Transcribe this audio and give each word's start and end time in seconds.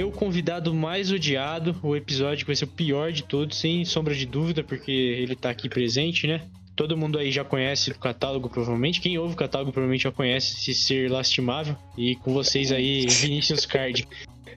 meu 0.00 0.10
convidado 0.10 0.72
mais 0.72 1.12
odiado, 1.12 1.76
o 1.82 1.94
episódio 1.94 2.38
que 2.38 2.46
vai 2.46 2.56
ser 2.56 2.64
o 2.64 2.68
pior 2.68 3.12
de 3.12 3.22
todos, 3.22 3.58
sem 3.58 3.84
sombra 3.84 4.14
de 4.14 4.24
dúvida, 4.24 4.64
porque 4.64 4.90
ele 4.90 5.36
tá 5.36 5.50
aqui 5.50 5.68
presente, 5.68 6.26
né? 6.26 6.40
Todo 6.74 6.96
mundo 6.96 7.18
aí 7.18 7.30
já 7.30 7.44
conhece 7.44 7.90
o 7.90 7.98
catálogo, 7.98 8.48
provavelmente. 8.48 8.98
Quem 8.98 9.18
ouve 9.18 9.34
o 9.34 9.36
catálogo 9.36 9.70
provavelmente 9.70 10.04
já 10.04 10.10
conhece 10.10 10.56
esse 10.56 10.74
ser 10.74 11.10
lastimável. 11.10 11.76
E 11.98 12.16
com 12.16 12.32
vocês 12.32 12.72
aí, 12.72 13.04
Vinícius 13.20 13.66
Card. 13.66 14.08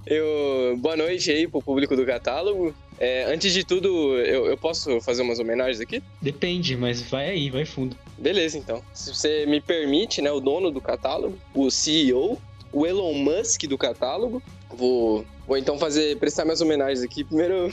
Eu, 0.05 0.77
boa 0.77 0.95
noite 0.95 1.29
aí 1.29 1.45
pro 1.45 1.61
público 1.61 1.93
do 1.93 2.05
catálogo. 2.05 2.73
É, 2.97 3.25
antes 3.25 3.51
de 3.51 3.65
tudo, 3.65 3.89
eu, 4.19 4.45
eu, 4.45 4.57
posso 4.57 5.01
fazer 5.01 5.23
umas 5.23 5.39
homenagens 5.39 5.81
aqui? 5.81 6.01
Depende, 6.21 6.77
mas 6.77 7.01
vai 7.01 7.31
aí, 7.31 7.49
vai 7.49 7.65
fundo. 7.65 7.97
Beleza, 8.17 8.57
então. 8.57 8.81
Se 8.93 9.13
você 9.13 9.45
me 9.45 9.59
permite, 9.59 10.21
né, 10.21 10.31
o 10.31 10.39
dono 10.39 10.71
do 10.71 10.79
catálogo, 10.79 11.37
o 11.53 11.69
CEO, 11.69 12.41
o 12.71 12.87
Elon 12.87 13.13
Musk 13.13 13.63
do 13.63 13.77
catálogo, 13.77 14.41
vou, 14.75 15.25
vou 15.47 15.57
então 15.57 15.77
fazer 15.77 16.17
prestar 16.17 16.45
minhas 16.45 16.61
homenagens 16.61 17.03
aqui. 17.03 17.23
Primeiro, 17.23 17.71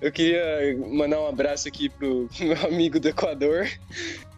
eu 0.00 0.12
queria 0.12 0.76
mandar 0.88 1.20
um 1.20 1.26
abraço 1.26 1.68
aqui 1.68 1.88
pro 1.88 2.28
meu 2.40 2.66
amigo 2.66 2.98
do 2.98 3.08
Equador, 3.08 3.68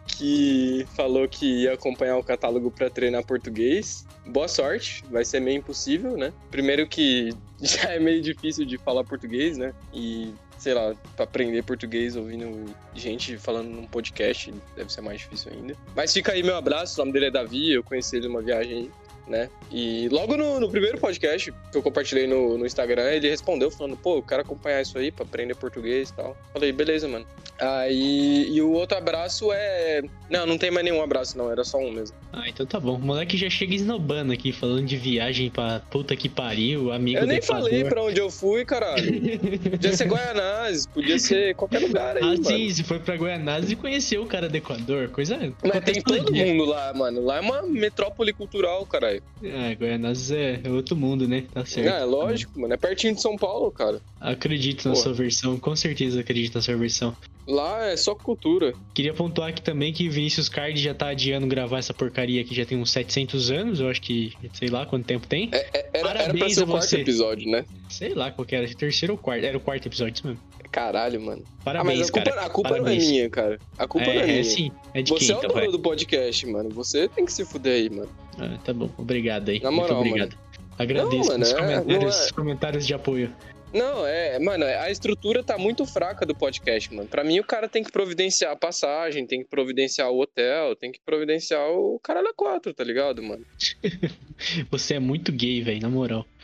que 0.05 0.85
falou 0.95 1.27
que 1.27 1.63
ia 1.63 1.73
acompanhar 1.73 2.17
o 2.17 2.23
catálogo 2.23 2.71
para 2.71 2.89
treinar 2.89 3.25
português. 3.25 4.05
Boa 4.25 4.47
sorte, 4.47 5.03
vai 5.09 5.25
ser 5.25 5.39
meio 5.39 5.57
impossível, 5.57 6.17
né? 6.17 6.33
Primeiro 6.49 6.87
que 6.87 7.29
já 7.61 7.93
é 7.93 7.99
meio 7.99 8.21
difícil 8.21 8.65
de 8.65 8.77
falar 8.77 9.03
português, 9.03 9.57
né? 9.57 9.73
E 9.93 10.33
sei 10.61 10.75
lá, 10.75 10.93
pra 11.15 11.23
aprender 11.23 11.63
português 11.63 12.15
ouvindo 12.15 12.71
gente 12.93 13.35
falando 13.35 13.67
num 13.69 13.87
podcast, 13.87 14.53
deve 14.75 14.93
ser 14.93 15.01
mais 15.01 15.19
difícil 15.19 15.51
ainda. 15.51 15.75
Mas 15.95 16.13
fica 16.13 16.33
aí 16.33 16.43
meu 16.43 16.55
abraço, 16.55 17.01
o 17.01 17.03
nome 17.03 17.13
dele 17.13 17.25
é 17.25 17.31
Davi, 17.31 17.73
eu 17.73 17.83
conheci 17.83 18.17
ele 18.17 18.27
numa 18.27 18.43
viagem 18.43 18.91
né? 19.27 19.49
E 19.71 20.09
logo 20.09 20.35
no, 20.35 20.59
no, 20.59 20.69
primeiro 20.69 20.97
podcast 20.97 21.51
que 21.71 21.77
eu 21.77 21.81
compartilhei 21.81 22.27
no, 22.27 22.57
no, 22.57 22.65
Instagram, 22.65 23.11
ele 23.11 23.29
respondeu 23.29 23.71
falando, 23.71 23.95
pô, 23.95 24.17
eu 24.17 24.21
quero 24.21 24.41
acompanhar 24.41 24.81
isso 24.81 24.97
aí 24.97 25.11
pra 25.11 25.25
aprender 25.25 25.55
português 25.55 26.09
e 26.09 26.13
tal. 26.13 26.37
Falei, 26.53 26.71
beleza, 26.71 27.07
mano. 27.07 27.25
Aí, 27.59 28.47
e 28.49 28.61
o 28.61 28.71
outro 28.71 28.97
abraço 28.97 29.51
é. 29.53 30.01
Não, 30.29 30.47
não 30.47 30.57
tem 30.57 30.71
mais 30.71 30.83
nenhum 30.83 31.01
abraço, 31.01 31.37
não, 31.37 31.51
era 31.51 31.63
só 31.63 31.77
um 31.77 31.91
mesmo. 31.91 32.17
Ah, 32.33 32.49
então 32.49 32.65
tá 32.65 32.79
bom. 32.79 32.95
O 32.95 32.99
moleque 32.99 33.37
já 33.37 33.49
chega 33.49 33.75
esnobando 33.75 34.33
aqui, 34.33 34.51
falando 34.51 34.85
de 34.85 34.97
viagem 34.97 35.49
pra 35.51 35.79
puta 35.91 36.15
que 36.15 36.27
pariu, 36.27 36.91
amigo 36.91 37.19
Eu 37.19 37.27
nem 37.27 37.41
falei 37.41 37.83
pra 37.83 38.01
onde 38.01 38.19
eu 38.19 38.31
fui, 38.31 38.65
caralho. 38.65 39.39
podia 39.69 39.93
ser 39.95 40.07
Guaianazes, 40.07 40.87
podia 40.87 41.19
ser 41.19 41.53
qualquer 41.55 41.79
lugar 41.79 42.17
aí. 42.17 42.23
Ah, 42.23 42.27
mano. 42.27 42.45
sim, 42.45 42.69
se 42.71 42.83
foi 42.83 42.99
pra 42.99 43.15
Guaianazes 43.15 43.71
e 43.71 43.75
conheceu 43.75 44.23
o 44.23 44.25
cara 44.25 44.49
do 44.49 44.55
Equador, 44.55 45.09
coisa. 45.09 45.37
Mas 45.63 45.83
tem 45.83 46.01
todo 46.01 46.33
mundo 46.33 46.65
lá, 46.65 46.93
mano. 46.93 47.23
Lá 47.23 47.37
é 47.37 47.41
uma 47.41 47.61
metrópole 47.63 48.33
cultural, 48.33 48.85
caralho. 48.85 49.10
É, 49.43 49.75
Goianazes 49.75 50.31
é 50.31 50.61
outro 50.69 50.95
mundo, 50.95 51.27
né? 51.27 51.45
Tá 51.53 51.65
certo. 51.65 51.87
É, 51.87 52.03
lógico, 52.03 52.59
mano. 52.59 52.73
É 52.73 52.77
pertinho 52.77 53.15
de 53.15 53.21
São 53.21 53.35
Paulo, 53.35 53.71
cara. 53.71 54.01
Acredito 54.19 54.87
na 54.87 54.93
Pô. 54.93 54.99
sua 54.99 55.13
versão, 55.13 55.57
com 55.57 55.75
certeza 55.75 56.19
acredito 56.19 56.55
na 56.55 56.61
sua 56.61 56.75
versão. 56.75 57.15
Lá 57.47 57.87
é 57.87 57.97
só 57.97 58.13
cultura. 58.13 58.73
Queria 58.93 59.13
pontuar 59.13 59.49
aqui 59.49 59.61
também 59.61 59.91
que 59.91 60.07
Vinícius 60.07 60.47
Card 60.47 60.79
já 60.79 60.93
tá 60.93 61.09
adiando 61.09 61.47
gravar 61.47 61.79
essa 61.79 61.93
porcaria 61.93 62.41
aqui 62.41 62.53
já 62.53 62.65
tem 62.65 62.77
uns 62.77 62.91
700 62.91 63.51
anos, 63.51 63.79
eu 63.79 63.89
acho 63.89 64.01
que, 64.01 64.33
sei 64.53 64.69
lá 64.69 64.85
quanto 64.85 65.05
tempo 65.05 65.27
tem. 65.27 65.49
É, 65.51 65.57
é, 65.73 65.89
era, 65.93 66.07
Parabéns 66.07 66.43
era 66.43 66.49
ser 66.53 66.63
o 66.63 66.67
quarto 66.67 66.93
episódio, 66.95 67.49
né? 67.49 67.65
Sei 67.89 68.13
lá 68.13 68.31
qual 68.31 68.45
que 68.45 68.55
era, 68.55 68.67
terceiro 68.73 69.13
ou 69.13 69.17
quarto, 69.17 69.43
era 69.43 69.57
o 69.57 69.59
quarto 69.59 69.87
episódio, 69.87 70.13
isso 70.13 70.27
mesmo. 70.27 70.41
Caralho, 70.71 71.19
mano. 71.19 71.43
Parabéns, 71.65 71.93
ah, 71.93 71.99
mas 71.99 72.09
a 72.09 72.11
culpa, 72.13 72.29
cara. 72.29 72.45
A 72.45 72.49
culpa 72.49 72.77
não 72.77 72.87
é 72.87 72.95
minha, 72.95 73.29
cara. 73.29 73.59
A 73.77 73.87
culpa 73.87 74.07
é, 74.07 74.13
não 74.13 74.21
é, 74.21 74.23
é 74.23 74.27
minha. 74.27 74.39
É 74.39 74.43
sim, 74.43 74.71
é 74.93 75.01
de 75.01 75.11
Você 75.11 75.25
quem, 75.25 75.31
é 75.31 75.35
o 75.35 75.39
então, 75.39 75.59
dono 75.59 75.71
do 75.71 75.79
podcast, 75.79 76.47
mano. 76.47 76.69
Você 76.69 77.09
tem 77.09 77.25
que 77.25 77.33
se 77.33 77.43
fuder 77.43 77.73
aí, 77.73 77.89
mano. 77.89 78.09
Ah, 78.37 78.57
tá 78.63 78.73
bom. 78.73 78.89
Obrigado 78.97 79.49
aí. 79.49 79.59
Na 79.59 79.71
moral, 79.71 79.97
Muito 79.97 80.09
obrigado. 80.09 80.35
Mano. 80.35 80.51
Agradeço 80.77 81.29
não, 81.29 81.37
mano, 81.37 81.43
os 81.43 81.51
é, 81.51 81.55
comentários, 81.55 82.27
é... 82.27 82.31
comentários 82.33 82.87
de 82.87 82.93
apoio. 82.93 83.35
Não, 83.73 84.05
é, 84.05 84.37
mano, 84.37 84.65
a 84.65 84.91
estrutura 84.91 85.41
tá 85.41 85.57
muito 85.57 85.85
fraca 85.85 86.25
do 86.25 86.35
podcast, 86.35 86.93
mano. 86.93 87.07
Pra 87.07 87.23
mim, 87.23 87.39
o 87.39 87.43
cara 87.43 87.69
tem 87.69 87.81
que 87.81 87.91
providenciar 87.91 88.51
a 88.51 88.55
passagem, 88.55 89.25
tem 89.25 89.43
que 89.43 89.49
providenciar 89.49 90.09
o 90.11 90.19
hotel, 90.19 90.75
tem 90.75 90.91
que 90.91 90.99
providenciar 91.05 91.69
o 91.69 91.97
caralho 92.03 92.27
a 92.27 92.33
quatro, 92.33 92.73
tá 92.73 92.83
ligado, 92.83 93.23
mano? 93.23 93.45
Você 94.69 94.95
é 94.95 94.99
muito 94.99 95.31
gay, 95.31 95.61
velho, 95.61 95.81
na 95.81 95.89
moral. 95.89 96.25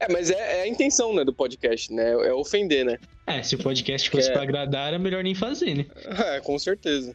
é, 0.00 0.12
mas 0.12 0.30
é, 0.30 0.58
é, 0.58 0.62
a 0.62 0.68
intenção, 0.68 1.14
né, 1.14 1.24
do 1.24 1.32
podcast, 1.32 1.92
né? 1.92 2.10
É 2.10 2.32
ofender, 2.32 2.84
né? 2.84 2.98
É, 3.26 3.42
se 3.42 3.54
o 3.54 3.58
podcast 3.58 4.10
fosse 4.10 4.30
é... 4.30 4.32
pra 4.32 4.42
agradar, 4.42 4.88
era 4.88 4.98
melhor 4.98 5.22
nem 5.22 5.34
fazer, 5.34 5.74
né? 5.74 5.86
É, 6.36 6.40
com 6.40 6.58
certeza. 6.58 7.14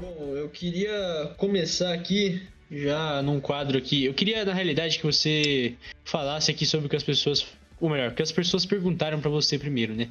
Bom, 0.00 0.34
eu 0.36 0.48
queria 0.48 1.34
começar 1.36 1.92
aqui 1.92 2.42
já 2.70 3.22
num 3.22 3.40
quadro 3.40 3.78
aqui. 3.78 4.04
Eu 4.04 4.14
queria, 4.14 4.44
na 4.44 4.52
realidade, 4.52 4.98
que 4.98 5.04
você 5.04 5.74
falasse 6.04 6.50
aqui 6.50 6.66
sobre 6.66 6.86
o 6.86 6.90
que 6.90 6.96
as 6.96 7.02
pessoas. 7.02 7.46
Ou 7.80 7.90
melhor, 7.90 8.10
o 8.10 8.14
que 8.14 8.22
as 8.22 8.32
pessoas 8.32 8.64
perguntaram 8.64 9.20
para 9.20 9.30
você 9.30 9.58
primeiro, 9.58 9.94
né? 9.94 10.08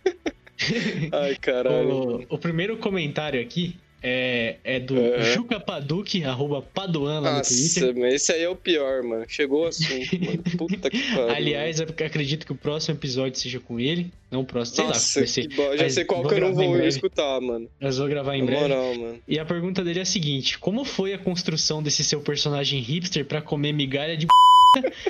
Ai, 1.12 1.36
caralho. 1.36 2.26
O, 2.28 2.34
o 2.34 2.38
primeiro 2.38 2.76
comentário 2.76 3.40
aqui 3.40 3.78
é, 4.02 4.56
é 4.64 4.80
do 4.80 4.94
uhum. 4.94 5.22
Juca 5.22 5.60
Paduque, 5.60 6.24
arroba 6.24 6.62
Paduan 6.62 7.20
lá 7.20 7.38
Nossa, 7.38 7.52
no 7.52 7.58
Twitter. 7.58 7.94
Nossa, 7.94 8.14
esse 8.14 8.32
aí 8.32 8.42
é 8.42 8.48
o 8.48 8.56
pior, 8.56 9.02
mano. 9.02 9.24
Chegou 9.28 9.64
o 9.64 9.66
assunto, 9.66 10.18
mano. 10.18 10.42
Puta 10.56 10.90
que 10.90 11.02
pariu. 11.14 11.28
Aliás, 11.28 11.80
eu 11.80 11.86
acredito 11.86 12.46
que 12.46 12.52
o 12.52 12.54
próximo 12.56 12.96
episódio 12.96 13.38
seja 13.38 13.60
com 13.60 13.78
ele. 13.78 14.10
Não 14.30 14.40
o 14.40 14.44
próximo, 14.44 14.76
sei 14.76 14.84
Nossa, 14.86 15.20
lá. 15.20 15.26
Ser. 15.26 15.48
Bom. 15.48 15.76
Já 15.76 15.90
sei 15.90 16.04
qual 16.04 16.26
que 16.26 16.34
eu 16.34 16.40
não 16.40 16.54
vou 16.54 16.80
escutar, 16.80 17.40
mano. 17.40 17.68
Mas 17.80 17.98
vou 17.98 18.08
gravar 18.08 18.36
em 18.36 18.40
Na 18.40 18.46
breve. 18.46 18.62
moral, 18.62 18.94
mano. 18.94 19.18
E 19.28 19.38
a 19.38 19.44
pergunta 19.44 19.84
dele 19.84 19.98
é 19.98 20.02
a 20.02 20.06
seguinte: 20.06 20.58
Como 20.58 20.84
foi 20.84 21.12
a 21.12 21.18
construção 21.18 21.82
desse 21.82 22.02
seu 22.02 22.20
personagem 22.20 22.80
hipster 22.80 23.24
pra 23.24 23.42
comer 23.42 23.72
migalha 23.72 24.16
de 24.16 24.26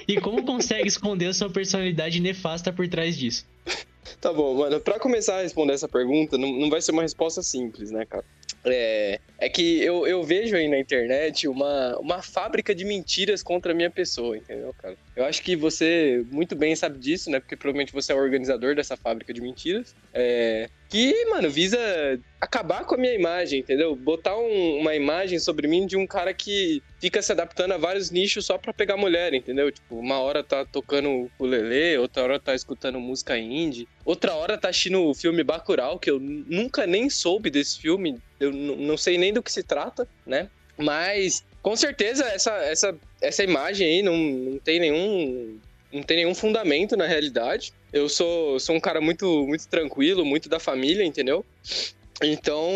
e 0.08 0.18
como 0.20 0.42
consegue 0.42 0.88
esconder 0.88 1.26
a 1.26 1.34
sua 1.34 1.50
personalidade 1.50 2.18
nefasta 2.18 2.72
por 2.72 2.88
trás 2.88 3.16
disso? 3.16 3.46
Tá 4.20 4.32
bom, 4.32 4.54
mano. 4.54 4.80
Pra 4.80 4.98
começar 4.98 5.38
a 5.38 5.42
responder 5.42 5.74
essa 5.74 5.88
pergunta, 5.88 6.36
não, 6.36 6.50
não 6.52 6.70
vai 6.70 6.80
ser 6.80 6.92
uma 6.92 7.02
resposta 7.02 7.42
simples, 7.42 7.90
né, 7.90 8.04
cara? 8.04 8.24
É, 8.64 9.18
é 9.38 9.48
que 9.48 9.82
eu, 9.82 10.06
eu 10.06 10.22
vejo 10.22 10.54
aí 10.54 10.68
na 10.68 10.78
internet 10.78 11.48
uma, 11.48 11.98
uma 11.98 12.22
fábrica 12.22 12.74
de 12.74 12.84
mentiras 12.84 13.42
contra 13.42 13.72
a 13.72 13.74
minha 13.74 13.90
pessoa, 13.90 14.36
entendeu, 14.36 14.74
cara? 14.74 14.96
Eu 15.16 15.24
acho 15.24 15.42
que 15.42 15.56
você 15.56 16.24
muito 16.30 16.54
bem 16.54 16.76
sabe 16.76 16.98
disso, 16.98 17.30
né? 17.30 17.40
Porque 17.40 17.56
provavelmente 17.56 17.92
você 17.92 18.12
é 18.12 18.14
o 18.14 18.18
organizador 18.18 18.74
dessa 18.74 18.96
fábrica 18.96 19.32
de 19.32 19.40
mentiras. 19.40 19.94
É, 20.12 20.68
que, 20.90 21.24
mano, 21.26 21.48
visa 21.48 21.78
acabar 22.40 22.84
com 22.84 22.96
a 22.96 22.98
minha 22.98 23.14
imagem, 23.14 23.60
entendeu? 23.60 23.94
Botar 23.94 24.36
um, 24.36 24.78
uma 24.78 24.94
imagem 24.96 25.38
sobre 25.38 25.68
mim 25.68 25.86
de 25.86 25.96
um 25.96 26.04
cara 26.04 26.34
que 26.34 26.82
fica 27.00 27.22
se 27.22 27.30
adaptando 27.30 27.72
a 27.72 27.78
vários 27.78 28.10
nichos 28.10 28.44
só 28.44 28.58
pra 28.58 28.72
pegar 28.72 28.96
mulher, 28.96 29.32
entendeu? 29.32 29.70
Tipo, 29.70 29.96
uma 29.96 30.18
hora 30.18 30.42
tá 30.42 30.64
tocando 30.64 31.08
ukulele, 31.26 31.96
outra 31.96 32.24
hora 32.24 32.40
tá 32.40 32.56
escutando 32.56 32.98
música 32.98 33.38
indie, 33.38 33.86
outra 34.04 34.34
hora 34.34 34.58
tá 34.58 34.68
assistindo 34.68 35.04
o 35.04 35.14
filme 35.14 35.44
Bacurau, 35.44 35.96
que 35.96 36.10
eu 36.10 36.18
nunca 36.18 36.88
nem 36.88 37.08
soube 37.08 37.50
desse 37.50 37.78
filme, 37.78 38.20
eu 38.40 38.52
não 38.52 38.96
sei 38.96 39.16
nem 39.16 39.32
do 39.32 39.42
que 39.42 39.52
se 39.52 39.62
trata, 39.62 40.08
né? 40.26 40.50
Mas, 40.76 41.44
com 41.62 41.76
certeza, 41.76 42.24
essa, 42.24 42.52
essa, 42.64 42.98
essa 43.20 43.44
imagem 43.44 43.86
aí 43.86 44.02
não, 44.02 44.16
não 44.16 44.58
tem 44.58 44.80
nenhum 44.80 45.60
não 45.92 46.02
tem 46.02 46.18
nenhum 46.18 46.34
fundamento 46.34 46.96
na 46.96 47.06
realidade. 47.06 47.72
Eu 47.92 48.08
sou, 48.08 48.58
sou 48.60 48.76
um 48.76 48.80
cara 48.80 49.00
muito, 49.00 49.46
muito 49.46 49.66
tranquilo, 49.68 50.24
muito 50.24 50.48
da 50.48 50.60
família, 50.60 51.04
entendeu? 51.04 51.44
Então, 52.22 52.70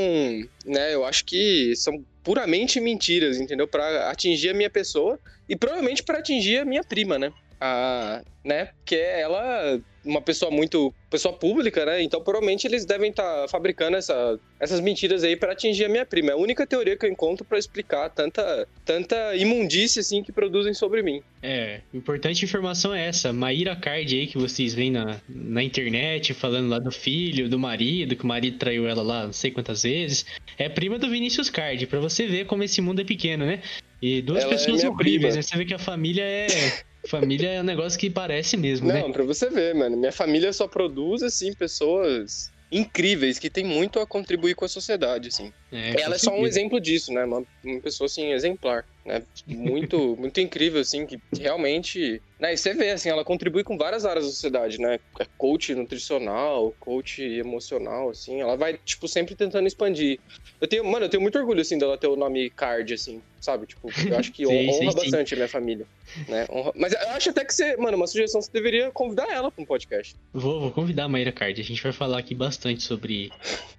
né, 0.65 0.95
eu 0.95 1.05
acho 1.05 1.25
que 1.25 1.75
são 1.77 2.05
puramente 2.23 2.81
mentiras, 2.81 3.39
entendeu? 3.39 3.69
Para 3.69 4.11
atingir 4.11 4.51
a 4.51 4.55
minha 4.55 4.71
pessoa 4.71 5.19
e 5.49 5.55
provavelmente 5.55 6.03
para 6.03 6.19
atingir 6.19 6.59
a 6.59 6.65
minha 6.65 6.83
prima, 6.83 7.19
né? 7.19 7.31
A, 7.67 8.23
né? 8.45 8.69
Que 8.85 8.95
é 8.95 9.23
ela 9.23 9.81
uma 10.05 10.21
pessoa 10.21 10.51
muito 10.51 10.93
pessoa 11.09 11.33
pública, 11.33 11.87
né? 11.87 12.03
Então 12.03 12.23
provavelmente 12.23 12.67
eles 12.67 12.85
devem 12.85 13.09
estar 13.09 13.23
tá 13.23 13.49
fabricando 13.49 13.97
essa, 13.97 14.39
essas 14.61 14.81
mentiras 14.81 15.25
aí 15.25 15.35
para 15.35 15.53
atingir 15.53 15.87
a 15.87 15.89
minha 15.89 16.05
prima. 16.05 16.31
É 16.31 16.35
a 16.35 16.37
única 16.37 16.67
teoria 16.67 16.95
que 16.95 17.07
eu 17.07 17.11
encontro 17.11 17.43
para 17.43 17.59
explicar 17.59 18.11
tanta 18.11 18.69
tanta 18.85 19.35
imundície 19.35 20.01
assim 20.01 20.23
que 20.23 20.31
produzem 20.31 20.75
sobre 20.75 21.03
mim. 21.03 21.23
É, 21.43 21.81
importante 21.95 22.45
informação 22.45 22.95
é 22.95 23.07
essa. 23.07 23.33
Maíra 23.33 23.75
Card 23.75 24.15
aí 24.15 24.27
que 24.27 24.37
vocês 24.37 24.75
veem 24.75 24.91
na, 24.91 25.19
na 25.27 25.63
internet 25.63 26.35
falando 26.35 26.69
lá 26.69 26.79
do 26.79 26.91
filho, 26.91 27.49
do 27.49 27.59
marido, 27.59 28.15
que 28.15 28.25
o 28.25 28.29
marido 28.29 28.59
traiu 28.59 28.87
ela 28.87 29.03
lá 29.03 29.25
não 29.25 29.33
sei 29.33 29.51
quantas 29.51 29.85
vezes, 29.85 30.27
é 30.59 30.69
prima 30.69 30.99
do 30.99 31.09
Vinícius 31.09 31.49
Card, 31.49 31.87
para 31.87 32.01
você 32.01 32.27
ver 32.27 32.45
como 32.45 32.63
esse 32.63 32.83
mundo 32.83 33.01
é 33.01 33.05
pequeno, 33.05 33.47
né? 33.47 33.63
E 34.03 34.21
duas 34.21 34.43
ela 34.43 34.53
é 34.53 34.57
pessoas 34.57 34.85
é 34.85 34.89
horríveis, 34.91 35.35
né? 35.35 35.41
Você 35.41 35.57
vê 35.57 35.65
que 35.65 35.73
a 35.73 35.79
família 35.79 36.23
é 36.23 36.47
Família 37.07 37.51
é 37.51 37.61
um 37.61 37.65
negócio 37.65 37.99
que 37.99 38.09
parece 38.09 38.57
mesmo, 38.57 38.89
Não, 38.89 38.95
né? 38.95 39.03
Não, 39.03 39.13
pra 39.13 39.25
você 39.25 39.51
ver, 39.51 39.75
mano. 39.75 39.97
Minha 39.97 40.13
família 40.13 40.53
só 40.53 40.67
produz, 40.67 41.23
assim, 41.23 41.53
pessoas 41.53 42.51
incríveis 42.71 43.39
que 43.39 43.51
tem 43.51 43.65
muito 43.65 44.01
a 44.01 44.07
contribuir 44.07 44.55
com 44.55 44.65
a 44.65 44.69
sociedade, 44.69 45.29
assim. 45.29 45.53
É, 45.75 46.01
ela 46.01 46.15
é 46.15 46.19
só 46.19 46.33
um 46.33 46.47
exemplo 46.47 46.81
disso, 46.81 47.13
né? 47.13 47.25
Uma, 47.25 47.43
uma 47.65 47.81
pessoa, 47.81 48.07
assim, 48.07 48.33
exemplar, 48.33 48.87
né? 49.05 49.25
Muito, 49.45 50.15
muito 50.17 50.41
incrível, 50.41 50.81
assim, 50.81 51.05
que 51.05 51.19
realmente... 51.37 52.23
Né? 52.39 52.55
E 52.55 52.57
você 52.57 52.73
vê, 52.73 52.91
assim, 52.91 53.09
ela 53.09 53.25
contribui 53.25 53.65
com 53.65 53.77
várias 53.77 54.05
áreas 54.05 54.25
da 54.25 54.31
sociedade, 54.31 54.81
né? 54.81 55.01
É 55.19 55.27
coach 55.37 55.75
nutricional, 55.75 56.73
coach 56.79 57.23
emocional, 57.23 58.11
assim. 58.11 58.41
Ela 58.41 58.57
vai, 58.57 58.79
tipo, 58.85 59.09
sempre 59.09 59.35
tentando 59.35 59.67
expandir. 59.67 60.21
Eu 60.61 60.69
tenho, 60.69 60.85
mano, 60.85 61.07
eu 61.07 61.09
tenho 61.09 61.21
muito 61.21 61.37
orgulho, 61.37 61.61
assim, 61.61 61.77
dela 61.77 61.99
ter 61.99 62.07
o 62.07 62.15
nome 62.15 62.51
Card, 62.51 62.95
assim, 62.95 63.21
sabe? 63.41 63.67
Tipo, 63.67 63.91
eu 64.09 64.17
acho 64.17 64.31
que 64.31 64.47
sim, 64.47 64.69
honra 64.69 64.79
sim, 64.79 64.85
bastante 64.87 65.29
sim. 65.31 65.35
a 65.35 65.39
minha 65.39 65.49
família, 65.49 65.87
né? 66.29 66.47
Honra... 66.49 66.73
Mas 66.77 66.93
eu 66.93 67.11
acho 67.11 67.31
até 67.31 67.45
que 67.45 67.53
você, 67.53 67.77
mano, 67.77 67.97
uma 67.97 68.07
sugestão, 68.07 68.41
você 68.41 68.51
deveria 68.53 68.93
convidar 68.93 69.27
ela 69.29 69.51
para 69.51 69.61
um 69.61 69.67
podcast. 69.67 70.15
Vou, 70.33 70.61
vou 70.61 70.71
convidar 70.71 71.05
a 71.05 71.09
Maíra 71.09 71.33
Card. 71.33 71.61
A 71.61 71.65
gente 71.65 71.83
vai 71.83 71.93
falar 71.93 72.19
aqui 72.19 72.35
bastante 72.35 72.83
sobre, 72.85 73.33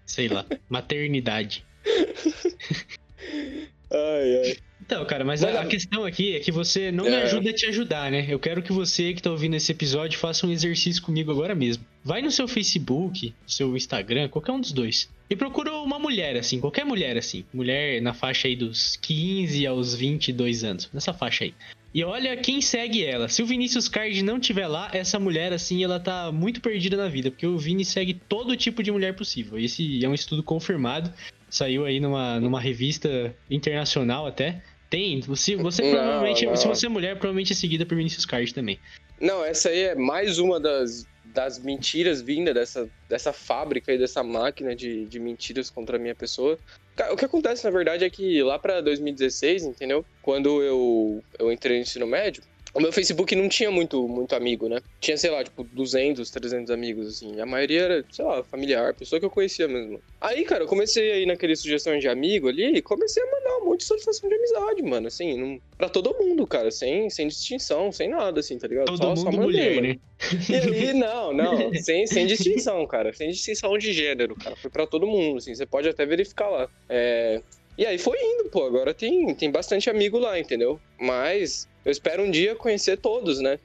sei 0.05 0.27
lá, 0.27 0.45
maternidade. 0.67 1.65
Ai, 3.91 4.45
ai. 4.45 4.57
Então, 4.85 5.03
cara, 5.05 5.25
mas, 5.25 5.41
mas 5.41 5.55
a, 5.55 5.61
a, 5.61 5.65
questão 5.65 6.05
aqui 6.05 6.35
é 6.35 6.39
que 6.39 6.51
você 6.51 6.91
não 6.91 7.07
é. 7.07 7.09
me 7.09 7.15
ajuda 7.23 7.49
a 7.49 7.53
te 7.53 7.65
ajudar, 7.65 8.11
né? 8.11 8.25
Eu 8.29 8.37
quero 8.37 8.61
que 8.61 8.71
você 8.71 9.15
que 9.15 9.21
tá 9.21 9.31
ouvindo 9.31 9.55
esse 9.55 9.71
episódio 9.71 10.19
faça 10.19 10.45
um 10.45 10.51
exercício 10.51 11.01
comigo 11.01 11.31
agora 11.31 11.55
mesmo. 11.55 11.83
Vai 12.03 12.21
no 12.21 12.29
seu 12.29 12.47
Facebook, 12.47 13.33
no 13.43 13.49
seu 13.49 13.75
Instagram, 13.75 14.29
qualquer 14.29 14.51
um 14.51 14.61
dos 14.61 14.71
dois. 14.71 15.09
E 15.27 15.35
procura 15.35 15.73
uma 15.73 15.97
mulher, 15.97 16.37
assim, 16.37 16.59
qualquer 16.59 16.85
mulher, 16.85 17.17
assim. 17.17 17.43
Mulher 17.51 17.99
na 17.99 18.13
faixa 18.13 18.47
aí 18.47 18.55
dos 18.55 18.95
15 18.97 19.65
aos 19.65 19.95
22 19.95 20.63
anos. 20.63 20.87
Nessa 20.93 21.13
faixa 21.13 21.45
aí. 21.45 21.55
E 21.95 22.03
olha 22.03 22.35
quem 22.35 22.61
segue 22.61 23.05
ela. 23.05 23.29
Se 23.29 23.41
o 23.41 23.45
Vinícius 23.45 23.87
Card 23.87 24.21
não 24.21 24.37
tiver 24.37 24.67
lá, 24.67 24.89
essa 24.91 25.17
mulher, 25.17 25.53
assim, 25.53 25.81
ela 25.81 25.97
tá 25.97 26.29
muito 26.29 26.59
perdida 26.59 26.97
na 26.97 27.07
vida. 27.07 27.31
Porque 27.31 27.47
o 27.47 27.57
Vini 27.57 27.85
segue 27.85 28.13
todo 28.13 28.55
tipo 28.57 28.83
de 28.83 28.91
mulher 28.91 29.15
possível. 29.15 29.57
Esse 29.57 30.03
é 30.03 30.09
um 30.09 30.13
estudo 30.13 30.43
confirmado. 30.43 31.11
Saiu 31.55 31.85
aí 31.85 32.01
numa, 32.01 32.37
numa 32.37 32.59
revista 32.59 33.33
internacional 33.49 34.27
até. 34.27 34.61
Tem. 34.89 35.21
Se 35.21 35.55
você 35.55 35.55
não, 35.85 35.91
provavelmente. 35.91 36.45
Não. 36.45 36.55
Se 36.57 36.67
você 36.67 36.85
é 36.85 36.89
mulher, 36.89 37.13
provavelmente 37.15 37.53
é 37.53 37.55
seguida 37.55 37.85
por 37.85 37.95
Vinicius 37.95 38.25
Card 38.25 38.53
também. 38.53 38.77
Não, 39.21 39.41
essa 39.41 39.69
aí 39.69 39.79
é 39.79 39.95
mais 39.95 40.37
uma 40.37 40.59
das, 40.59 41.07
das 41.23 41.57
mentiras 41.57 42.21
vinda 42.21 42.53
dessa, 42.53 42.89
dessa 43.07 43.31
fábrica 43.31 43.93
e 43.93 43.97
dessa 43.97 44.21
máquina 44.21 44.75
de, 44.75 45.05
de 45.05 45.17
mentiras 45.17 45.69
contra 45.69 45.95
a 45.95 45.99
minha 45.99 46.13
pessoa. 46.13 46.59
O 47.09 47.15
que 47.15 47.23
acontece, 47.23 47.63
na 47.63 47.71
verdade, 47.71 48.03
é 48.03 48.09
que 48.09 48.43
lá 48.43 48.59
para 48.59 48.81
2016, 48.81 49.63
entendeu? 49.63 50.05
Quando 50.21 50.61
eu, 50.61 51.23
eu 51.39 51.53
entrei 51.53 51.77
no 51.77 51.83
ensino 51.83 52.05
médio, 52.05 52.43
o 52.75 52.81
meu 52.81 52.91
Facebook 52.91 53.33
não 53.37 53.47
tinha 53.47 53.71
muito, 53.71 54.05
muito 54.05 54.35
amigo, 54.35 54.67
né? 54.67 54.81
Tinha, 54.99 55.15
sei 55.15 55.31
lá, 55.31 55.41
tipo, 55.41 55.63
200, 55.63 56.29
300 56.29 56.69
amigos, 56.69 57.07
assim. 57.07 57.39
A 57.39 57.45
maioria 57.45 57.81
era, 57.81 58.05
sei 58.11 58.25
lá, 58.25 58.43
familiar, 58.43 58.93
pessoa 58.93 59.17
que 59.17 59.25
eu 59.25 59.29
conhecia 59.29 59.65
mesmo. 59.65 60.01
Aí, 60.19 60.43
cara, 60.43 60.65
eu 60.65 60.67
comecei 60.67 61.09
aí 61.09 61.25
naqueles 61.25 61.61
sugestões 61.61 62.01
de 62.01 62.09
amigo 62.09 62.49
ali 62.49 62.75
e 62.75 62.81
comecei 62.81 63.23
a 63.23 63.31
mandar 63.31 63.57
um 63.59 63.69
monte 63.69 63.79
de 63.79 63.85
solicitação 63.85 64.27
de 64.27 64.35
amizade, 64.35 64.83
mano. 64.83 65.07
Assim, 65.07 65.39
não... 65.39 65.57
pra 65.77 65.87
todo 65.87 66.13
mundo, 66.19 66.45
cara, 66.45 66.69
sem, 66.69 67.09
sem 67.09 67.29
distinção, 67.29 67.93
sem 67.93 68.09
nada, 68.09 68.41
assim, 68.41 68.57
tá 68.57 68.67
ligado? 68.67 68.87
Todo 68.87 68.97
só, 68.97 69.07
mundo 69.07 69.19
só 69.21 69.31
mandei, 69.31 69.45
mulher, 69.45 69.75
mano. 69.75 69.87
né? 69.87 70.89
E 70.89 70.91
não, 70.99 71.31
não, 71.31 71.73
sem, 71.75 72.05
sem 72.05 72.27
distinção, 72.27 72.85
cara. 72.85 73.13
Sem 73.13 73.29
distinção 73.29 73.77
de 73.77 73.93
gênero, 73.93 74.35
cara. 74.35 74.57
Foi 74.57 74.69
pra 74.69 74.85
todo 74.85 75.07
mundo, 75.07 75.37
assim. 75.37 75.55
Você 75.55 75.65
pode 75.65 75.87
até 75.87 76.05
verificar 76.05 76.49
lá. 76.49 76.69
É... 76.89 77.41
E 77.77 77.85
aí 77.85 77.97
foi 77.97 78.17
indo, 78.21 78.49
pô. 78.49 78.65
Agora 78.65 78.93
tem, 78.93 79.33
tem 79.33 79.49
bastante 79.49 79.89
amigo 79.89 80.19
lá, 80.19 80.37
entendeu? 80.37 80.77
Mas 80.99 81.69
eu 81.85 81.91
espero 81.91 82.23
um 82.23 82.31
dia 82.31 82.55
conhecer 82.55 82.97
todos, 82.97 83.39
né? 83.39 83.59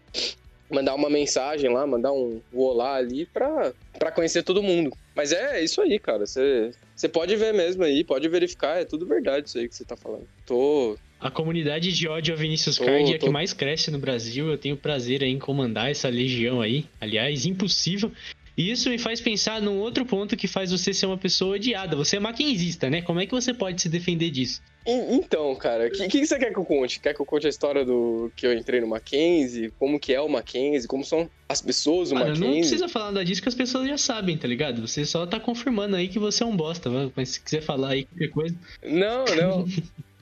Mandar 0.71 0.95
uma 0.95 1.11
mensagem 1.11 1.69
lá, 1.73 1.85
mandar 1.87 2.13
um, 2.13 2.41
olá 2.53 2.95
ali 2.95 3.27
pra, 3.27 3.73
pra 3.99 4.13
conhecer 4.13 4.45
todo 4.45 4.63
mundo. 4.63 4.93
Mas 5.17 5.33
é 5.33 5.65
isso 5.65 5.81
aí, 5.81 5.99
cara. 5.99 6.25
Você 6.27 6.73
pode 7.11 7.35
ver 7.35 7.53
mesmo 7.53 7.83
aí, 7.83 8.05
pode 8.05 8.29
verificar, 8.29 8.81
é 8.81 8.85
tudo 8.85 9.07
verdade 9.07 9.49
isso 9.49 9.59
aí 9.59 9.69
que 9.69 9.75
você 9.75 9.85
tá 9.85 9.97
falando. 9.97 10.29
Tô, 10.47 10.97
a 11.21 11.31
comunidade 11.31 11.93
de 11.93 12.09
ódio 12.09 12.33
a 12.33 12.37
Vinícius 12.37 12.79
Card 12.79 13.13
é 13.13 13.17
a 13.17 13.19
que 13.19 13.29
mais 13.29 13.53
cresce 13.53 13.91
no 13.91 13.99
Brasil. 13.99 14.49
Eu 14.49 14.57
tenho 14.57 14.75
prazer 14.75 15.23
em 15.23 15.39
comandar 15.39 15.91
essa 15.91 16.09
legião 16.09 16.63
aí. 16.63 16.87
Aliás, 16.99 17.45
impossível. 17.45 18.11
E 18.61 18.71
isso 18.71 18.91
me 18.91 18.99
faz 18.99 19.23
pensar 19.23 19.63
num 19.63 19.79
outro 19.79 20.05
ponto 20.05 20.37
que 20.37 20.47
faz 20.47 20.71
você 20.71 20.93
ser 20.93 21.07
uma 21.07 21.17
pessoa 21.17 21.55
odiada. 21.55 21.97
Você 21.97 22.17
é 22.17 22.21
maquinzista, 22.21 22.91
né? 22.91 23.01
Como 23.01 23.19
é 23.19 23.25
que 23.25 23.33
você 23.33 23.55
pode 23.55 23.81
se 23.81 23.89
defender 23.89 24.31
disso? 24.31 24.61
Então, 24.87 25.57
cara, 25.57 25.87
o 25.87 25.91
que, 25.91 26.07
que, 26.09 26.27
você 26.27 26.39
quer 26.39 26.53
que 26.53 26.59
eu 26.59 26.65
conte? 26.67 27.01
Quer 27.01 27.15
que 27.15 27.23
eu 27.23 27.25
conte 27.25 27.47
a 27.47 27.49
história 27.49 27.87
do 27.87 28.31
que 28.37 28.47
eu 28.47 28.53
entrei 28.53 28.83
no 28.83 28.87
Mackenzie? 28.87 29.73
Como 29.79 29.99
que 29.99 30.13
é 30.13 30.21
o 30.21 30.29
Mackenzie? 30.29 30.87
Como 30.87 31.03
são 31.03 31.31
as 31.49 31.63
pessoas 31.63 32.11
do 32.11 32.17
Mackenzie? 32.17 32.45
Não 32.45 32.53
precisa 32.59 32.87
falar 32.87 33.07
nada 33.07 33.25
disso 33.25 33.41
que 33.41 33.49
as 33.49 33.55
pessoas 33.55 33.89
já 33.89 33.97
sabem, 33.97 34.37
tá 34.37 34.47
ligado? 34.47 34.87
Você 34.87 35.07
só 35.07 35.27
tá 35.27 35.41
confirmando 35.41 35.97
aí 35.97 36.09
que 36.09 36.19
você 36.19 36.43
é 36.43 36.47
um 36.47 36.55
bosta, 36.55 36.91
mas 37.17 37.31
se 37.31 37.41
quiser 37.41 37.63
falar 37.63 37.93
aí 37.93 38.05
qualquer 38.05 38.29
coisa... 38.29 38.55
Não, 38.83 39.25
não. 39.25 39.67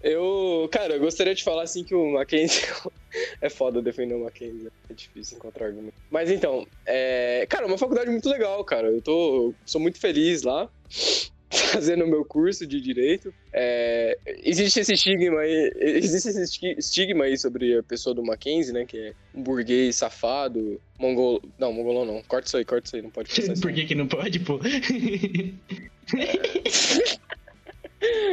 Eu, 0.00 0.68
cara, 0.70 0.94
eu 0.94 1.00
gostaria 1.00 1.34
de 1.34 1.42
falar 1.42 1.64
assim 1.64 1.82
que 1.82 1.94
o 1.94 2.12
Mackenzie 2.12 2.62
é 3.40 3.48
foda 3.48 3.82
defender 3.82 4.14
o 4.14 4.24
Mackenzie. 4.24 4.68
É 4.88 4.94
difícil 4.94 5.38
encontrar 5.38 5.66
argumento. 5.66 5.94
Mas 6.10 6.30
então, 6.30 6.66
é... 6.86 7.46
cara, 7.48 7.66
uma 7.66 7.78
faculdade 7.78 8.10
muito 8.10 8.28
legal, 8.28 8.64
cara. 8.64 8.88
Eu 8.88 9.00
tô, 9.02 9.54
sou 9.64 9.80
muito 9.80 9.98
feliz 9.98 10.42
lá 10.42 10.68
fazendo 11.50 12.04
o 12.04 12.08
meu 12.08 12.24
curso 12.24 12.66
de 12.66 12.80
direito. 12.80 13.32
É... 13.52 14.16
existe 14.44 14.80
esse 14.80 14.92
estigma 14.92 15.40
aí, 15.40 15.72
existe 15.76 16.28
esse 16.28 16.60
estigma 16.78 17.24
aí 17.24 17.36
sobre 17.38 17.78
a 17.78 17.82
pessoa 17.82 18.14
do 18.14 18.24
Mackenzie, 18.24 18.72
né, 18.72 18.84
que 18.84 18.98
é 18.98 19.12
um 19.34 19.42
burguês 19.42 19.96
safado, 19.96 20.80
mongol, 20.98 21.42
não, 21.58 21.72
mongolão 21.72 22.04
não. 22.04 22.22
Corta 22.22 22.46
isso 22.46 22.56
aí, 22.56 22.64
corta 22.64 22.86
isso 22.86 22.96
aí, 22.96 23.02
não 23.02 23.10
pode 23.10 23.28
passar 23.28 23.52
isso. 23.52 23.62
Por 23.62 23.72
que 23.72 23.86
que 23.86 23.94
não 23.94 24.06
pode, 24.06 24.40
pô? 24.40 24.60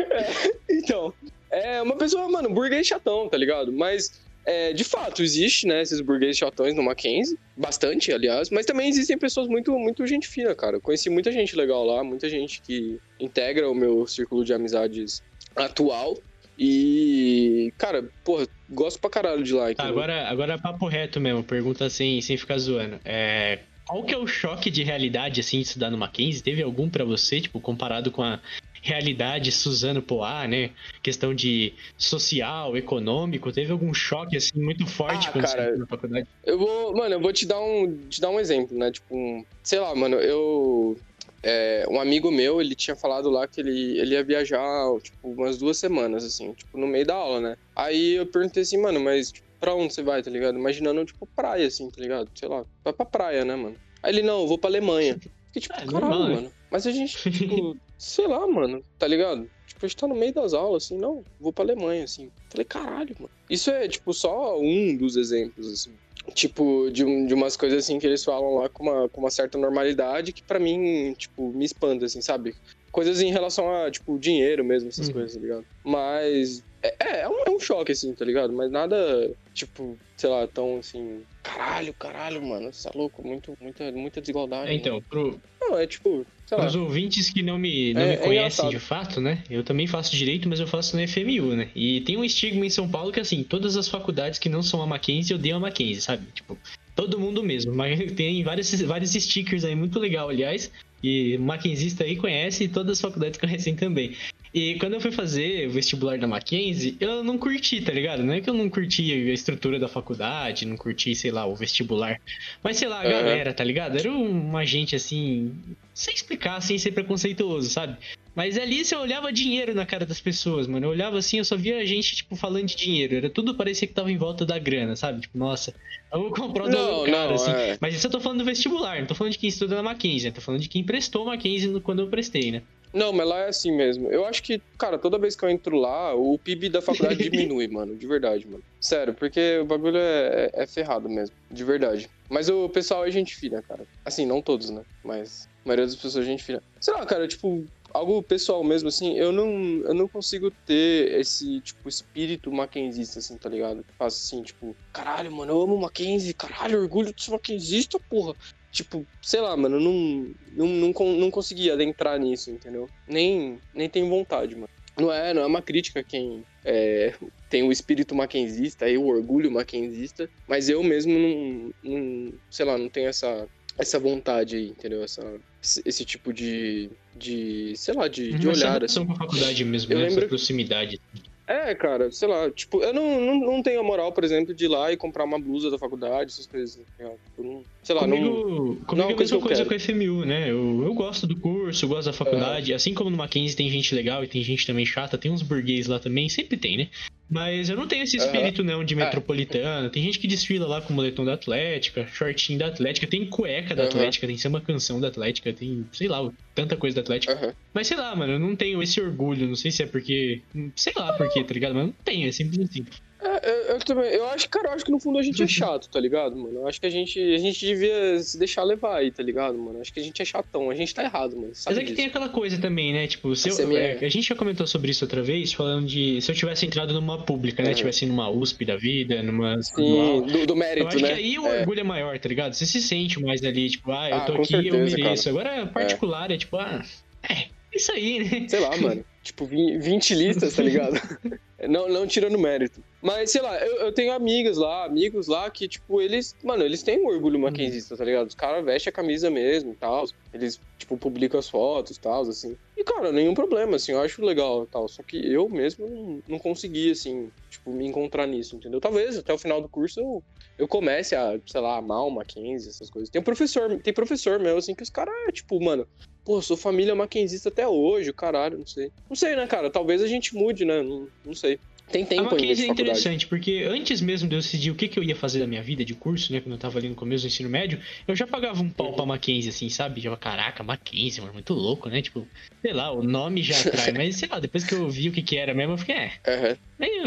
é, 0.10 0.52
então, 0.70 1.14
é 1.50 1.82
uma 1.82 1.96
pessoa, 1.96 2.28
mano, 2.30 2.50
burguês 2.50 2.86
chatão, 2.88 3.30
tá 3.30 3.38
ligado? 3.38 3.72
Mas, 3.72 4.12
é, 4.46 4.74
de 4.74 4.84
fato, 4.84 5.24
existe, 5.24 5.66
né, 5.66 5.82
esses 5.82 6.00
burgueses 6.02 6.38
chatões 6.38 6.76
no 6.76 6.84
Mackenzie. 6.84 7.38
Bastante, 7.58 8.12
aliás. 8.12 8.50
Mas 8.52 8.66
também 8.66 8.88
existem 8.88 9.18
pessoas 9.18 9.48
muito, 9.48 9.78
muito 9.78 10.06
gente 10.06 10.28
fina, 10.28 10.54
cara. 10.54 10.78
Eu 10.78 10.82
conheci 10.82 11.10
muita 11.10 11.32
gente 11.32 11.56
legal 11.56 11.84
lá, 11.84 12.04
muita 12.04 12.30
gente 12.30 12.62
que 12.62 13.00
integra 13.20 13.70
o 13.70 13.74
meu 13.74 14.06
círculo 14.06 14.46
de 14.46 14.54
amizades 14.54 15.24
atual. 15.56 16.18
E, 16.58 17.74
cara, 17.78 18.08
porra, 18.24 18.48
gosto 18.70 19.00
pra 19.00 19.10
caralho 19.10 19.44
de 19.44 19.54
lá. 19.54 19.74
Tá, 19.74 19.84
agora, 19.84 20.28
agora 20.28 20.58
papo 20.58 20.88
reto 20.88 21.20
mesmo, 21.20 21.44
pergunta 21.44 21.86
assim, 21.86 22.22
sem 22.22 22.38
ficar 22.38 22.58
zoando. 22.60 23.00
É, 23.04 23.60
qual 23.86 24.04
que 24.04 24.14
é 24.14 24.18
o 24.18 24.28
choque 24.28 24.70
de 24.70 24.84
realidade, 24.84 25.42
assim, 25.42 25.58
de 25.58 25.68
estudar 25.68 25.90
no 25.90 25.98
Mackenzie? 25.98 26.42
Teve 26.42 26.62
algum 26.62 26.90
para 26.90 27.04
você, 27.04 27.42
tipo, 27.42 27.60
comparado 27.60 28.12
com 28.12 28.24
a 28.24 28.40
realidade 28.86 29.52
Suzano 29.52 30.02
Poá, 30.02 30.48
né? 30.48 30.70
Questão 31.02 31.34
de 31.34 31.74
social, 31.98 32.78
econômico, 32.78 33.52
teve 33.52 33.72
algum 33.72 33.92
choque 33.94 34.38
assim 34.38 34.62
muito 34.62 34.86
forte 34.86 35.28
ah, 35.28 35.32
quando 35.32 35.46
cara, 35.46 35.72
você 35.72 35.78
na 35.78 35.88
faculdade? 35.88 36.28
Eu 36.46 36.60
vou, 36.60 36.96
mano, 36.96 37.16
eu 37.16 37.20
vou 37.20 37.34
te 37.34 37.48
dar 37.48 37.60
um, 37.60 37.98
te 38.08 38.22
dar 38.22 38.30
um 38.30 38.40
exemplo, 38.40 38.78
né? 38.78 38.92
Tipo, 38.92 39.16
um, 39.16 39.44
sei 39.64 39.80
lá, 39.80 39.94
mano, 39.96 40.18
eu 40.18 40.96
é, 41.42 41.86
um 41.90 42.00
amigo 42.00 42.30
meu, 42.30 42.62
ele 42.62 42.76
tinha 42.76 42.96
falado 42.96 43.28
lá 43.30 43.48
que 43.48 43.60
ele, 43.60 43.98
ele 44.00 44.14
ia 44.14 44.24
viajar, 44.24 44.88
tipo, 45.02 45.30
umas 45.30 45.58
duas 45.58 45.80
semanas, 45.80 46.24
assim, 46.24 46.54
tipo, 46.54 46.78
no 46.78 46.86
meio 46.86 47.08
da 47.08 47.16
aula, 47.16 47.42
né? 47.42 47.58
Aí 47.76 48.14
eu 48.16 48.28
perguntei 48.28 48.62
assim, 48.62 48.78
mano, 48.78 49.00
mas 49.00 49.32
tipo, 49.32 49.48
pra 49.60 49.74
onde 49.74 49.96
você 49.96 50.04
vai, 50.04 50.22
tá 50.22 50.30
ligado? 50.30 50.60
Imaginando, 50.60 51.04
tipo, 51.04 51.26
praia, 51.36 51.66
assim, 51.66 51.90
tá 51.90 52.00
ligado? 52.00 52.30
Sei 52.36 52.48
lá, 52.48 52.64
vai 52.84 52.94
pra 52.94 53.06
praia, 53.06 53.44
né, 53.44 53.56
mano? 53.56 53.76
Aí 54.04 54.14
ele, 54.14 54.22
não, 54.22 54.42
eu 54.42 54.48
vou 54.48 54.60
pra 54.60 54.70
Alemanha. 54.70 55.20
Fiquei 55.52 55.62
tipo, 55.62 55.74
é, 55.74 55.86
caralho, 55.86 56.28
né? 56.28 56.36
mano. 56.36 56.52
Mas 56.70 56.86
a 56.86 56.92
gente, 56.92 57.32
tipo, 57.32 57.76
sei 57.98 58.28
lá, 58.28 58.46
mano, 58.48 58.84
tá 58.98 59.08
ligado? 59.08 59.50
Tipo, 59.66 59.86
a 59.86 59.88
gente 59.88 59.98
tá 59.98 60.08
no 60.08 60.16
meio 60.16 60.34
das 60.34 60.54
aulas, 60.54 60.86
assim, 60.86 60.98
não, 60.98 61.24
vou 61.40 61.52
pra 61.52 61.64
Alemanha, 61.64 62.04
assim. 62.04 62.32
Falei, 62.50 62.66
caralho, 62.66 63.16
mano. 63.20 63.32
Isso 63.50 63.70
é, 63.72 63.88
tipo, 63.88 64.14
só 64.14 64.60
um 64.60 64.96
dos 64.96 65.16
exemplos, 65.16 65.72
assim. 65.72 65.92
Tipo, 66.34 66.90
de, 66.92 67.04
um, 67.04 67.26
de 67.26 67.34
umas 67.34 67.56
coisas, 67.56 67.84
assim, 67.84 68.00
que 68.00 68.08
eles 68.08 68.24
falam 68.24 68.56
lá 68.56 68.70
com 68.70 68.84
uma, 68.84 69.10
com 69.10 69.22
uma 69.22 69.30
certa 69.30 69.58
normalidade 69.58 70.34
que 70.34 70.42
para 70.42 70.60
mim, 70.60 71.14
tipo, 71.18 71.52
me 71.52 71.66
espanta, 71.66 72.06
assim, 72.06 72.22
sabe? 72.22 72.56
Coisas 72.92 73.22
em 73.22 73.32
relação 73.32 73.70
a, 73.72 73.92
tipo, 73.92 74.18
dinheiro 74.18 74.64
mesmo, 74.64 74.90
essas 74.90 75.08
uhum. 75.08 75.14
coisas, 75.14 75.36
tá 75.36 75.40
ligado? 75.40 75.66
Mas 75.84 76.64
é, 76.86 76.96
é, 77.00 77.20
é, 77.22 77.30
um, 77.30 77.40
é 77.46 77.50
um 77.50 77.60
choque, 77.60 77.92
assim, 77.92 78.14
tá 78.14 78.24
ligado? 78.24 78.54
Mas 78.54 78.70
nada, 78.70 79.32
tipo, 79.54 79.98
sei 80.16 80.30
lá, 80.30 80.48
tão 80.48 80.78
assim. 80.78 81.24
Caralho, 81.42 81.94
caralho, 81.94 82.42
mano, 82.42 82.72
você 82.72 82.88
tá 82.88 82.98
louco? 82.98 83.26
Muito, 83.26 83.58
muita, 83.60 83.92
muita 83.92 84.22
desigualdade. 84.22 84.70
É, 84.70 84.74
então, 84.74 85.02
pro. 85.02 85.40
Não, 85.60 85.78
é 85.78 85.88
tipo. 85.88 86.26
Para 86.50 86.68
os 86.68 86.76
ouvintes 86.76 87.30
que 87.30 87.42
não 87.42 87.58
me, 87.58 87.94
não 87.94 88.02
é, 88.02 88.08
me 88.08 88.14
é 88.14 88.18
conhecem 88.18 88.70
de 88.70 88.80
fato, 88.80 89.20
né? 89.20 89.44
Eu 89.50 89.64
também 89.64 89.88
faço 89.88 90.16
direito, 90.16 90.48
mas 90.48 90.60
eu 90.60 90.68
faço 90.68 90.96
na 90.96 91.08
FMU, 91.08 91.56
né? 91.56 91.70
E 91.76 92.02
tem 92.02 92.18
um 92.18 92.24
estigma 92.24 92.66
em 92.66 92.70
São 92.70 92.88
Paulo 92.88 93.12
que, 93.12 93.20
assim, 93.20 93.44
todas 93.44 93.76
as 93.76 93.88
faculdades 93.88 94.38
que 94.38 94.48
não 94.48 94.62
são 94.62 94.82
a 94.82 94.86
Mackenzie 94.86 95.36
odeiam 95.36 95.58
a 95.58 95.60
Mackenzie, 95.60 96.02
sabe? 96.02 96.28
Tipo, 96.34 96.58
todo 96.96 97.20
mundo 97.20 97.44
mesmo. 97.44 97.74
Mas 97.76 98.12
tem 98.12 98.44
vários, 98.44 98.80
vários 98.82 99.12
stickers 99.12 99.66
aí, 99.66 99.76
muito 99.76 100.00
legal, 100.00 100.30
aliás. 100.30 100.72
E 101.04 101.36
o 101.38 101.42
Mackenzista 101.42 102.04
aí 102.04 102.16
conhece 102.16 102.64
e 102.64 102.68
todas 102.68 102.94
as 102.94 103.02
faculdades 103.02 103.40
conhecem 103.40 103.76
também. 103.76 104.16
E 104.54 104.76
quando 104.76 104.94
eu 104.94 105.02
fui 105.02 105.12
fazer 105.12 105.68
o 105.68 105.72
vestibular 105.72 106.18
da 106.18 106.26
Mackenzie, 106.26 106.96
eu 107.00 107.24
não 107.24 107.38
curti, 107.38 107.82
tá 107.82 107.92
ligado? 107.92 108.24
Não 108.24 108.34
é 108.34 108.40
que 108.40 108.50
eu 108.50 108.54
não 108.54 108.70
curti 108.70 109.12
a 109.12 109.34
estrutura 109.34 109.78
da 109.78 109.90
faculdade, 109.90 110.66
não 110.66 110.78
curti, 110.78 111.14
sei 111.14 111.30
lá, 111.30 111.46
o 111.46 111.54
vestibular. 111.54 112.20
Mas 112.64 112.78
sei 112.78 112.88
lá, 112.88 113.02
a 113.02 113.04
galera, 113.04 113.54
tá 113.54 113.64
ligado? 113.66 113.98
Era 113.98 114.10
uma 114.10 114.66
gente 114.66 114.96
assim. 114.96 115.52
Sem 115.96 116.14
explicar, 116.14 116.62
sem 116.62 116.78
ser 116.78 116.92
preconceituoso, 116.92 117.70
sabe? 117.70 117.98
Mas 118.36 118.58
ali 118.58 118.84
você 118.84 118.94
olhava 118.98 119.32
dinheiro 119.32 119.74
na 119.74 119.86
cara 119.86 120.06
das 120.06 120.20
pessoas, 120.20 120.68
mano. 120.68 120.86
Eu 120.86 120.90
olhava 120.90 121.18
assim, 121.18 121.38
eu 121.38 121.46
só 121.46 121.56
via 121.56 121.86
gente, 121.86 122.18
tipo, 122.18 122.36
falando 122.36 122.66
de 122.66 122.76
dinheiro. 122.76 123.16
Era 123.16 123.30
tudo 123.30 123.56
parecia 123.56 123.88
que 123.88 123.94
tava 123.94 124.12
em 124.12 124.18
volta 124.18 124.46
da 124.46 124.60
grana, 124.60 124.98
sabe? 124.98 125.22
Tipo, 125.22 125.38
nossa, 125.38 125.74
eu 126.12 126.20
vou 126.20 126.32
comprar 126.32 126.66
o 126.66 126.70
não, 126.70 127.06
cara, 127.06 127.28
não, 127.28 127.34
assim. 127.36 127.52
É... 127.52 127.78
Mas 127.80 127.96
isso 127.96 128.08
eu 128.08 128.12
tô 128.12 128.20
falando 128.20 128.40
do 128.40 128.46
vestibular, 128.46 129.00
não 129.00 129.08
tô 129.08 129.16
falando 129.16 129.32
de 129.32 129.40
quem 129.40 129.48
estuda 129.48 129.76
na 129.76 129.84
Mackenzie, 129.84 130.28
né? 130.28 130.36
Tô 130.36 130.42
falando 130.42 130.62
de 130.62 130.68
quem 130.68 130.84
prestou 130.84 131.26
Mackenzie 131.26 131.80
quando 131.80 132.02
eu 132.02 132.10
prestei, 132.10 132.52
né? 132.52 132.62
Não, 132.94 133.14
mas 133.14 133.28
lá 133.28 133.40
é 133.40 133.48
assim 133.50 133.76
mesmo. 133.76 134.10
Eu 134.10 134.26
acho 134.26 134.44
que, 134.44 134.62
cara, 134.78 134.98
toda 134.98 135.18
vez 135.18 135.36
que 135.36 135.44
eu 135.44 135.50
entro 135.50 135.78
lá, 135.78 136.14
o 136.14 136.38
PIB 136.38 136.70
da 136.70 136.82
faculdade 136.82 137.24
diminui, 137.30 137.68
mano. 137.68 137.96
De 137.96 138.06
verdade, 138.06 138.46
mano. 138.48 138.64
Sério, 138.82 139.14
porque 139.14 139.60
o 139.60 139.66
bagulho 139.66 139.98
é, 139.98 140.50
é, 140.54 140.68
ferrado 140.68 141.10
mesmo. 141.10 141.36
De 141.50 141.64
verdade. 141.64 142.10
Mas 142.30 142.50
o 142.50 142.70
pessoal 142.70 143.06
é 143.06 143.12
gente 143.12 143.36
fina, 143.36 143.62
cara. 143.62 143.86
Assim, 144.04 144.26
não 144.26 144.42
todos, 144.42 144.70
né? 144.70 144.82
Mas 145.04 145.48
a 145.66 145.68
maioria 145.68 145.86
das 145.86 145.96
pessoas 145.96 146.18
é 146.18 146.22
gente 146.22 146.44
fina. 146.44 146.62
Sei 146.80 146.94
lá, 146.94 147.04
cara, 147.06 147.28
tipo, 147.28 147.66
algo 147.92 148.22
pessoal 148.22 148.64
mesmo, 148.64 148.88
assim, 148.88 149.18
eu 149.18 149.32
não, 149.32 149.50
eu 149.84 149.94
não 149.94 150.08
consigo 150.08 150.52
ter 150.52 151.20
esse, 151.20 151.60
tipo, 151.62 151.90
espírito 151.90 152.52
mackenzista, 152.52 153.20
assim, 153.20 153.36
tá 153.36 153.50
ligado? 153.50 153.84
Que 153.84 153.94
assim, 154.00 154.44
tipo, 154.44 154.76
caralho, 154.94 155.32
mano, 155.32 155.54
eu 155.54 155.62
amo 155.62 155.78
Mackenzie, 155.78 156.34
caralho, 156.34 156.82
orgulho 156.82 157.14
de 157.14 157.24
ser 157.24 157.32
mackenzista, 157.32 158.00
porra. 158.00 158.36
Tipo, 158.72 159.08
sei 159.22 159.42
lá, 159.42 159.56
mano, 159.58 159.80
não, 159.80 160.36
não, 160.52 160.68
não, 160.68 160.94
não 161.18 161.32
consegui 161.32 161.72
adentrar 161.72 162.20
nisso, 162.20 162.52
entendeu? 162.52 162.90
Nem, 163.08 163.58
nem 163.74 163.90
tenho 163.90 164.10
vontade, 164.10 164.54
mano. 164.54 164.70
Não 164.98 165.12
é, 165.12 165.34
não 165.34 165.42
é 165.42 165.46
uma 165.46 165.62
crítica 165.62 166.04
quem 166.04 166.46
é, 166.64 167.14
tem 167.50 167.64
o 167.64 167.72
espírito 167.72 168.16
mackenzista 168.16 168.90
e 168.90 168.98
o 168.98 169.08
orgulho 169.08 169.52
mackenzista, 169.52 170.30
mas 170.48 170.70
eu 170.70 170.82
mesmo 170.84 171.14
não, 171.14 171.74
não, 171.84 172.34
sei 172.50 172.66
lá, 172.66 172.78
não 172.78 172.88
tenho 172.88 173.10
essa, 173.10 173.48
essa 173.78 174.00
vontade 174.00 174.56
aí, 174.56 174.68
entendeu? 174.70 175.04
Essa, 175.04 175.40
esse 175.86 176.06
tipo 176.06 176.34
de, 176.34 176.90
de 177.16 177.74
sei 177.76 177.94
lá, 177.94 178.08
de, 178.08 178.34
de 178.34 178.48
olhar. 178.48 178.84
Assim. 178.84 179.06
com 179.06 179.14
a 179.14 179.16
faculdade 179.16 179.64
mesmo, 179.66 179.94
eu 179.94 179.98
né? 179.98 180.04
lembro... 180.06 180.20
essa 180.20 180.28
proximidade. 180.28 181.00
É, 181.48 181.76
cara, 181.76 182.12
sei 182.12 182.28
lá, 182.28 182.50
tipo, 182.50 182.82
eu 182.82 182.92
não, 182.92 183.22
não, 183.22 183.40
não 183.40 183.64
tenho 183.64 183.80
a 183.80 183.84
moral, 183.84 184.12
por 184.12 184.24
exemplo, 184.24 184.52
de 184.52 184.66
ir 184.66 184.68
lá 184.68 184.92
e 184.92 184.98
comprar 184.98 185.26
uma 185.26 185.40
blusa 185.40 185.70
da 185.70 185.78
faculdade, 185.78 186.32
essas 186.32 186.48
coisas. 186.48 186.80
Né? 186.98 187.12
Não, 187.38 187.64
sei 187.84 187.94
lá, 187.94 188.02
comigo, 188.02 188.26
não. 188.26 188.76
Comigo 188.78 189.10
é 189.12 189.14
a 189.14 189.18
mesma 189.18 189.40
coisa 189.40 189.64
com 189.64 189.74
a 189.74 189.80
FMU, 189.80 190.26
né? 190.26 190.50
Eu, 190.50 190.84
eu 190.84 190.94
gosto 190.96 191.28
do 191.28 191.36
curso, 191.36 191.86
eu 191.86 191.90
gosto 191.90 192.08
da 192.08 192.14
faculdade. 192.14 192.74
É. 192.74 192.76
Assim 192.76 192.96
como 192.96 193.12
no 193.12 193.18
Mackenzie 193.18 193.56
tem 193.56 193.70
gente 193.70 193.94
legal 193.94 194.24
e 194.24 194.28
tem 194.28 194.42
gente 194.42 194.66
também 194.66 194.88
chata, 194.88 195.20
tem 195.20 195.32
uns 195.32 195.44
burguês 195.44 195.86
lá 195.86 196.00
também, 196.00 196.28
sempre 196.30 196.58
tem, 196.58 196.78
né? 196.78 196.90
Mas 197.30 197.70
eu 197.70 197.76
não 197.76 197.88
tenho 197.88 198.04
esse 198.04 198.18
espírito, 198.18 198.62
uhum. 198.62 198.68
não, 198.68 198.84
de 198.84 198.94
é. 198.94 198.98
metropolitana. 198.98 199.90
Tem 199.90 200.04
gente 200.04 200.20
que 200.20 200.28
desfila 200.28 200.68
lá 200.68 200.82
com 200.82 200.94
o 200.94 200.96
moletom 200.96 201.26
da 201.26 201.34
Atlética, 201.34 202.08
shortinho 202.08 202.60
da 202.60 202.68
Atlética, 202.68 203.08
tem 203.08 203.26
cueca 203.26 203.76
da 203.76 203.84
uhum. 203.84 203.90
Atlética, 203.90 204.28
tem 204.28 204.38
uma 204.46 204.62
canção 204.62 205.00
da 205.00 205.08
Atlética, 205.08 205.52
tem, 205.52 205.86
sei 205.92 206.08
lá, 206.08 206.32
tanta 206.54 206.78
coisa 206.78 206.96
da 206.96 207.02
Atlética. 207.02 207.34
Uhum. 207.34 207.52
Mas 207.74 207.88
sei 207.88 207.98
lá, 207.98 208.16
mano, 208.16 208.34
eu 208.34 208.40
não 208.40 208.56
tenho 208.56 208.82
esse 208.82 209.02
orgulho, 209.02 209.48
não 209.48 209.56
sei 209.56 209.72
se 209.72 209.84
é 209.84 209.86
porque. 209.88 210.42
Sei 210.76 210.94
lá 210.96 211.14
por 211.14 211.28
quê, 211.32 211.44
tá 211.44 211.54
ligado? 211.54 211.74
Mas 211.74 211.86
não 211.86 211.94
tenho, 212.04 212.28
é 212.28 212.32
simples 212.32 212.60
assim. 212.70 212.86
É, 213.26 213.50
eu, 213.50 213.56
eu, 213.76 213.80
também. 213.80 214.06
Eu 214.12 214.28
acho, 214.28 214.48
cara, 214.50 214.70
eu 214.70 214.74
acho 214.74 214.86
que 214.86 214.92
no 214.92 215.00
fundo 215.00 215.18
a 215.18 215.24
gente 215.24 215.42
é 215.42 215.48
chato, 215.48 215.90
tá 215.90 216.00
ligado, 216.00 216.36
mano? 216.36 216.60
Eu 216.60 216.68
acho 216.68 216.80
que 216.80 216.86
a 216.86 216.90
gente, 216.90 217.20
a 217.20 217.38
gente 217.38 217.66
devia 217.66 218.20
se 218.20 218.38
deixar 218.38 218.64
levar 218.64 218.98
aí, 218.98 219.12
tá 219.12 219.24
ligado, 219.24 219.58
mano? 219.58 219.78
Eu 219.78 219.82
acho 219.82 219.92
que 219.92 220.00
a 220.00 220.04
gente 220.04 220.22
é 220.22 220.26
chatão, 220.26 220.70
a 220.70 220.76
gente 220.76 220.94
tá 220.94 221.04
errado, 221.04 221.36
mano. 221.36 221.52
Mas 221.66 221.78
é 221.78 221.84
que 221.84 221.94
tem 221.94 222.06
aquela 222.06 222.30
coisa 222.30 222.60
também, 222.60 222.94
né? 222.94 223.08
Tipo, 223.08 223.36
se 223.36 223.50
eu, 223.50 223.78
é, 223.78 223.94
a 223.94 224.10
gente 224.10 224.30
já 224.30 224.36
comentou 224.36 224.68
sobre 224.68 224.92
isso 224.92 225.04
outra 225.04 225.24
vez, 225.24 225.54
falando 225.54 225.88
de 225.88 226.22
se 226.22 226.32
eu 226.32 226.36
tivesse 226.36 226.66
entrado 226.66 226.94
numa 226.94 227.24
pública, 227.24 227.64
né? 227.64 227.72
É. 227.72 227.74
Tivesse 227.74 228.06
numa 228.06 228.30
USP 228.30 228.64
da 228.66 228.76
vida, 228.76 229.24
numa. 229.24 229.62
Sim, 229.62 230.22
do, 230.22 230.46
do, 230.46 230.56
mérito, 230.56 230.84
eu 230.84 230.88
acho 230.88 231.00
né? 231.00 231.08
que 231.08 231.14
aí 231.14 231.40
o 231.40 231.48
é. 231.48 231.60
orgulho 231.62 231.80
é 231.80 231.84
maior, 231.84 232.20
tá 232.20 232.30
ligado? 232.30 232.54
Você 232.54 232.66
se 232.66 232.82
sente 232.82 233.22
mais 233.22 233.44
ali, 233.44 233.70
tipo, 233.70 233.92
ah, 233.92 234.10
eu 234.10 234.16
ah, 234.18 234.22
tô 234.22 234.34
aqui, 234.34 234.48
certeza, 234.48 234.78
eu 234.78 234.86
mereço. 234.86 235.34
Cara. 235.34 235.50
Agora, 235.52 235.68
particular, 235.68 236.32
é. 236.32 236.36
é 236.36 236.38
tipo, 236.38 236.58
ah, 236.58 236.86
é, 237.30 237.48
isso 237.74 237.92
aí, 237.92 238.20
né? 238.20 238.48
Sei 238.48 238.60
lá, 238.60 238.76
mano. 238.78 239.04
tipo, 239.24 239.46
20 239.46 240.16
listas, 240.16 240.56
tá 240.56 240.64
ligado? 240.64 241.00
não, 241.68 241.88
não 241.88 242.08
tirando 242.08 242.38
mérito. 242.38 242.84
Mas, 243.02 243.32
sei 243.32 243.42
lá, 243.42 243.58
eu, 243.60 243.76
eu, 243.82 243.92
tenho 243.92 244.12
amigas 244.12 244.58
lá, 244.58 244.86
amigos 244.86 245.28
lá 245.28 245.50
que, 245.50 245.68
tipo, 245.68 246.02
eles, 246.02 246.36
mano, 246.44 246.64
eles 246.64 246.82
têm 246.82 247.00
um 247.00 247.08
orgulho 247.08 247.40
maquinzista, 247.40 247.96
tá 247.96 248.04
ligado? 248.04 248.28
Os 248.28 248.36
caras 248.36 248.66
vestem 248.66 248.90
a 248.90 248.94
camisa 248.94 249.30
mesmo 249.30 249.74
e 249.74 249.76
tal. 249.76 250.06
Eles, 250.34 250.60
tipo, 250.78 250.98
publicam 250.98 251.40
as 251.40 251.48
fotos 251.48 251.98
e 251.98 252.00
tal, 252.00 252.22
assim. 252.24 252.58
E, 252.76 252.84
cara, 252.84 253.12
nenhum 253.12 253.34
problema, 253.34 253.76
assim, 253.76 253.92
eu 253.92 254.02
acho 254.02 254.26
legal 254.26 254.64
e 254.64 254.68
tal. 254.68 254.88
Só 254.88 255.04
que 255.04 255.18
eu 255.18 255.48
mesmo 255.48 255.88
não, 255.88 256.24
não 256.28 256.40
consegui, 256.40 256.92
assim, 256.92 257.32
tipo, 257.50 257.72
me 257.72 257.86
encontrar 257.86 258.26
nisso, 258.26 258.56
entendeu? 258.56 258.82
Talvez 258.82 259.18
até 259.18 259.34
o 259.34 259.38
final 259.38 259.62
do 259.62 259.70
curso 259.70 260.00
eu, 260.00 260.24
eu 260.58 260.68
comece 260.68 261.16
a, 261.16 261.40
sei 261.46 261.62
lá, 261.62 261.78
amar 261.78 262.06
o 262.06 262.10
Mackenzie, 262.10 262.70
essas 262.70 262.90
coisas. 262.90 263.10
Tem 263.10 263.22
um 263.22 263.26
professor, 263.26 263.80
tem 263.82 263.94
professor 263.94 264.40
meu, 264.40 264.58
assim, 264.58 264.74
que 264.74 264.84
os 264.84 264.90
caras, 264.90 265.14
tipo, 265.32 265.64
mano, 265.64 265.88
pô, 266.26 266.42
sou 266.42 266.58
família 266.58 266.96
mackenzista 266.96 267.50
até 267.50 267.68
hoje, 267.68 268.12
caralho, 268.12 268.58
não 268.58 268.66
sei. 268.66 268.92
Não 269.08 269.16
sei, 269.16 269.36
né, 269.36 269.46
cara? 269.46 269.70
Talvez 269.70 270.02
a 270.02 270.08
gente 270.08 270.36
mude, 270.36 270.66
né? 270.66 270.82
Não, 270.82 271.08
não 271.24 271.36
sei. 271.36 271.60
Tem 271.92 272.04
tempo 272.04 272.34
ainda 272.34 272.56
de 272.56 272.64
é 272.64 272.68
interessante, 272.68 273.28
porque 273.28 273.64
antes 273.70 274.02
mesmo 274.02 274.28
de 274.28 274.36
eu 274.36 274.42
decidir 274.42 274.72
o 274.72 274.76
que, 274.76 274.88
que 274.88 274.98
eu 274.98 275.04
ia 275.04 275.16
fazer 275.16 275.40
da 275.40 275.46
minha 275.46 275.62
vida 275.62 275.86
de 275.86 275.94
curso, 275.94 276.34
né, 276.34 276.42
quando 276.42 276.54
eu 276.54 276.58
tava 276.58 276.80
ali 276.80 276.90
no 276.90 276.96
começo 276.96 277.24
do 277.24 277.28
ensino 277.28 277.48
médio, 277.48 277.80
eu 278.08 278.16
já 278.16 278.26
pagava 278.26 278.60
um 278.62 278.70
pau 278.70 278.88
uhum. 278.88 278.94
pra 278.94 279.06
Mackenzie, 279.06 279.50
assim, 279.50 279.70
sabe? 279.70 280.02
Já, 280.02 280.16
caraca, 280.18 280.64
Mackenzie, 280.64 281.22
mano, 281.22 281.34
muito 281.34 281.54
louco, 281.54 281.88
né? 281.88 282.02
Tipo, 282.02 282.28
sei 282.60 282.74
lá, 282.74 282.92
o 282.92 283.04
nome 283.04 283.44
já 283.44 283.56
atrai, 283.60 283.92
mas 283.94 284.16
sei 284.16 284.28
lá, 284.28 284.40
depois 284.40 284.64
que 284.64 284.74
eu 284.74 284.90
vi 284.90 285.10
o 285.10 285.12
que 285.12 285.22
que 285.22 285.38
era 285.38 285.54
mesmo, 285.54 285.74
eu 285.74 285.78
fiquei, 285.78 285.96
é, 285.96 286.12
uhum. 286.28 286.58
meio, 286.80 287.04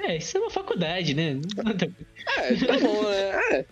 é, 0.00 0.16
isso 0.18 0.36
é 0.36 0.40
uma 0.40 0.50
faculdade, 0.50 1.14
né? 1.14 1.40
É, 2.36 2.56
tá 2.56 2.78
bom, 2.78 3.02
né? 3.04 3.56
É. 3.58 3.64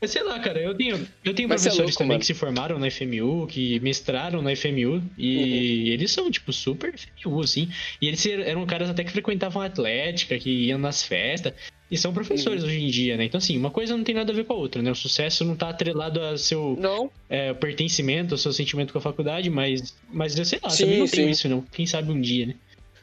Mas 0.00 0.10
sei 0.10 0.22
lá, 0.22 0.38
cara, 0.40 0.60
eu 0.60 0.74
tenho, 0.74 1.06
eu 1.24 1.34
tenho 1.34 1.48
professores 1.48 1.78
é 1.78 1.82
louco, 1.82 1.98
também 1.98 2.08
mano. 2.08 2.20
que 2.20 2.26
se 2.26 2.34
formaram 2.34 2.78
na 2.78 2.90
FMU, 2.90 3.46
que 3.46 3.78
mestraram 3.80 4.42
na 4.42 4.54
FMU, 4.54 5.02
e 5.16 5.36
uhum. 5.36 5.92
eles 5.92 6.10
são, 6.10 6.30
tipo, 6.30 6.52
super 6.52 6.92
FMU, 6.96 7.40
assim. 7.40 7.68
E 8.00 8.08
eles 8.08 8.24
eram 8.26 8.66
caras 8.66 8.90
até 8.90 9.04
que 9.04 9.10
frequentavam 9.10 9.62
a 9.62 9.66
Atlética, 9.66 10.38
que 10.38 10.50
iam 10.50 10.78
nas 10.78 11.02
festas. 11.02 11.54
E 11.90 11.96
são 11.96 12.12
professores 12.12 12.62
uhum. 12.62 12.68
hoje 12.68 12.80
em 12.80 12.88
dia, 12.88 13.16
né? 13.16 13.24
Então, 13.24 13.38
assim, 13.38 13.56
uma 13.56 13.70
coisa 13.70 13.96
não 13.96 14.04
tem 14.04 14.14
nada 14.14 14.30
a 14.30 14.34
ver 14.34 14.44
com 14.44 14.52
a 14.52 14.56
outra, 14.56 14.82
né? 14.82 14.90
O 14.90 14.94
sucesso 14.94 15.44
não 15.44 15.56
tá 15.56 15.70
atrelado 15.70 16.20
a 16.20 16.36
seu 16.36 16.76
não. 16.78 17.10
É, 17.30 17.54
pertencimento, 17.54 18.34
ao 18.34 18.38
seu 18.38 18.52
sentimento 18.52 18.92
com 18.92 18.98
a 18.98 19.02
faculdade, 19.02 19.48
mas, 19.48 19.94
mas 20.12 20.38
eu 20.38 20.44
sei 20.44 20.58
lá, 20.62 20.68
sim, 20.68 20.84
também 20.84 20.98
não 20.98 21.06
sim. 21.06 21.16
tenho 21.16 21.30
isso, 21.30 21.48
não. 21.48 21.62
Quem 21.72 21.86
sabe 21.86 22.12
um 22.12 22.20
dia, 22.20 22.46
né? 22.46 22.54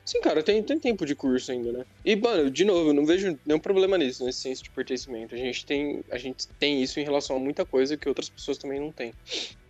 Sim, 0.05 0.21
cara, 0.21 0.43
tem, 0.43 0.61
tem 0.61 0.79
tempo 0.79 1.03
de 1.03 1.15
curso 1.15 1.51
ainda, 1.51 1.71
né? 1.71 1.83
E, 2.03 2.15
mano, 2.15 2.51
de 2.51 2.63
novo, 2.63 2.91
eu 2.91 2.93
não 2.93 3.07
vejo 3.07 3.39
nenhum 3.43 3.59
problema 3.59 3.97
nisso, 3.97 4.23
nesse 4.23 4.41
senso 4.41 4.63
de 4.63 4.69
pertencimento. 4.69 5.33
A 5.33 5.37
gente 5.37 5.65
tem, 5.65 6.03
a 6.11 6.17
gente 6.19 6.47
tem 6.59 6.83
isso 6.83 6.99
em 6.99 7.03
relação 7.03 7.35
a 7.35 7.39
muita 7.39 7.65
coisa 7.65 7.97
que 7.97 8.07
outras 8.07 8.29
pessoas 8.29 8.59
também 8.59 8.79
não 8.79 8.91
têm. 8.91 9.11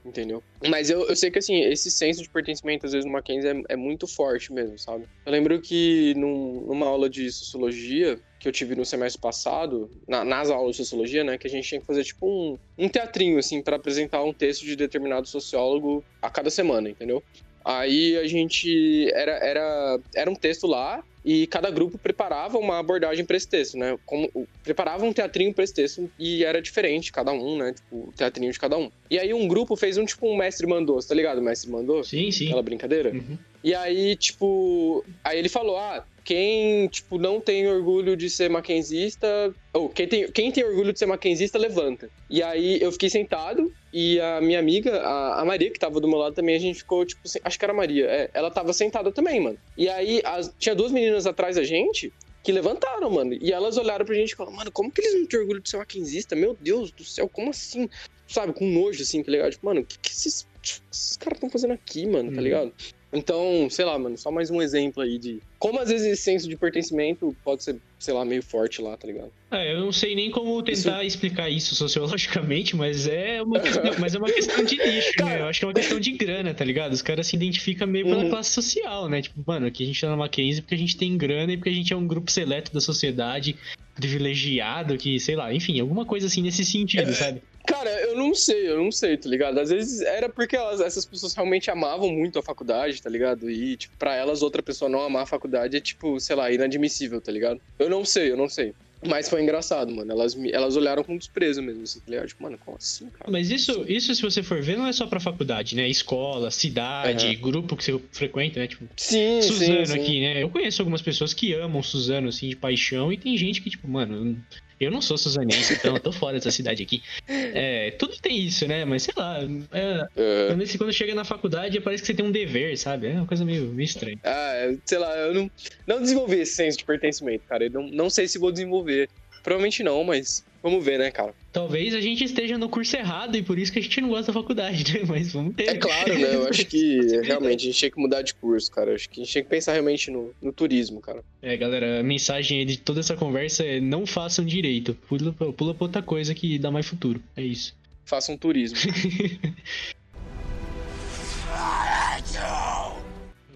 Entendeu? 0.05 0.43
Mas 0.67 0.89
eu, 0.89 1.07
eu 1.07 1.15
sei 1.15 1.31
que, 1.31 1.39
assim, 1.39 1.61
esse 1.61 1.89
senso 1.89 2.21
de 2.21 2.29
pertencimento, 2.29 2.85
às 2.85 2.91
vezes, 2.91 3.05
no 3.05 3.13
Mackenzie 3.13 3.49
é, 3.49 3.63
é 3.69 3.75
muito 3.77 4.05
forte 4.05 4.53
mesmo, 4.53 4.77
sabe? 4.77 5.05
Eu 5.25 5.31
lembro 5.31 5.59
que 5.61 6.13
num, 6.15 6.65
numa 6.67 6.85
aula 6.85 7.09
de 7.09 7.31
sociologia, 7.31 8.19
que 8.37 8.47
eu 8.47 8.51
tive 8.51 8.75
no 8.75 8.85
semestre 8.85 9.19
passado, 9.19 9.89
na, 10.07 10.23
nas 10.23 10.49
aulas 10.51 10.75
de 10.75 10.83
sociologia, 10.83 11.23
né, 11.23 11.37
que 11.37 11.47
a 11.47 11.49
gente 11.49 11.67
tinha 11.67 11.81
que 11.81 11.87
fazer 11.87 12.03
tipo 12.03 12.27
um, 12.27 12.57
um 12.77 12.89
teatrinho, 12.89 13.39
assim, 13.39 13.63
para 13.63 13.77
apresentar 13.77 14.21
um 14.23 14.33
texto 14.33 14.63
de 14.65 14.75
determinado 14.75 15.27
sociólogo 15.27 16.05
a 16.21 16.29
cada 16.29 16.51
semana, 16.51 16.89
entendeu? 16.89 17.23
Aí 17.65 18.15
a 18.17 18.27
gente. 18.27 19.10
Era, 19.12 19.31
era, 19.31 20.00
era 20.13 20.29
um 20.29 20.36
texto 20.36 20.67
lá 20.67 21.03
e 21.25 21.48
cada 21.48 21.72
grupo 21.72 21.98
preparava 21.98 22.60
uma 22.60 22.77
abordagem 22.77 23.25
para 23.25 23.36
esse 23.36 23.48
texto, 23.48 23.75
né? 23.75 23.98
Como, 24.05 24.29
preparava 24.63 25.03
um 25.03 25.12
teatrinho 25.12 25.51
para 25.51 25.63
esse 25.63 25.74
texto 25.74 26.07
e 26.19 26.45
era 26.45 26.62
diferente, 26.62 27.12
cada 27.12 27.31
um, 27.31 27.57
né? 27.57 27.74
Tipo, 27.74 28.10
o 28.10 28.13
teatrinho 28.15 28.51
de 28.51 28.60
cada 28.60 28.77
um. 28.77 28.91
E 29.10 29.17
aí 29.17 29.34
um 29.34 29.48
grupo 29.48 29.75
fez 29.75 29.98
um 29.98 30.05
tipo 30.05 30.27
um 30.27 30.38
mestre 30.38 30.67
mandou, 30.67 31.00
tá 31.00 31.15
ligado? 31.15 31.39
O 31.39 31.41
mestre 31.41 31.72
mandou? 31.72 32.03
Sim, 32.03 32.29
sim. 32.29 32.45
Aquela 32.45 32.62
brincadeira. 32.62 33.10
Uhum. 33.10 33.38
E 33.63 33.74
aí, 33.74 34.15
tipo. 34.15 35.03
Aí 35.24 35.39
ele 35.39 35.50
falou: 35.50 35.77
ah, 35.77 36.05
quem, 36.25 36.88
tipo, 36.88 37.20
não 37.20 37.39
tem 37.39 37.67
orgulho 37.67 38.17
de 38.17 38.32
ser 38.32 38.50
maquenzista, 38.50 39.53
ou 39.72 39.88
quem 39.88 40.08
tem, 40.08 40.32
quem 40.32 40.51
tem 40.51 40.63
orgulho 40.63 40.91
de 40.91 40.98
ser 40.98 41.05
maquenzista, 41.05 41.60
levanta. 41.60 42.10
E 42.27 42.41
aí 42.41 42.82
eu 42.82 42.91
fiquei 42.91 43.12
sentado 43.12 43.72
e 43.94 44.20
a 44.20 44.41
minha 44.41 44.58
amiga, 44.58 45.01
a, 45.01 45.41
a 45.41 45.46
Maria, 45.46 45.70
que 45.70 45.79
tava 45.79 46.01
do 46.01 46.08
meu 46.08 46.17
lado 46.17 46.34
também, 46.34 46.55
a 46.55 46.60
gente 46.60 46.79
ficou, 46.79 47.05
tipo, 47.05 47.22
acho 47.44 47.60
que 47.60 47.63
era 47.63 47.72
a 47.72 47.75
Maria, 47.75 48.08
é, 48.08 48.29
ela 48.34 48.50
tava 48.50 48.74
sentada 48.74 49.12
também, 49.12 49.39
mano. 49.39 49.58
E 49.77 49.88
aí 49.88 50.20
as, 50.25 50.51
tinha 50.58 50.74
duas 50.74 50.91
meninas 50.91 51.27
atrás 51.27 51.58
da 51.58 51.63
gente 51.63 52.12
que 52.44 52.51
levantaram, 52.51 53.10
mano. 53.12 53.38
E 53.39 53.53
elas 53.53 53.77
olharam 53.77 54.03
pra 54.03 54.15
gente 54.15 54.32
e 54.32 54.36
falaram, 54.36 54.58
mano, 54.58 54.72
como 54.72 54.91
que 54.91 55.01
eles 55.01 55.13
não 55.13 55.27
têm 55.27 55.39
orgulho 55.39 55.62
de 55.62 55.70
ser 55.70 55.77
maquenzista? 55.77 56.36
Meu 56.36 56.58
Deus 56.60 56.91
do 56.91 57.03
céu, 57.03 57.29
como 57.29 57.51
assim? 57.51 57.88
Sabe, 58.27 58.51
com 58.51 58.65
nojo, 58.65 59.03
assim, 59.03 59.22
tá 59.22 59.32
ligado? 59.32 59.51
Tipo, 59.51 59.67
mano, 59.67 59.82
o 59.82 59.86
que, 59.86 60.00
que 60.00 60.10
esses, 60.10 60.48
esses 60.91 61.17
caras 61.17 61.38
estão 61.38 61.51
fazendo 61.51 61.74
aqui, 61.74 62.08
mano, 62.08 62.32
tá 62.32 62.38
uhum. 62.38 62.44
ligado? 62.44 62.74
Então, 63.15 63.67
sei 63.69 63.86
lá, 63.86 63.98
mano, 63.98 64.17
só 64.17 64.29
mais 64.29 64.51
um 64.51 64.62
exemplo 64.62 65.01
aí 65.01 65.17
de 65.17 65.39
como 65.57 65.79
às 65.79 65.89
vezes 65.89 66.05
esse 66.05 66.22
senso 66.22 66.48
de 66.48 66.55
pertencimento 66.57 67.36
pode 67.43 67.63
ser, 67.63 67.77
sei 67.98 68.13
lá, 68.13 68.25
meio 68.25 68.43
forte 68.43 68.81
lá, 68.81 68.95
tá 68.98 69.07
ligado? 69.07 69.31
É, 69.50 69.74
eu 69.74 69.79
não 69.79 69.91
sei 69.91 70.15
nem 70.15 70.29
como 70.29 70.62
tentar 70.62 71.03
isso... 71.03 71.15
explicar 71.15 71.50
isso 71.50 71.74
sociologicamente, 71.75 72.75
mas 72.75 73.07
é 73.07 73.41
uma 73.41 73.60
questão, 73.62 73.84
mas 73.98 74.13
é 74.13 74.17
uma 74.17 74.31
questão 74.31 74.63
de 74.63 74.77
nicho, 74.77 75.13
né? 75.24 75.41
Eu 75.41 75.45
acho 75.45 75.60
que 75.60 75.65
é 75.65 75.67
uma 75.67 75.74
questão 75.74 76.00
de 76.00 76.12
grana, 76.12 76.53
tá 76.53 76.65
ligado? 76.65 76.93
Os 76.93 77.01
caras 77.01 77.27
se 77.27 77.36
identificam 77.36 77.88
meio 77.88 78.05
pela 78.05 78.24
uhum. 78.24 78.29
classe 78.29 78.51
social, 78.51 79.10
né? 79.10 79.22
Tipo, 79.22 79.41
mano, 79.48 79.65
aqui 79.65 79.84
a 79.84 79.88
gente 79.88 80.00
tá 80.00 80.10
na 80.10 80.17
Mackenzie 80.17 80.62
porque 80.62 80.75
a 80.75 80.77
gente 80.77 80.98
tem 80.98 81.17
grana 81.17 81.53
e 81.53 81.57
porque 81.57 81.69
a 81.69 81.74
gente 81.74 81.93
é 81.93 81.95
um 81.95 82.05
grupo 82.05 82.29
seleto 82.29 82.74
da 82.74 82.81
sociedade 82.81 83.55
privilegiado 83.95 84.98
que, 84.98 85.19
sei 85.19 85.36
lá, 85.36 85.53
enfim, 85.53 85.79
alguma 85.79 86.05
coisa 86.05 86.27
assim 86.27 86.41
nesse 86.41 86.65
sentido, 86.65 87.10
é, 87.10 87.13
sabe? 87.13 87.41
Cara, 87.67 87.89
eu 88.01 88.15
não 88.15 88.34
sei, 88.34 88.69
eu 88.69 88.77
não 88.77 88.91
sei, 88.91 89.17
tá 89.17 89.29
ligado? 89.29 89.60
Às 89.60 89.69
vezes 89.69 90.01
era 90.01 90.29
porque 90.29 90.55
elas, 90.55 90.79
essas 90.79 91.05
pessoas 91.05 91.34
realmente 91.34 91.69
amavam 91.69 92.12
muito 92.12 92.39
a 92.39 92.43
faculdade, 92.43 93.01
tá 93.01 93.10
ligado? 93.10 93.50
E, 93.50 93.75
tipo, 93.77 93.95
pra 93.98 94.15
elas 94.15 94.41
outra 94.41 94.62
pessoa 94.62 94.89
não 94.89 95.01
amar 95.01 95.24
a 95.24 95.27
faculdade 95.27 95.77
é, 95.77 95.81
tipo, 95.81 96.19
sei 96.19 96.36
lá, 96.36 96.51
inadmissível, 96.51 97.19
tá 97.19 97.31
ligado? 97.31 97.60
Eu 97.79 97.89
não 97.89 98.05
sei, 98.05 98.31
eu 98.31 98.38
não 98.38 98.48
sei. 98.48 98.74
Mas 99.07 99.29
foi 99.29 99.41
engraçado, 99.41 99.93
mano. 99.93 100.12
Elas, 100.12 100.36
elas 100.51 100.75
olharam 100.75 101.03
com 101.03 101.17
desprezo 101.17 101.62
mesmo, 101.62 101.84
assim, 101.84 102.00
tá 102.00 102.10
ligado? 102.10 102.27
Tipo, 102.27 102.43
mano, 102.43 102.57
como 102.63 102.77
assim, 102.77 103.10
cara? 103.10 103.31
Mas 103.31 103.50
isso, 103.50 103.86
isso, 103.88 104.13
se 104.13 104.22
você 104.22 104.41
for 104.41 104.62
ver, 104.62 104.77
não 104.77 104.88
é 104.88 104.93
só 104.93 105.05
pra 105.05 105.19
faculdade, 105.19 105.75
né? 105.75 105.88
Escola, 105.88 106.50
cidade, 106.51 107.36
grupo 107.36 107.75
que 107.75 107.84
você 107.84 108.00
frequenta, 108.12 108.60
né? 108.60 108.67
Tipo, 108.67 108.88
sim, 108.98 109.41
Suzano 109.41 109.86
sim, 109.86 109.93
aqui, 109.93 110.05
sim. 110.05 110.22
né? 110.22 110.41
Eu 110.43 110.50
conheço 110.50 110.81
algumas 110.81 111.01
pessoas 111.01 111.34
que 111.34 111.53
amam 111.53 111.84
Suzano, 111.84 112.29
assim, 112.29 112.50
de 112.50 112.55
paixão, 112.55 113.12
e 113.12 113.17
tem 113.17 113.38
gente 113.38 113.62
que, 113.62 113.69
tipo, 113.69 113.88
mano, 113.88 114.41
eu 114.79 114.91
não 114.91 115.01
sou 115.01 115.17
suzanense, 115.17 115.74
então 115.74 115.96
eu 115.96 116.00
tô 116.00 116.12
fora 116.12 116.34
dessa 116.34 116.51
cidade 116.51 116.84
aqui. 116.84 117.01
É, 117.27 117.91
tudo 117.91 118.15
tem 118.22 118.38
isso, 118.39 118.67
né? 118.67 118.86
Mas 118.86 119.03
sei 119.03 119.13
lá, 119.15 119.39
é, 119.72 120.08
é. 120.15 120.48
Quando, 120.48 120.77
quando 120.77 120.94
chega 120.94 121.15
na 121.15 121.24
faculdade 121.24 121.79
parece 121.79 122.03
que 122.03 122.08
você 122.08 122.13
tem 122.13 122.25
um 122.25 122.32
dever, 122.32 122.77
sabe? 122.77 123.08
É 123.08 123.13
uma 123.13 123.25
coisa 123.25 123.46
meio, 123.46 123.67
meio 123.67 123.86
estranha. 123.86 124.17
Ah, 124.24 124.53
é, 124.55 124.75
sei 124.86 124.98
lá, 124.98 125.15
eu 125.17 125.34
não, 125.34 125.51
não 125.88 126.01
desenvolvi 126.01 126.39
esse 126.39 126.53
senso 126.53 126.77
de 126.77 126.86
pertencimento, 126.86 127.44
cara. 127.48 127.65
Eu 127.65 127.72
não, 127.72 127.88
não 127.88 128.10
sei 128.10 128.27
se 128.27 128.38
vou 128.38 128.51
desenvolver. 128.51 129.10
Provavelmente 129.44 129.84
não, 129.84 130.03
mas 130.03 130.44
vamos 130.65 130.84
ver, 130.84 130.98
né, 130.98 131.12
cara? 131.12 131.31
Talvez 131.53 131.93
a 131.93 132.01
gente 132.01 132.24
esteja 132.24 132.57
no 132.57 132.67
curso 132.67 132.98
errado 132.98 133.38
e 133.38 133.43
por 133.43 133.60
isso 133.60 133.72
que 133.72 133.77
a 133.77 133.81
gente 133.81 134.01
não 134.01 134.10
gosta 134.10 134.31
da 134.31 134.34
faculdade, 134.34 134.93
né? 134.93 135.05
Mas 135.07 135.31
vamos 135.31 135.55
ter. 135.55 135.69
É 135.69 135.75
claro, 135.75 136.17
né? 136.17 136.36
Eu 136.36 136.48
acho 136.48 136.65
que 136.65 136.98
realmente 137.22 137.62
a 137.62 137.65
gente 137.65 137.77
tinha 137.77 137.91
que 137.91 138.00
mudar 138.00 138.24
de 138.24 138.34
curso, 138.34 138.72
cara. 138.72 138.89
Eu 138.89 138.95
acho 138.95 139.07
que 139.07 139.22
a 139.22 139.24
gente 139.24 139.31
tinha 139.31 139.43
que 139.43 139.50
pensar 139.50 139.74
realmente 139.74 140.10
no, 140.10 140.34
no 140.41 140.51
turismo, 140.51 141.00
cara. 141.00 141.24
É, 141.39 141.55
galera, 141.55 142.00
a 142.00 142.03
mensagem 142.03 142.65
de 142.65 142.77
toda 142.77 143.00
essa 143.00 143.15
conversa 143.15 143.63
é 143.63 143.79
não 143.79 144.07
façam 144.07 144.43
direito. 144.43 144.95
Pula, 145.07 145.31
pula 145.31 145.75
pra 145.75 145.86
outra 145.86 146.01
coisa 146.01 146.34
que 146.34 146.57
dá 146.57 146.72
mais 146.72 146.88
futuro. 146.88 147.22
É 147.38 147.43
isso. 147.43 147.75
Façam 148.03 148.36
turismo. 148.36 148.79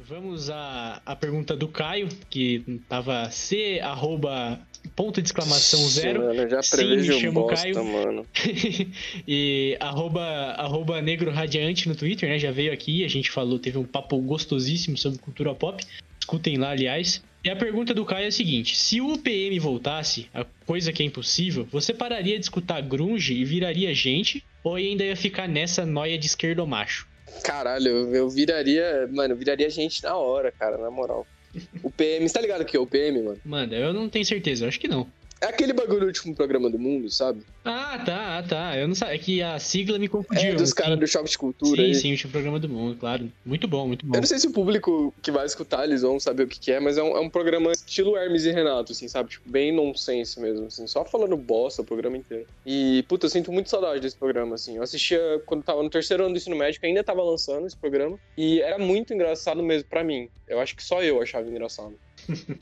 Vamos 0.08 0.50
à, 0.50 1.01
à 1.06 1.16
pergunta 1.16 1.56
do 1.56 1.68
Caio, 1.68 2.10
que 2.30 2.82
tava 2.89 3.30
C, 3.30 3.80
arroba, 3.80 4.60
ponto 5.00 5.22
de 5.22 5.29
exclamação 5.29 5.79
zero. 5.88 6.25
Mano, 6.25 6.50
já 6.50 6.62
Sim, 6.62 6.98
me 6.98 7.03
chamo 7.06 7.48
bosta, 7.48 7.56
Caio. 7.56 7.86
mano. 7.86 8.25
e 9.25 9.77
arroba, 9.79 10.22
arroba 10.58 11.01
negro 11.01 11.32
radiante 11.32 11.88
no 11.88 11.96
Twitter, 11.96 12.27
né? 12.27 12.38
Já 12.38 12.51
veio 12.51 12.74
aqui, 12.74 13.06
a 13.06 13.08
gente 13.08 13.32
falou, 13.32 13.58
teve 13.58 13.77
um 13.77 13.86
papo 13.86 14.18
gostosíssimo 14.18 14.98
sobre 14.98 15.18
cultura 15.18 15.56
pop. 15.56 15.82
Escutem 16.20 16.58
lá, 16.58 16.72
aliás. 16.72 17.24
E 17.46 17.50
a 17.50 17.56
pergunta 17.56 17.94
do 17.94 18.03
Caio 18.03 18.25
é 18.25 18.27
a 18.27 18.32
seguinte: 18.32 18.75
se 18.75 19.00
o 19.00 19.18
PM 19.18 19.58
voltasse, 19.58 20.27
a 20.34 20.46
coisa 20.65 20.91
que 20.91 21.01
é 21.01 21.06
impossível, 21.06 21.65
você 21.72 21.94
pararia 21.94 22.38
de 22.38 22.44
escutar 22.44 22.82
grunge 22.82 23.34
e 23.34 23.46
viraria 23.46 23.94
gente? 23.94 24.44
Ou 24.62 24.75
ainda 24.75 25.06
ia 25.06 25.15
ficar 25.15 25.48
nessa 25.48 25.86
noia 25.86 26.18
de 26.18 26.25
esquerdo 26.25 26.68
macho? 26.68 27.08
Caralho, 27.41 27.88
eu, 27.88 28.15
eu 28.15 28.29
viraria. 28.29 29.08
Mano, 29.10 29.34
eu 29.34 29.38
viraria 29.38 29.70
gente 29.70 30.03
na 30.03 30.18
hora, 30.18 30.51
cara, 30.51 30.77
na 30.77 30.91
moral. 30.91 31.25
O 31.82 31.89
PM, 31.89 32.27
você 32.27 32.34
tá 32.34 32.41
ligado 32.41 32.65
que 32.65 32.77
é 32.77 32.79
o 32.79 32.86
PM, 32.86 33.24
mano? 33.24 33.39
Mano, 33.44 33.74
eu 33.74 33.94
não 33.94 34.10
tenho 34.10 34.25
certeza, 34.25 34.65
eu 34.65 34.70
acho 34.70 34.79
que 34.79 34.88
não. 34.88 35.08
É 35.41 35.48
aquele 35.48 35.72
bagulho 35.72 36.01
do 36.01 36.05
último 36.08 36.36
programa 36.36 36.69
do 36.69 36.77
mundo, 36.77 37.10
sabe? 37.10 37.41
Ah, 37.63 38.01
tá, 38.05 38.43
tá. 38.43 38.77
Eu 38.77 38.88
não 38.88 38.96
sabia. 38.96 39.15
É 39.15 39.17
que 39.17 39.41
a 39.41 39.58
sigla 39.58 39.98
me 39.98 40.08
confundiu. 40.08 40.51
É 40.51 40.55
dos 40.55 40.74
caras 40.74 41.00
do 41.00 41.08
Choque 41.08 41.29
de 41.29 41.38
Cultura. 41.38 41.81
Sim, 41.81 41.88
aí. 41.88 41.96
sim, 41.96 42.10
o 42.10 42.12
último 42.12 42.31
programa 42.31 42.60
do 42.60 42.67
mundo, 42.67 42.98
claro. 43.00 43.31
Muito 43.46 43.67
bom, 43.67 43.88
muito 43.88 44.05
bom. 44.05 44.15
Eu 44.15 44.22
não 44.22 44.27
sei 44.27 44.38
se 44.38 44.48
o 44.48 44.51
público 44.51 45.13
que 45.22 45.31
vai 45.31 45.46
escutar, 45.46 45.86
eles 45.86 46.01
vão 46.01 46.19
saber 46.19 46.43
o 46.43 46.48
que, 46.48 46.60
que 46.60 46.72
é, 46.72 46.79
mas 46.79 46.98
é 46.98 47.03
um, 47.03 47.15
é 47.15 47.19
um 47.22 47.29
programa 47.29 47.72
estilo 47.72 48.17
Hermes 48.17 48.46
e 48.46 48.51
Renato, 48.51 48.91
assim, 48.91 49.08
sabe? 49.08 49.29
Tipo, 49.29 49.50
bem 49.50 49.72
nonsense 49.72 50.39
mesmo, 50.39 50.65
assim. 50.67 50.86
Só 50.88 51.05
falando 51.05 51.38
bosta 51.38 51.81
o 51.81 51.86
programa 51.86 52.17
inteiro. 52.17 52.46
E, 52.65 53.03
puta, 53.08 53.25
eu 53.25 53.29
sinto 53.29 53.51
muito 53.51 53.69
saudade 53.69 54.01
desse 54.01 54.17
programa, 54.17 54.55
assim. 54.55 54.75
Eu 54.75 54.84
assistia 54.84 55.41
quando 55.46 55.63
tava 55.63 55.81
no 55.81 55.89
terceiro 55.89 56.24
ano 56.24 56.34
do 56.34 56.38
ensino 56.38 56.55
médio, 56.55 56.79
ainda 56.84 57.03
tava 57.03 57.24
lançando 57.24 57.65
esse 57.65 57.77
programa. 57.77 58.19
E 58.38 58.62
era 58.62 58.77
muito 58.77 59.13
engraçado 59.13 59.63
mesmo 59.63 59.88
pra 59.89 60.03
mim. 60.03 60.27
Eu 60.48 60.60
acho 60.60 60.75
que 60.75 60.84
só 60.84 61.01
eu 61.01 61.22
achava 61.22 61.48
engraçado. 61.48 61.93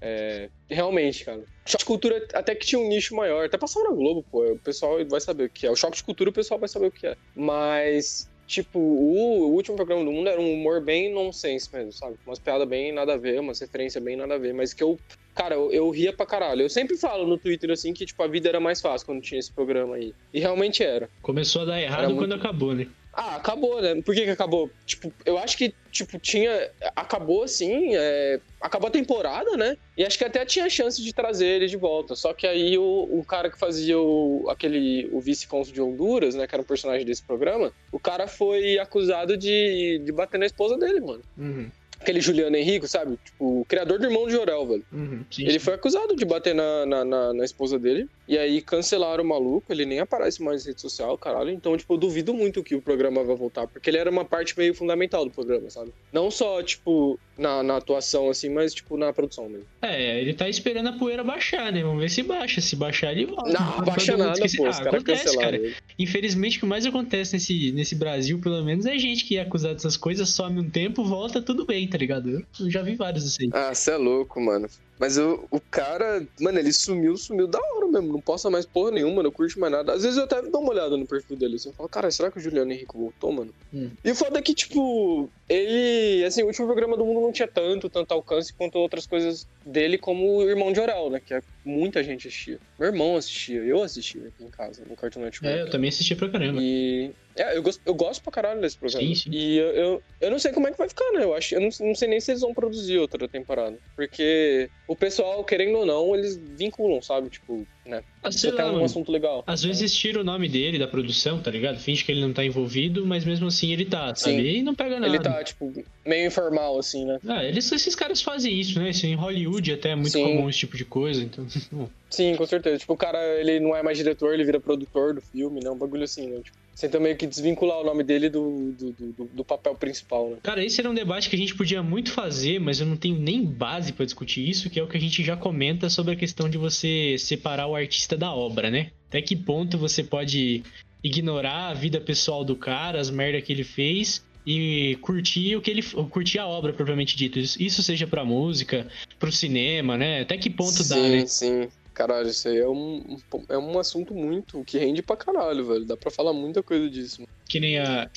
É, 0.02 0.50
realmente, 0.70 1.26
cara. 1.26 1.44
Choque 1.66 1.84
de 1.84 1.86
cultura 1.86 2.28
até 2.34 2.56
que 2.56 2.66
tinha 2.66 2.80
um 2.80 2.88
nicho 2.88 3.16
maior. 3.16 3.46
Até 3.46 3.58
passava 3.58 3.90
na 3.90 3.96
Globo, 3.96 4.24
pô. 4.32 4.44
O 4.46 4.60
pessoal 4.60 4.98
vai 5.06 5.20
saber 5.20 5.46
o 5.46 5.50
que 5.50 5.68
é. 5.68 5.72
O 5.72 5.76
choque 5.76 5.98
de 5.98 6.04
cultura, 6.04 6.30
o 6.30 6.34
pessoal 6.34 6.60
vai 6.60 6.70
saber 6.70 6.88
o 6.88 6.92
que 6.92 7.08
é. 7.08 7.16
Mas, 7.36 8.30
tipo, 8.46 8.80
o, 8.80 9.42
o 9.44 9.54
último 9.54 9.76
programa 9.76 10.04
do 10.04 10.12
mundo 10.12 10.30
era 10.30 10.40
um 10.40 10.54
humor 10.54 10.82
bem 10.82 11.14
nonsense 11.14 11.70
mesmo, 11.74 11.92
sabe? 11.92 12.16
Umas 12.26 12.40
piadas 12.40 12.68
bem 12.68 12.92
nada 12.92 13.14
a 13.14 13.18
ver, 13.18 13.40
umas 13.40 13.60
referências 13.60 14.04
bem 14.04 14.16
nada 14.16 14.36
a 14.36 14.38
ver. 14.38 14.54
Mas 14.54 14.74
que 14.74 14.84
eu. 14.84 15.00
Cara, 15.36 15.54
eu, 15.54 15.72
eu 15.72 15.90
ria 15.92 16.12
pra 16.12 16.26
caralho. 16.26 16.64
Eu 16.64 16.70
sempre 16.70 16.98
falo 16.98 17.28
no 17.28 17.38
Twitter 17.38 17.70
assim 17.70 17.94
que, 17.94 18.06
tipo, 18.06 18.22
a 18.24 18.28
vida 18.28 18.50
era 18.50 18.60
mais 18.60 18.82
fácil 18.82 19.06
quando 19.06 19.22
tinha 19.22 19.40
esse 19.40 19.52
programa 19.52 19.96
aí. 19.96 20.14
E 20.34 20.40
realmente 20.40 20.84
era. 20.84 21.10
Começou 21.22 21.62
a 21.62 21.66
dar 21.66 21.82
errado 21.82 22.16
quando 22.16 22.34
acabou, 22.34 22.74
né? 22.74 22.88
Ah, 23.20 23.38
acabou, 23.38 23.82
né? 23.82 24.00
Por 24.04 24.14
que, 24.14 24.26
que 24.26 24.30
acabou? 24.30 24.70
Tipo, 24.86 25.12
eu 25.26 25.40
acho 25.40 25.58
que, 25.58 25.74
tipo, 25.92 26.20
tinha. 26.20 26.70
Acabou 26.96 27.42
assim. 27.42 27.96
É... 27.96 28.40
Acabou 28.62 28.90
a 28.90 28.92
temporada, 28.92 29.58
né? 29.58 29.76
E 29.98 30.06
acho 30.06 30.20
que 30.20 30.24
até 30.24 30.46
tinha 30.46 30.70
chance 30.70 31.02
de 31.02 31.12
trazer 31.12 31.48
ele 31.48 31.66
de 31.66 31.78
volta. 31.78 32.16
Só 32.16 32.32
que 32.32 32.46
aí 32.46 32.78
o, 32.78 33.10
o 33.12 33.26
cara 33.26 33.50
que 33.50 33.58
fazia 33.58 34.00
o, 34.00 34.48
aquele. 34.52 35.10
O 35.12 35.20
vice-cônsul 35.20 35.74
de 35.74 35.82
Honduras, 35.82 36.36
né? 36.36 36.46
Que 36.46 36.54
era 36.54 36.62
um 36.62 36.66
personagem 36.66 37.08
desse 37.08 37.24
programa, 37.24 37.74
o 37.92 38.00
cara 38.00 38.28
foi 38.28 38.78
acusado 38.78 39.36
de, 39.36 40.00
de 40.06 40.12
bater 40.12 40.38
na 40.40 40.46
esposa 40.46 40.78
dele, 40.78 41.00
mano. 41.00 41.24
Uhum. 41.36 41.72
Aquele 42.00 42.22
Juliano 42.22 42.56
Henrico, 42.56 42.88
sabe? 42.88 43.18
Tipo, 43.24 43.62
o 43.62 43.66
criador 43.66 44.00
do 44.00 44.06
Irmão 44.06 44.26
de 44.28 44.34
Jorel, 44.34 44.66
velho. 44.66 44.86
Uhum, 44.92 45.26
sim, 45.32 45.44
Ele 45.44 45.54
sim. 45.54 45.60
foi 45.60 45.74
acusado 45.74 46.16
de 46.16 46.26
bater 46.26 46.54
na, 46.54 46.86
na, 46.86 47.06
na, 47.06 47.34
na 47.34 47.44
esposa 47.46 47.80
dele. 47.80 48.08
E 48.28 48.38
aí 48.38 48.62
cancelaram 48.62 49.24
o 49.24 49.28
maluco. 49.28 49.72
Ele 49.72 49.86
nem 49.86 50.00
aparece 50.00 50.42
mais 50.42 50.64
em 50.64 50.70
rede 50.70 50.82
social, 50.82 51.18
caralho. 51.18 51.50
Então, 51.50 51.76
tipo, 51.76 51.94
eu 51.94 51.98
duvido 51.98 52.34
muito 52.34 52.64
que 52.64 52.76
o 52.76 52.82
programa 52.82 53.24
vai 53.24 53.36
voltar. 53.36 53.68
Porque 53.68 53.90
ele 53.90 53.98
era 53.98 54.10
uma 54.10 54.24
parte 54.26 54.58
meio 54.58 54.74
fundamental 54.74 55.26
do 55.26 55.32
programa, 55.32 55.70
sabe? 55.70 55.92
Não 56.14 56.30
só, 56.30 56.62
tipo, 56.62 57.20
na, 57.38 57.62
na 57.64 57.78
atuação, 57.78 58.30
assim, 58.30 58.50
mas, 58.50 58.74
tipo, 58.74 58.98
na 58.98 59.14
produção 59.14 59.48
mesmo. 59.48 59.66
É, 59.82 60.20
ele 60.20 60.34
tá 60.34 60.50
esperando 60.50 60.90
a 60.90 60.94
poeira 60.94 61.24
baixar, 61.24 61.72
né? 61.72 61.84
Vamos 61.84 62.00
ver 62.02 62.10
se 62.10 62.24
baixa. 62.24 62.60
Se 62.62 62.76
baixar, 62.76 63.12
ele 63.12 63.26
volta. 63.28 63.52
Não, 63.52 63.72
Todo 63.74 63.86
baixa 63.86 64.18
nada, 64.18 64.34
esquece- 64.34 64.58
pô. 64.58 64.66
Ah, 64.66 64.70
acontece, 64.72 65.38
cara. 65.38 65.56
ele. 65.56 65.76
Infelizmente, 66.00 66.58
o 66.58 66.60
que 66.62 66.66
mais 66.66 66.86
acontece 66.86 67.34
nesse, 67.34 67.72
nesse 67.72 67.96
Brasil, 67.96 68.40
pelo 68.40 68.64
menos, 68.64 68.86
é 68.86 68.98
gente 68.98 69.26
que 69.26 69.38
é 69.38 69.42
acusada 69.42 69.74
dessas 69.76 69.98
coisas, 69.98 70.30
some 70.30 70.60
um 70.60 70.70
tempo, 70.70 71.04
volta, 71.04 71.42
tudo 71.42 71.66
bem, 71.66 71.88
tá 71.88 71.98
ligado? 71.98 72.46
Eu 72.60 72.70
já 72.72 72.82
vi 72.82 72.96
vários 72.96 73.26
assim. 73.26 73.50
Ah, 73.54 73.74
você 73.74 73.92
é 73.92 73.98
louco, 73.98 74.40
mano. 74.42 74.68
Mas 75.00 75.18
o, 75.18 75.46
o 75.52 75.60
cara, 75.60 76.26
mano, 76.40 76.58
ele 76.58 76.74
sumiu, 76.74 77.16
sumiu 77.18 77.48
da 77.48 77.60
hora 77.60 77.88
mesmo. 77.88 78.14
Não 78.14 78.22
posta 78.22 78.50
mais 78.50 78.66
porra 78.66 78.92
nenhuma, 78.92 79.22
não 79.22 79.32
curte 79.32 79.60
mais 79.60 79.72
nada. 79.72 79.94
Às 79.94 80.04
vezes 80.04 80.18
eu 80.18 80.24
até 80.24 80.42
dou 80.42 80.62
uma 80.62 80.72
olhada 80.72 80.98
no 80.98 81.06
perfil 81.06 81.38
dele 81.38 81.56
assim. 81.56 81.70
Eu 81.70 81.74
falo, 81.74 81.90
cara, 81.90 82.10
será 82.10 82.32
que 82.32 82.38
o 82.38 82.42
Juliano 82.42 82.72
Henrique 82.72 82.98
voltou, 82.98 83.32
mano? 83.32 83.54
Hum. 83.74 83.92
E 84.04 84.12
o 84.12 84.16
foda 84.16 84.40
é 84.40 84.42
que, 84.42 84.54
tipo, 84.54 85.30
ele. 85.48 86.26
Assim, 86.26 86.44
o 86.44 86.48
último 86.48 86.66
programa 86.66 86.98
do 86.98 87.06
mundo 87.06 87.22
não 87.22 87.32
tinha 87.32 87.48
tanto, 87.48 87.90
tanto 87.90 88.12
alcance 88.12 88.54
quanto 88.54 88.78
outras 88.80 89.06
coisas 89.06 89.48
dele, 89.66 89.98
como 89.98 90.38
o 90.38 90.50
Irmão 90.50 90.74
de 90.74 90.80
Oral, 90.80 91.10
né? 91.10 91.22
Que 91.24 91.36
é, 91.36 91.42
muita 91.68 92.04
gente 92.04 92.28
assistia. 92.28 92.60
Meu 92.80 92.90
irmão 92.90 93.18
assistia, 93.18 93.62
eu 93.62 93.84
assistia 93.84 94.28
aqui 94.28 94.44
em 94.44 94.50
casa, 94.50 94.84
no 94.86 94.96
Cartoon 94.96 95.22
Network. 95.22 95.46
É, 95.48 95.62
eu 95.62 95.70
também 95.70 95.90
assisti 95.90 96.16
pra 96.16 96.30
caramba. 96.30 96.60
E. 96.62 97.12
É, 97.36 97.56
eu 97.56 97.62
gosto, 97.62 97.82
eu 97.86 97.94
gosto 97.94 98.24
pra 98.24 98.32
caralho 98.32 98.62
desse 98.62 98.78
programa. 98.78 99.06
Sim, 99.06 99.14
sim. 99.14 99.30
E 99.32 99.58
eu, 99.58 99.68
eu, 99.68 100.04
eu 100.22 100.32
não 100.32 100.40
sei 100.40 100.52
como 100.52 100.68
é 100.68 100.72
que 100.72 100.78
vai 100.78 100.90
ficar, 100.90 101.12
né? 101.12 101.24
Eu 101.24 101.36
acho. 101.36 101.54
Eu 101.54 101.62
não, 101.62 101.70
não 101.82 101.94
sei 101.94 102.08
nem 102.08 102.20
se 102.20 102.32
eles 102.32 102.42
vão 102.42 102.54
produzir 102.54 102.98
outra 102.98 103.28
temporada. 103.28 103.78
Porque 103.96 104.70
o 104.88 104.96
pessoal, 104.96 105.44
querendo 105.44 105.78
ou 105.78 105.86
não, 105.86 106.16
eles 106.16 106.38
vinculam, 106.58 107.02
sabe? 107.02 107.30
Tipo, 107.30 107.68
né? 107.88 108.04
Ah, 108.22 108.32
sei 108.32 108.52
lá, 108.52 108.72
um 108.72 108.84
assunto 108.84 109.12
legal. 109.12 109.44
Às 109.48 109.64
vezes 109.64 109.94
tira 109.96 110.22
o 110.22 110.24
nome 110.24 110.48
dele 110.48 110.78
da 110.78 110.88
produção, 110.88 111.40
tá 111.40 111.50
ligado? 111.50 111.80
Finge 111.80 112.04
que 112.04 112.12
ele 112.12 112.22
não 112.22 112.34
tá 112.34 112.44
envolvido, 112.44 113.06
mas 113.06 113.26
mesmo 113.26 113.48
assim 113.48 113.72
ele 113.72 113.86
tá, 113.86 114.14
sabe? 114.16 114.38
Sim. 114.38 114.60
E 114.60 114.62
não 114.62 114.76
pega 114.76 115.00
nada. 115.00 115.08
Ele 115.08 115.20
tá, 115.20 115.44
tipo, 115.44 115.72
meio 116.06 116.28
informal, 116.28 116.78
assim, 116.78 117.06
né? 117.06 117.20
Ah, 117.28 117.44
eles, 117.44 117.72
esses 117.72 117.96
caras 117.96 118.22
fazem 118.22 118.60
isso, 118.60 118.80
né? 118.80 118.90
Isso 118.90 119.06
em 119.06 119.16
Hollywood 119.16 119.72
até 119.72 119.92
é 119.92 119.96
muito 119.96 120.12
Sim. 120.12 120.24
comum 120.24 120.50
esse 120.50 120.60
tipo 120.60 120.78
de 120.78 120.86
coisa, 120.86 121.24
então. 121.24 121.46
Sim, 122.10 122.36
com 122.36 122.46
certeza. 122.46 122.78
Tipo, 122.78 122.94
o 122.94 122.98
cara, 122.98 123.20
ele 123.40 123.60
não 123.60 123.76
é 123.76 123.82
mais 123.82 123.98
diretor, 123.98 124.34
ele 124.34 124.44
vira 124.44 124.60
produtor 124.60 125.14
do 125.14 125.22
filme, 125.22 125.60
né? 125.64 125.70
Um 125.70 125.78
bagulho 125.78 126.04
assim, 126.04 126.28
né? 126.28 126.42
Tipo, 126.44 126.58
você 126.78 126.88
tenta 126.88 127.00
meio 127.00 127.18
que 127.18 127.26
desvincular 127.26 127.80
o 127.80 127.84
nome 127.84 128.04
dele 128.04 128.30
do, 128.30 128.72
do, 128.72 128.92
do, 128.92 129.26
do 129.34 129.44
papel 129.44 129.74
principal, 129.74 130.30
né? 130.30 130.38
Cara, 130.44 130.64
esse 130.64 130.80
era 130.80 130.88
um 130.88 130.94
debate 130.94 131.28
que 131.28 131.36
a 131.36 131.40
gente 131.40 131.56
podia 131.56 131.82
muito 131.82 132.12
fazer, 132.12 132.60
mas 132.60 132.80
eu 132.80 132.86
não 132.86 132.96
tenho 132.96 133.18
nem 133.20 133.44
base 133.44 133.92
pra 133.92 134.06
discutir 134.06 134.48
isso, 134.48 134.70
que 134.70 134.80
é 134.80 134.84
o 134.84 134.88
que 134.88 134.96
a 134.96 135.00
gente 135.02 135.24
já 135.24 135.36
comenta 135.36 135.90
sobre 135.90 136.14
a 136.14 136.16
questão 136.16 136.48
de 136.48 136.56
você 136.56 137.16
separar 137.18 137.66
o 137.66 137.76
artista 137.76 138.16
da 138.16 138.32
obra, 138.32 138.70
né? 138.70 138.92
Até 139.08 139.24
que 139.24 139.36
ponto 139.36 139.76
você 139.76 140.04
pode 140.04 140.62
ignorar 141.04 141.70
a 141.70 141.74
vida 141.74 142.00
pessoal 142.00 142.44
do 142.46 142.56
cara, 142.56 143.00
as 143.00 143.10
merda 143.10 143.42
que 143.42 143.52
ele 143.52 143.64
fez 143.64 144.24
e 144.46 145.00
curtir 145.02 145.56
o 145.56 145.62
que 145.62 145.72
ele 145.72 145.82
curtir 146.12 146.38
a 146.38 146.46
obra 146.46 146.74
propriamente 146.74 147.18
dito. 147.18 147.40
Isso- 147.40 147.82
seja 147.82 148.06
pra 148.06 148.24
música, 148.24 148.86
pro 149.18 149.32
cinema, 149.32 149.98
né? 149.98 150.22
Até 150.22 150.38
que 150.38 150.50
ponto 150.50 150.84
sim, 150.84 150.90
dá, 150.90 151.02
né? 151.10 151.26
sim. 151.26 151.68
Caralho, 151.98 152.28
isso 152.30 152.48
aí 152.48 152.60
é 152.60 152.68
um, 152.70 153.18
é 153.50 153.58
um 153.58 153.80
assunto 153.80 154.14
muito 154.14 154.64
que 154.64 154.78
rende 154.78 155.02
pra 155.02 155.18
caralho, 155.18 155.66
velho. 155.66 155.84
Dá 155.84 155.98
pra 155.98 156.12
falar 156.12 156.32
muita 156.32 156.62
coisa 156.62 156.88
disso. 156.88 157.22
mano. 157.22 157.30
Que 157.50 157.60
nem 157.60 157.80
a. 157.80 158.08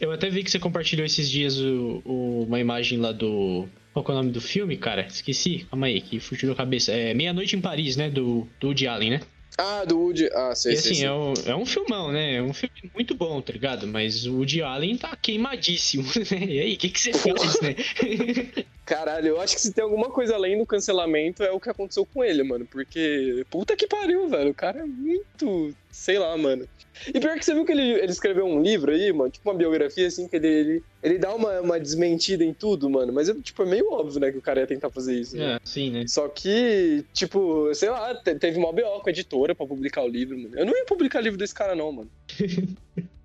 Eu 0.00 0.10
até 0.10 0.28
vi 0.28 0.42
que 0.42 0.50
você 0.50 0.58
compartilhou 0.58 1.06
esses 1.06 1.30
dias 1.30 1.56
o, 1.60 2.02
o- 2.04 2.42
uma 2.48 2.58
imagem 2.58 2.98
lá 2.98 3.12
do. 3.12 3.68
Qual 3.94 4.04
é 4.08 4.10
o 4.10 4.14
nome 4.14 4.32
do 4.32 4.40
filme, 4.40 4.76
cara? 4.76 5.06
Esqueci. 5.06 5.66
Calma 5.70 5.86
aí, 5.86 6.00
que 6.00 6.18
fugiu 6.18 6.48
da 6.48 6.56
cabeça. 6.56 6.90
É 6.90 7.14
Meia-Noite 7.14 7.54
em 7.54 7.60
Paris, 7.60 7.96
né? 7.96 8.10
Do, 8.10 8.44
do 8.60 8.66
Woody 8.68 8.88
Allen, 8.88 9.10
né? 9.10 9.20
Ah, 9.60 9.84
do 9.84 9.98
Woody. 9.98 10.30
Ah, 10.32 10.54
sei, 10.54 10.74
e 10.74 10.76
sei, 10.76 10.92
assim, 10.92 11.00
sei. 11.00 11.06
É, 11.08 11.12
um, 11.12 11.34
é 11.46 11.56
um 11.56 11.66
filmão, 11.66 12.12
né? 12.12 12.36
É 12.36 12.42
um 12.42 12.52
filme 12.52 12.90
muito 12.94 13.12
bom, 13.16 13.40
tá 13.40 13.52
ligado? 13.52 13.88
Mas 13.88 14.24
o 14.24 14.36
Woody 14.36 14.62
Allen 14.62 14.96
tá 14.96 15.16
queimadíssimo, 15.16 16.04
né? 16.30 16.46
E 16.46 16.60
aí, 16.60 16.74
o 16.74 16.78
que, 16.78 16.88
que 16.88 17.00
você 17.00 17.12
faz, 17.12 17.60
né? 17.60 17.74
Caralho, 18.86 19.28
eu 19.28 19.40
acho 19.40 19.56
que 19.56 19.60
se 19.60 19.72
tem 19.72 19.82
alguma 19.82 20.10
coisa 20.10 20.34
além 20.34 20.56
do 20.56 20.64
cancelamento 20.64 21.42
é 21.42 21.50
o 21.50 21.58
que 21.60 21.68
aconteceu 21.68 22.06
com 22.06 22.22
ele, 22.22 22.44
mano. 22.44 22.66
Porque. 22.66 23.44
Puta 23.50 23.76
que 23.76 23.86
pariu, 23.86 24.28
velho. 24.28 24.50
O 24.50 24.54
cara 24.54 24.80
é 24.80 24.84
muito. 24.84 25.74
Sei 25.98 26.16
lá, 26.16 26.36
mano. 26.36 26.66
E 27.12 27.18
pior 27.18 27.36
que 27.36 27.44
você 27.44 27.52
viu 27.52 27.64
que 27.64 27.72
ele, 27.72 27.90
ele 27.92 28.10
escreveu 28.12 28.46
um 28.46 28.62
livro 28.62 28.92
aí, 28.92 29.12
mano, 29.12 29.30
tipo 29.30 29.48
uma 29.50 29.56
biografia, 29.56 30.06
assim, 30.06 30.28
que 30.28 30.36
ele, 30.36 30.46
ele, 30.46 30.82
ele 31.02 31.18
dá 31.18 31.34
uma, 31.34 31.60
uma 31.60 31.78
desmentida 31.80 32.44
em 32.44 32.54
tudo, 32.54 32.88
mano. 32.88 33.12
Mas, 33.12 33.28
tipo, 33.42 33.62
é 33.64 33.66
meio 33.66 33.92
óbvio, 33.92 34.20
né, 34.20 34.30
que 34.30 34.38
o 34.38 34.42
cara 34.42 34.60
ia 34.60 34.66
tentar 34.66 34.90
fazer 34.90 35.18
isso. 35.18 35.36
Né? 35.36 35.56
É, 35.56 35.58
sim, 35.64 35.90
né? 35.90 36.04
Só 36.06 36.28
que, 36.28 37.04
tipo, 37.12 37.72
sei 37.74 37.90
lá, 37.90 38.14
te- 38.14 38.36
teve 38.36 38.58
uma 38.58 38.72
BO 38.72 39.00
com 39.02 39.08
a 39.08 39.10
editora 39.10 39.54
pra 39.56 39.66
publicar 39.66 40.02
o 40.02 40.08
livro, 40.08 40.38
mano. 40.38 40.56
Eu 40.56 40.64
não 40.66 40.72
ia 40.76 40.84
publicar 40.86 41.20
livro 41.20 41.36
desse 41.38 41.54
cara, 41.54 41.74
não, 41.74 41.90
mano. 41.92 42.10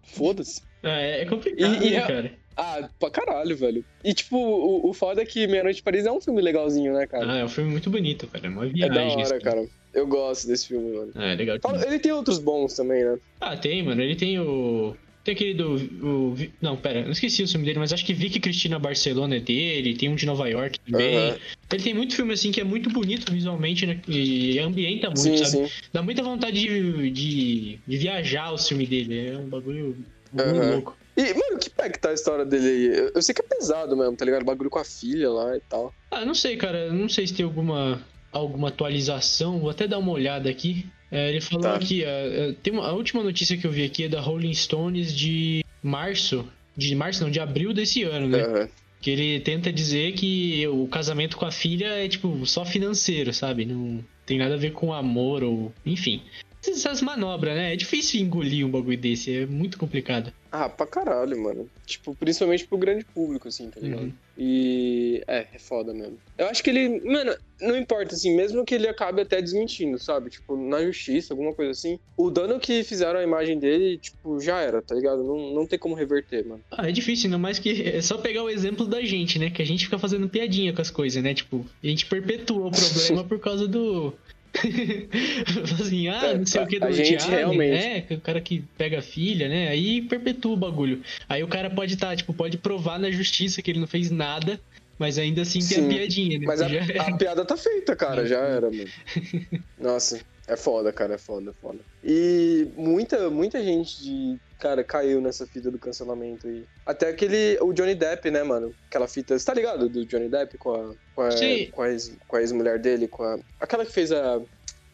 Foda-se. 0.03 0.61
Ah, 0.81 0.99
é 0.99 1.21
é 1.21 1.25
complicado, 1.25 1.83
E- 1.83 1.87
e 1.87 1.91
né, 1.91 2.01
cara? 2.07 2.33
Ah, 2.57 2.89
pra 2.99 3.09
caralho, 3.09 3.55
velho. 3.55 3.85
E, 4.03 4.13
tipo, 4.13 4.37
o, 4.37 4.89
o 4.89 4.93
foda 4.93 5.21
é 5.21 5.25
que 5.25 5.47
Meia 5.47 5.63
Noite 5.63 5.79
em 5.79 5.83
Paris 5.83 6.05
é 6.05 6.11
um 6.11 6.21
filme 6.21 6.41
legalzinho, 6.41 6.93
né, 6.93 7.07
cara? 7.07 7.31
Ah, 7.31 7.37
é 7.37 7.45
um 7.45 7.49
filme 7.49 7.71
muito 7.71 7.89
bonito, 7.89 8.27
cara. 8.27 8.45
É 8.45 8.49
uma 8.49 8.65
é 8.65 8.69
viagem. 8.69 8.93
da 8.93 9.05
esse 9.07 9.15
hora, 9.15 9.27
filme. 9.27 9.41
cara. 9.43 9.67
Eu 9.93 10.07
gosto 10.07 10.47
desse 10.47 10.67
filme, 10.67 10.95
mano. 10.95 11.11
Ah, 11.15 11.31
é 11.31 11.35
legal. 11.35 11.57
Ele 11.85 11.99
tem 11.99 12.11
outros 12.11 12.39
bons 12.39 12.73
também, 12.73 13.03
né? 13.03 13.17
Ah, 13.39 13.55
tem, 13.55 13.83
mano. 13.83 14.01
Ele 14.01 14.15
tem 14.15 14.39
o. 14.39 14.95
Tem 15.23 15.35
aquele 15.35 15.53
do. 15.53 15.75
O... 15.75 16.35
Não, 16.61 16.75
pera, 16.75 17.03
não 17.03 17.11
esqueci 17.11 17.43
o 17.43 17.47
filme 17.47 17.65
dele, 17.65 17.79
mas 17.79 17.93
acho 17.93 18.05
que 18.05 18.13
Vicky 18.13 18.39
Cristina 18.39 18.79
Barcelona 18.79 19.37
é 19.37 19.39
dele. 19.39 19.95
Tem 19.95 20.09
um 20.09 20.15
de 20.15 20.25
Nova 20.25 20.49
York 20.49 20.79
também. 20.79 21.15
Aham. 21.15 21.37
Ele 21.71 21.83
tem 21.83 21.93
muito 21.93 22.15
filme 22.15 22.33
assim 22.33 22.51
que 22.51 22.59
é 22.61 22.63
muito 22.63 22.89
bonito 22.89 23.31
visualmente, 23.31 23.85
né? 23.85 24.01
E 24.07 24.59
ambienta 24.59 25.07
muito, 25.07 25.21
Sim, 25.21 25.37
sabe? 25.37 25.67
sim. 25.67 25.73
Dá 25.91 26.01
muita 26.03 26.21
vontade 26.21 26.59
de, 26.59 27.09
de, 27.11 27.79
de 27.87 27.97
viajar 27.97 28.51
o 28.51 28.57
filme 28.57 28.85
dele. 28.85 29.27
É 29.27 29.37
um 29.37 29.47
bagulho 29.47 29.97
muito 30.31 30.59
Aham. 30.59 30.71
louco. 30.71 30.97
E, 31.15 31.21
mano, 31.33 31.59
que 31.59 31.69
pé 31.69 31.89
que 31.89 31.99
tá 31.99 32.09
a 32.09 32.13
história 32.13 32.43
dele 32.43 32.67
aí? 32.67 32.85
Eu, 32.97 33.11
eu 33.15 33.21
sei 33.21 33.33
que 33.35 33.41
é 33.41 33.45
pesado 33.45 33.95
mesmo, 33.95 34.15
tá 34.15 34.25
ligado? 34.25 34.41
O 34.41 34.45
bagulho 34.45 34.69
com 34.69 34.79
a 34.79 34.83
filha 34.83 35.29
lá 35.29 35.55
e 35.55 35.61
tal. 35.61 35.93
Ah, 36.11 36.25
não 36.25 36.33
sei, 36.33 36.57
cara. 36.57 36.91
Não 36.91 37.07
sei 37.07 37.27
se 37.27 37.35
tem 37.35 37.45
alguma, 37.45 38.01
alguma 38.33 38.67
atualização. 38.69 39.59
Vou 39.59 39.69
até 39.69 39.87
dar 39.87 39.99
uma 39.99 40.11
olhada 40.11 40.49
aqui. 40.49 40.85
É, 41.11 41.29
ele 41.29 41.39
falou 41.41 41.63
Tá. 41.63 41.75
aqui, 41.75 42.03
é, 42.03 42.55
tem 42.63 42.73
uma, 42.73 42.87
a 42.87 42.93
última 42.93 43.21
notícia 43.23 43.55
que 43.55 43.65
eu 43.65 43.71
vi 43.71 43.83
aqui 43.85 44.05
é 44.05 44.09
da 44.09 44.19
Rolling 44.19 44.53
Stones 44.53 45.15
de 45.15 45.63
março. 45.81 46.45
De 46.75 46.95
março, 46.95 47.23
não, 47.23 47.29
de 47.29 47.39
abril 47.39 47.71
desse 47.73 48.03
ano, 48.03 48.27
né? 48.27 48.41
Aham. 48.41 48.69
Que 48.99 49.11
ele 49.11 49.39
tenta 49.41 49.71
dizer 49.71 50.13
que 50.13 50.65
o 50.67 50.87
casamento 50.87 51.37
com 51.37 51.45
a 51.45 51.51
filha 51.51 51.87
é, 51.87 52.07
tipo, 52.07 52.45
só 52.45 52.65
financeiro, 52.65 53.33
sabe? 53.33 53.65
Não 53.65 54.03
tem 54.25 54.37
nada 54.37 54.55
a 54.55 54.57
ver 54.57 54.71
com 54.71 54.93
amor 54.93 55.43
ou. 55.43 55.73
Enfim. 55.85 56.21
Essas 56.65 57.01
manobras, 57.01 57.55
né? 57.55 57.73
É 57.73 57.75
difícil 57.75 58.21
engolir 58.21 58.65
um 58.65 58.71
bagulho 58.71 58.97
desse, 58.97 59.35
é 59.35 59.45
muito 59.45 59.77
complicado. 59.77 60.31
Ah, 60.51 60.69
pra 60.69 60.85
caralho, 60.85 61.41
mano. 61.41 61.67
Tipo, 61.85 62.15
principalmente 62.15 62.67
pro 62.67 62.77
grande 62.77 63.03
público, 63.03 63.47
assim, 63.47 63.69
tá 63.69 63.79
ligado? 63.79 64.03
Uhum. 64.03 64.13
E. 64.37 65.23
É, 65.27 65.47
é 65.51 65.59
foda 65.59 65.93
mesmo. 65.93 66.17
Eu 66.37 66.47
acho 66.47 66.63
que 66.63 66.69
ele. 66.69 67.01
Mano, 67.01 67.35
não 67.59 67.75
importa, 67.75 68.13
assim, 68.13 68.35
mesmo 68.35 68.63
que 68.63 68.75
ele 68.75 68.87
acabe 68.87 69.21
até 69.21 69.41
desmentindo, 69.41 69.97
sabe? 69.97 70.29
Tipo, 70.29 70.55
na 70.55 70.83
justiça, 70.83 71.33
alguma 71.33 71.53
coisa 71.53 71.71
assim. 71.71 71.99
O 72.15 72.29
dano 72.29 72.59
que 72.59 72.83
fizeram 72.83 73.19
à 73.19 73.23
imagem 73.23 73.57
dele, 73.57 73.97
tipo, 73.97 74.39
já 74.39 74.61
era, 74.61 74.81
tá 74.81 74.93
ligado? 74.93 75.23
Não, 75.23 75.53
não 75.53 75.65
tem 75.65 75.79
como 75.79 75.95
reverter, 75.95 76.45
mano. 76.45 76.63
Ah, 76.71 76.87
é 76.87 76.91
difícil, 76.91 77.25
ainda 77.25 77.39
mais 77.39 77.57
que 77.57 77.81
é 77.89 78.01
só 78.01 78.17
pegar 78.19 78.43
o 78.43 78.49
exemplo 78.49 78.85
da 78.85 79.01
gente, 79.01 79.39
né? 79.39 79.49
Que 79.49 79.61
a 79.61 79.65
gente 79.65 79.85
fica 79.85 79.97
fazendo 79.97 80.29
piadinha 80.29 80.71
com 80.71 80.81
as 80.81 80.91
coisas, 80.91 81.21
né? 81.23 81.33
Tipo, 81.33 81.65
a 81.83 81.87
gente 81.87 82.05
perpetua 82.05 82.67
o 82.67 82.71
problema 82.71 83.23
por 83.27 83.39
causa 83.39 83.67
do. 83.67 84.13
assim, 85.81 86.07
ah, 86.07 86.25
É, 86.27 86.37
não 86.37 86.45
sei 86.45 86.61
o 86.61 86.67
que 86.67 86.79
do 86.79 86.85
a 86.85 86.91
gente 86.91 87.27
realmente. 87.27 87.71
né? 87.71 88.01
que 88.01 88.13
O 88.13 88.21
cara 88.21 88.39
que 88.39 88.63
pega 88.77 88.99
a 88.99 89.01
filha, 89.01 89.49
né? 89.49 89.67
Aí 89.69 90.01
perpetua 90.03 90.53
o 90.53 90.57
bagulho. 90.57 91.01
Aí 91.27 91.43
o 91.43 91.47
cara 91.47 91.69
pode 91.69 91.95
estar, 91.95 92.15
tipo, 92.15 92.33
pode 92.33 92.57
provar 92.57 92.99
na 92.99 93.09
justiça 93.11 93.61
que 93.61 93.71
ele 93.71 93.79
não 93.79 93.87
fez 93.87 94.11
nada, 94.11 94.59
mas 94.97 95.17
ainda 95.17 95.41
assim 95.41 95.59
tem 95.59 95.67
Sim, 95.79 95.85
a 95.85 95.89
piadinha, 95.89 96.39
né? 96.39 96.45
Mas 96.45 96.61
a, 96.61 96.69
é. 96.69 96.99
a 96.99 97.17
piada 97.17 97.43
tá 97.43 97.57
feita, 97.57 97.95
cara, 97.95 98.25
já 98.27 98.39
era, 98.39 98.69
mano. 98.69 98.89
Nossa, 99.79 100.21
é 100.47 100.57
foda, 100.57 100.91
cara, 100.91 101.15
é 101.15 101.17
foda, 101.17 101.51
é 101.51 101.53
foda. 101.53 101.79
E 102.03 102.67
muita, 102.75 103.29
muita 103.29 103.63
gente 103.63 104.03
de. 104.03 104.39
Cara, 104.59 104.83
caiu 104.83 105.21
nessa 105.21 105.45
fita 105.45 105.71
do 105.71 105.79
cancelamento 105.79 106.47
aí. 106.47 106.65
Até 106.85 107.09
aquele. 107.09 107.57
O 107.61 107.71
Johnny 107.71 107.95
Depp, 107.95 108.29
né, 108.29 108.43
mano? 108.43 108.73
Aquela 108.87 109.07
fita. 109.07 109.37
Você 109.37 109.45
tá 109.45 109.53
ligado 109.53 109.87
do 109.87 110.05
Johnny 110.05 110.27
Depp 110.27 110.57
com 110.57 110.73
a. 110.73 110.93
Com 111.15 111.21
a, 111.21 111.31
Sim. 111.31 111.69
com 111.71 111.81
a, 111.81 111.89
ex, 111.89 112.11
com 112.27 112.35
a 112.35 112.41
ex-mulher 112.41 112.79
dele, 112.79 113.07
com 113.07 113.23
a. 113.23 113.39
Aquela 113.59 113.85
que 113.85 113.91
fez 113.91 114.11
a. 114.11 114.41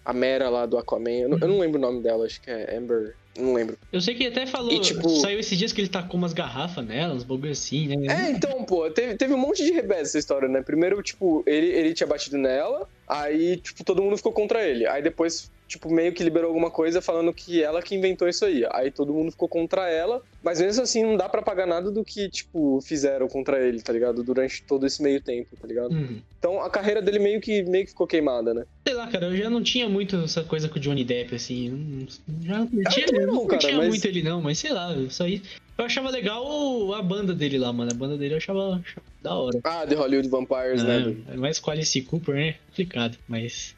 A 0.06 0.14
Mera 0.14 0.50
lá 0.50 0.66
do 0.66 0.78
Aquaman. 0.78 1.12
Eu 1.12 1.30
não, 1.30 1.38
eu 1.40 1.48
não 1.48 1.60
lembro 1.60 1.78
o 1.78 1.82
nome 1.82 2.02
dela, 2.02 2.26
acho 2.26 2.42
que 2.42 2.50
é 2.50 2.76
Amber. 2.76 3.16
Não 3.38 3.54
lembro. 3.54 3.78
Eu 3.92 4.02
sei 4.02 4.15
que 4.15 4.24
ele 4.24 4.32
até 4.32 4.46
falou, 4.46 4.72
E, 4.72 4.80
tipo- 4.82 5.10
saiu 5.22 5.39
esses 5.39 5.58
dias 5.58 5.72
que 5.72 5.82
ele 5.82 5.88
tacou 5.89 6.18
umas 6.18 6.34
garrafas 6.34 6.86
nela, 6.86 7.13
uns 7.13 7.24
bagulho 7.24 7.52
assim, 7.52 7.88
né? 7.88 8.28
É, 8.28 8.32
então, 8.32 8.63
pô, 8.65 8.89
teve, 8.89 9.15
teve 9.15 9.34
um 9.34 9.38
monte 9.38 9.63
de 9.63 9.72
revés 9.72 10.10
essa 10.10 10.20
história, 10.20 10.48
né? 10.50 10.62
Primeiro, 10.62 11.02
tipo, 11.02 11.44
ele, 11.48 11.68
ele 11.68 11.94
tinha 11.94 12.08
batido 12.08 12.38
nela, 12.38 12.88
aí, 13.08 13.58
tipo, 13.58 13.84
todo 13.84 14.02
mundo 14.02 14.18
ficou 14.18 14.34
contra 14.34 14.65
ele. 14.65 14.86
Aí 14.88 15.02
depois, 15.02 15.50
tipo, 15.69 15.89
meio 15.93 16.12
que 16.12 16.23
liberou 16.23 16.47
alguma 16.47 16.71
coisa 16.71 16.99
falando 17.01 17.32
que 17.32 17.62
ela 17.63 17.82
que 17.82 17.95
inventou 17.95 18.27
isso 18.27 18.43
aí. 18.43 18.65
Aí 18.71 18.89
todo 18.89 19.13
mundo 19.13 19.32
ficou 19.32 19.47
contra 19.47 19.88
ela, 19.88 20.21
mas 20.43 20.60
mesmo 20.60 20.82
assim 20.82 21.03
não 21.03 21.15
dá 21.15 21.29
pra 21.29 21.43
pagar 21.43 21.67
nada 21.67 21.91
do 21.91 22.03
que, 22.03 22.27
tipo, 22.27 22.82
fizeram 22.82 23.27
contra 23.27 23.63
ele, 23.65 23.79
tá 23.79 23.93
ligado? 23.93 24.23
Durante 24.23 24.63
todo 24.63 24.86
esse 24.88 25.01
meio 25.01 25.21
tempo, 25.21 25.55
tá 25.55 25.67
ligado? 25.67 25.91
Uhum. 25.91 26.19
Então 26.39 26.60
a 26.62 26.69
carreira 26.71 27.01
dele 27.01 27.19
meio 27.19 27.39
que, 27.39 27.62
meio 27.63 27.86
que 27.86 27.91
ficou 27.91 28.08
queimada, 28.08 28.51
né? 28.53 28.65
Sei 28.86 28.95
lá, 28.95 29.08
cara, 29.08 29.27
eu 29.27 29.38
já 29.38 29.49
não 29.49 29.62
tinha 29.62 29.88
muito 29.88 30.15
essa 30.17 30.43
coisa 30.43 30.67
com 30.67 30.77
o 30.77 30.82
Johnny 30.82 31.03
Depp, 31.03 31.36
assim. 31.36 32.08
Já 32.43 32.58
não 32.58 32.67
curtia, 32.67 33.05
também 33.05 33.25
não 33.27 33.34
não, 33.36 33.45
cara, 33.45 33.60
curtia 33.62 33.77
mas- 33.77 33.88
muito 33.89 34.05
ele, 34.05 34.23
não, 34.23 34.41
mas 34.41 34.58
sei 34.58 34.73
lá, 34.73 34.91
eu 34.91 35.10
saí. 35.12 35.43
Eu 35.77 35.86
achava 35.86 36.10
legal 36.10 36.93
a 36.93 37.01
banda 37.01 37.34
dele 37.34 37.58
lá, 37.58 37.71
mano. 37.71 37.89
A 37.89 37.95
banda 37.95 38.17
dele 38.17 38.34
eu 38.34 38.38
achava, 38.38 38.75
achava 38.75 39.05
da 39.21 39.34
hora. 39.36 39.60
Ah, 39.63 39.86
The 39.88 39.95
Hollywood 39.95 40.27
Vampires, 40.27 40.84
né? 40.84 41.15
É, 41.32 41.38
mas 41.38 41.58
com 41.60 41.71
Alice 41.71 42.01
Cooper, 42.01 42.36
né? 42.36 42.55
Complicado, 42.67 43.17
mas. 43.27 43.75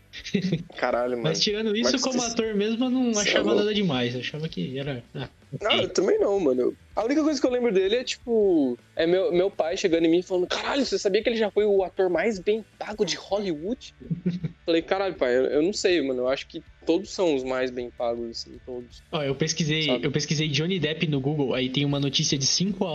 Caralho, 0.77 1.11
mano. 1.11 1.23
Mas 1.23 1.39
tirando 1.41 1.75
isso, 1.75 1.91
Mas 1.93 2.01
como 2.01 2.17
isso- 2.17 2.31
ator 2.31 2.53
mesmo, 2.55 2.85
eu 2.85 2.89
não 2.89 3.11
é 3.11 3.21
achava 3.21 3.45
louco. 3.45 3.59
nada 3.59 3.73
demais. 3.73 4.13
Eu 4.13 4.21
achava 4.21 4.47
que 4.47 4.77
era. 4.77 5.03
Ah, 5.13 5.29
Não, 5.61 5.71
eu 5.81 5.89
também 5.89 6.19
não, 6.19 6.39
mano. 6.39 6.75
A 6.95 7.03
única 7.05 7.23
coisa 7.23 7.39
que 7.39 7.45
eu 7.47 7.51
lembro 7.51 7.73
dele 7.73 7.95
é, 7.97 8.03
tipo, 8.03 8.77
é 8.95 9.05
meu, 9.07 9.31
meu 9.33 9.49
pai 9.49 9.75
chegando 9.77 10.05
em 10.05 10.11
mim 10.11 10.21
falando: 10.21 10.47
Caralho, 10.47 10.85
você 10.85 10.97
sabia 10.99 11.21
que 11.23 11.29
ele 11.29 11.37
já 11.37 11.49
foi 11.51 11.65
o 11.65 11.83
ator 11.83 12.09
mais 12.09 12.39
bem 12.39 12.63
pago 12.77 13.05
de 13.05 13.15
Hollywood? 13.15 13.93
Falei, 14.65 14.81
caralho, 14.83 15.15
pai, 15.15 15.35
eu, 15.35 15.45
eu 15.45 15.61
não 15.61 15.73
sei, 15.73 16.01
mano. 16.01 16.21
Eu 16.21 16.27
acho 16.29 16.47
que 16.47 16.61
todos 16.85 17.09
são 17.09 17.35
os 17.35 17.43
mais 17.43 17.71
bem 17.71 17.89
pagos, 17.89 18.29
assim, 18.29 18.51
todos. 18.65 19.01
Ó, 19.11 19.21
eu 19.23 19.33
pesquisei, 19.35 19.83
Sabe? 19.87 20.05
eu 20.05 20.11
pesquisei 20.11 20.47
Johnny 20.47 20.79
Depp 20.79 21.07
no 21.07 21.19
Google, 21.19 21.53
aí 21.55 21.67
tem 21.69 21.83
uma 21.83 21.99
notícia 21.99 22.37
de 22.37 22.45
5 22.45 22.85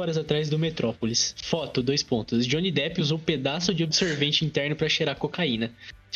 horas 0.00 0.16
atrás 0.16 0.48
do 0.48 0.58
Metrópolis. 0.58 1.34
Foto, 1.42 1.82
dois 1.82 2.02
pontos. 2.02 2.46
Johnny 2.46 2.70
Depp 2.70 3.00
usou 3.00 3.18
pedaço 3.18 3.74
de 3.74 3.82
absorvente 3.82 4.44
interno 4.44 4.76
pra 4.76 4.88
cheirar 4.88 5.16
cocaína. 5.16 5.70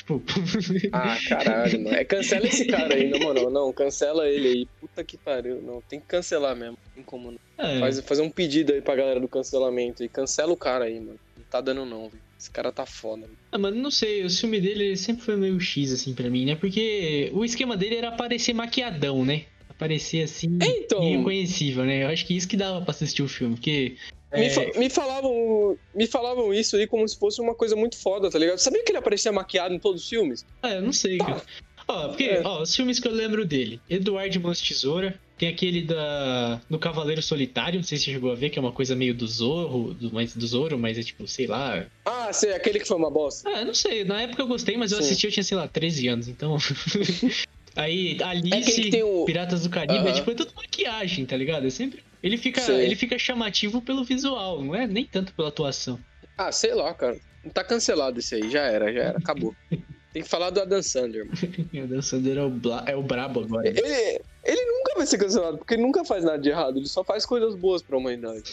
Tipo, 0.07 0.23
Ah, 0.93 1.17
caralho, 1.29 1.83
mano. 1.83 1.97
É, 1.97 2.05
cancela 2.05 2.47
esse 2.47 2.67
cara 2.67 2.95
aí, 2.95 3.09
na 3.09 3.19
moral. 3.19 3.51
Não, 3.51 3.73
cancela 3.73 4.29
ele 4.29 4.49
aí. 4.49 4.69
Puta 4.81 5.03
que 5.03 5.17
pariu. 5.17 5.63
Não, 5.63 5.81
tem 5.81 5.99
que 5.99 6.07
cancelar 6.07 6.55
mesmo. 6.55 6.77
Não 6.87 6.93
tem 6.95 7.03
como 7.05 7.31
não. 7.33 7.39
é, 7.59 7.81
Faz, 7.81 8.01
fazer 8.01 8.23
um 8.23 8.31
pedido 8.31 8.73
aí 8.73 8.83
pra 8.83 8.95
galera 8.97 9.19
do 9.19 9.29
cancelamento 9.29 10.05
e 10.05 10.09
cancela 10.09 10.53
o 10.53 10.57
cara 10.57 10.85
aí, 10.85 11.01
mano. 11.01 11.19
Não 11.37 11.45
tá 11.51 11.61
dando 11.61 11.85
não, 11.87 12.09
velho. 12.09 12.23
Esse 12.39 12.51
cara 12.51 12.71
tá 12.71 12.85
foda. 12.85 13.23
Mano. 13.23 13.33
Ah, 13.51 13.57
mano, 13.59 13.77
não 13.81 13.91
sei, 13.91 14.25
o 14.25 14.29
filme 14.31 14.61
dele 14.61 14.85
ele 14.85 14.97
sempre 14.97 15.25
foi 15.25 15.37
meio 15.37 15.59
X, 15.59 15.93
assim, 15.93 16.13
pra 16.13 16.29
mim, 16.29 16.45
né? 16.45 16.55
Porque 16.57 17.31
o 17.33 17.43
esquema 17.45 17.75
dele 17.77 17.97
era 17.97 18.09
aparecer 18.09 18.53
maquiadão, 18.53 19.25
né? 19.25 19.45
Aparecer 19.71 20.23
assim, 20.25 20.59
Então- 20.63 21.03
irreconhecível, 21.03 21.85
né? 21.85 22.03
Eu 22.05 22.09
acho 22.09 22.27
que 22.27 22.37
isso 22.37 22.47
que 22.47 22.57
dava 22.57 22.83
pra 22.83 22.91
assistir 22.91 23.23
o 23.23 23.29
filme, 23.29 23.55
porque... 23.55 23.97
Me, 24.35 24.47
é, 24.47 24.51
fa- 24.51 24.79
me 24.79 24.91
falavam, 24.91 25.79
me 25.95 26.07
falavam 26.07 26.53
isso 26.53 26.77
aí 26.77 26.87
como 26.87 27.07
se 27.09 27.19
fosse 27.19 27.41
uma 27.41 27.55
coisa 27.55 27.77
muito 27.77 27.97
foda, 28.01 28.31
tá 28.31 28.39
ligado? 28.39 28.59
Sabia 28.59 28.83
que 28.85 28.91
ele 28.91 28.99
aparecia 28.99 29.31
maquiado 29.33 29.75
em 29.75 29.79
todos 29.79 30.03
os 30.03 30.09
filmes? 30.09 30.45
Ah, 30.63 30.73
eu 30.73 30.83
não 30.83 30.93
sei, 30.93 31.19
cara. 31.19 31.43
Ó, 31.87 32.09
porque, 32.09 32.25
É. 32.25 32.43
ó, 32.43 32.63
os 32.63 32.75
filmes 32.75 32.99
que 32.99 33.07
eu 33.07 33.13
lembro 33.13 33.45
dele. 33.45 33.79
Eduardo 33.91 34.41
Mãos 34.41 34.59
de 34.61 34.69
Tesoura. 34.69 35.21
Tem 35.37 35.49
aquele 35.49 35.83
da 35.83 36.61
do 36.71 36.79
Cavaleiro 36.79 37.21
Solitário, 37.21 37.79
não 37.81 37.83
sei 37.85 37.99
se 37.99 38.05
você 38.05 38.13
chegou 38.13 38.31
a 38.31 38.37
ver, 38.37 38.49
que 38.51 38.59
é 38.59 38.63
uma 38.63 38.71
coisa 38.73 38.95
meio 38.95 39.13
do 39.13 39.27
Zorro, 39.27 39.93
do, 39.93 40.13
mais 40.15 40.35
do 40.35 40.47
Zorro, 40.47 40.79
mas 40.79 40.97
é 40.97 41.03
tipo, 41.03 41.27
sei 41.27 41.47
lá. 41.49 41.85
Ah, 42.07 42.33
sei, 42.33 42.53
aquele 42.55 42.79
que 42.79 42.87
foi 42.87 42.97
uma 42.97 43.11
bosta. 43.11 43.51
Ah, 43.51 43.65
não 43.65 43.75
sei, 43.75 44.05
na 44.05 44.23
época 44.23 44.41
eu 44.43 44.47
gostei, 44.47 44.77
mas 44.77 44.93
eu 44.93 44.99
Sim. 44.99 45.05
assisti, 45.05 45.27
eu 45.27 45.33
tinha, 45.33 45.43
sei 45.43 45.57
lá, 45.57 45.67
13 45.69 46.07
anos, 46.07 46.29
então. 46.29 46.57
Aí, 47.77 48.17
Alice, 48.23 48.57
É 48.57 48.83
que 48.85 48.91
tem 48.91 49.03
o- 49.03 49.25
Piratas 49.25 49.65
do 49.65 49.71
Caribe, 49.71 49.95
é 50.07 50.11
Aham. 50.11 50.13
tipo, 50.13 50.31
é 50.31 50.35
tudo 50.35 50.53
maquiagem, 50.57 51.27
tá 51.27 51.37
ligado? 51.37 51.67
É 51.67 51.71
sempre. 51.71 52.03
Ele 52.25 52.39
fica, 52.39 52.61
ele 52.73 52.97
fica 52.97 53.19
chamativo 53.19 53.83
pelo 53.83 54.03
visual, 54.03 54.63
não 54.65 54.75
é 54.75 54.87
nem 54.87 55.05
tanto 55.05 55.35
pela 55.35 55.49
atuação. 55.49 55.99
Ah, 56.39 56.51
sei 56.51 56.75
lá, 56.75 56.95
cara. 56.95 57.21
Tá 57.53 57.63
cancelado 57.63 58.19
esse 58.19 58.35
aí, 58.35 58.51
já 58.51 58.63
era, 58.63 58.91
já 58.91 59.01
era, 59.03 59.19
acabou. 59.19 59.55
Tem 60.11 60.23
que 60.23 60.29
falar 60.29 60.49
do 60.51 60.61
Adam 60.61 60.81
Sandler, 60.83 61.27
mano. 61.27 61.37
O 61.85 61.87
Dan 61.89 62.01
Sandler 62.01 62.39
é 62.39 62.43
o, 62.43 62.49
bla- 62.49 62.85
é 62.87 62.97
o 62.97 63.03
brabo 63.03 63.41
agora. 63.41 63.69
Ele, 63.69 64.21
ele 64.45 64.65
nunca 64.65 64.95
vai 64.97 65.07
ser 65.07 65.19
cancelado, 65.19 65.59
porque 65.59 65.75
ele 65.75 65.83
nunca 65.83 66.05
faz 66.05 66.25
nada 66.25 66.39
de 66.39 66.49
errado, 66.49 66.79
ele 66.79 66.87
só 66.87 67.05
faz 67.05 67.27
coisas 67.27 67.55
boas 67.57 67.83
pra 67.83 67.99
humanidade. 67.99 68.45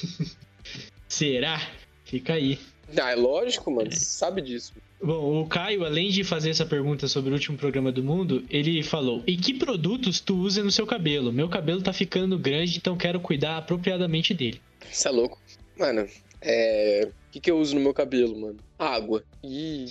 Será? 1.08 1.62
Fica 2.04 2.34
aí. 2.34 2.60
Ah, 3.00 3.12
é 3.12 3.16
lógico, 3.16 3.72
mano, 3.72 3.92
você 3.92 4.04
sabe 4.04 4.42
disso. 4.42 4.74
Bom, 5.04 5.42
o 5.42 5.48
Caio, 5.48 5.84
além 5.84 6.10
de 6.10 6.24
fazer 6.24 6.52
essa 6.52 6.66
pergunta 6.66 7.08
sobre 7.08 7.32
o 7.32 7.34
último 7.34 7.58
programa 7.58 7.92
do 7.92 8.04
mundo, 8.04 8.44
ele 8.50 8.84
falou: 8.84 9.24
E 9.26 9.36
que 9.36 9.54
produtos 9.54 10.20
tu 10.20 10.36
usa 10.36 10.64
no 10.64 10.72
seu 10.72 10.86
cabelo? 10.86 11.34
Meu 11.34 11.50
cabelo 11.50 11.82
tá 11.82 11.92
ficando 11.92 12.38
grande, 12.38 12.78
então 12.78 12.96
quero 12.96 13.20
cuidar 13.20 13.58
apropriadamente 13.58 14.34
dele. 14.34 14.62
Isso 14.92 15.08
é 15.08 15.12
louco. 15.12 15.40
Mano, 15.78 16.08
é. 16.40 17.08
O 17.08 17.32
que, 17.32 17.40
que 17.40 17.50
eu 17.50 17.58
uso 17.58 17.76
no 17.76 17.82
meu 17.82 17.94
cabelo, 17.94 18.40
mano? 18.40 18.58
Água. 18.78 19.24
E. 19.44 19.86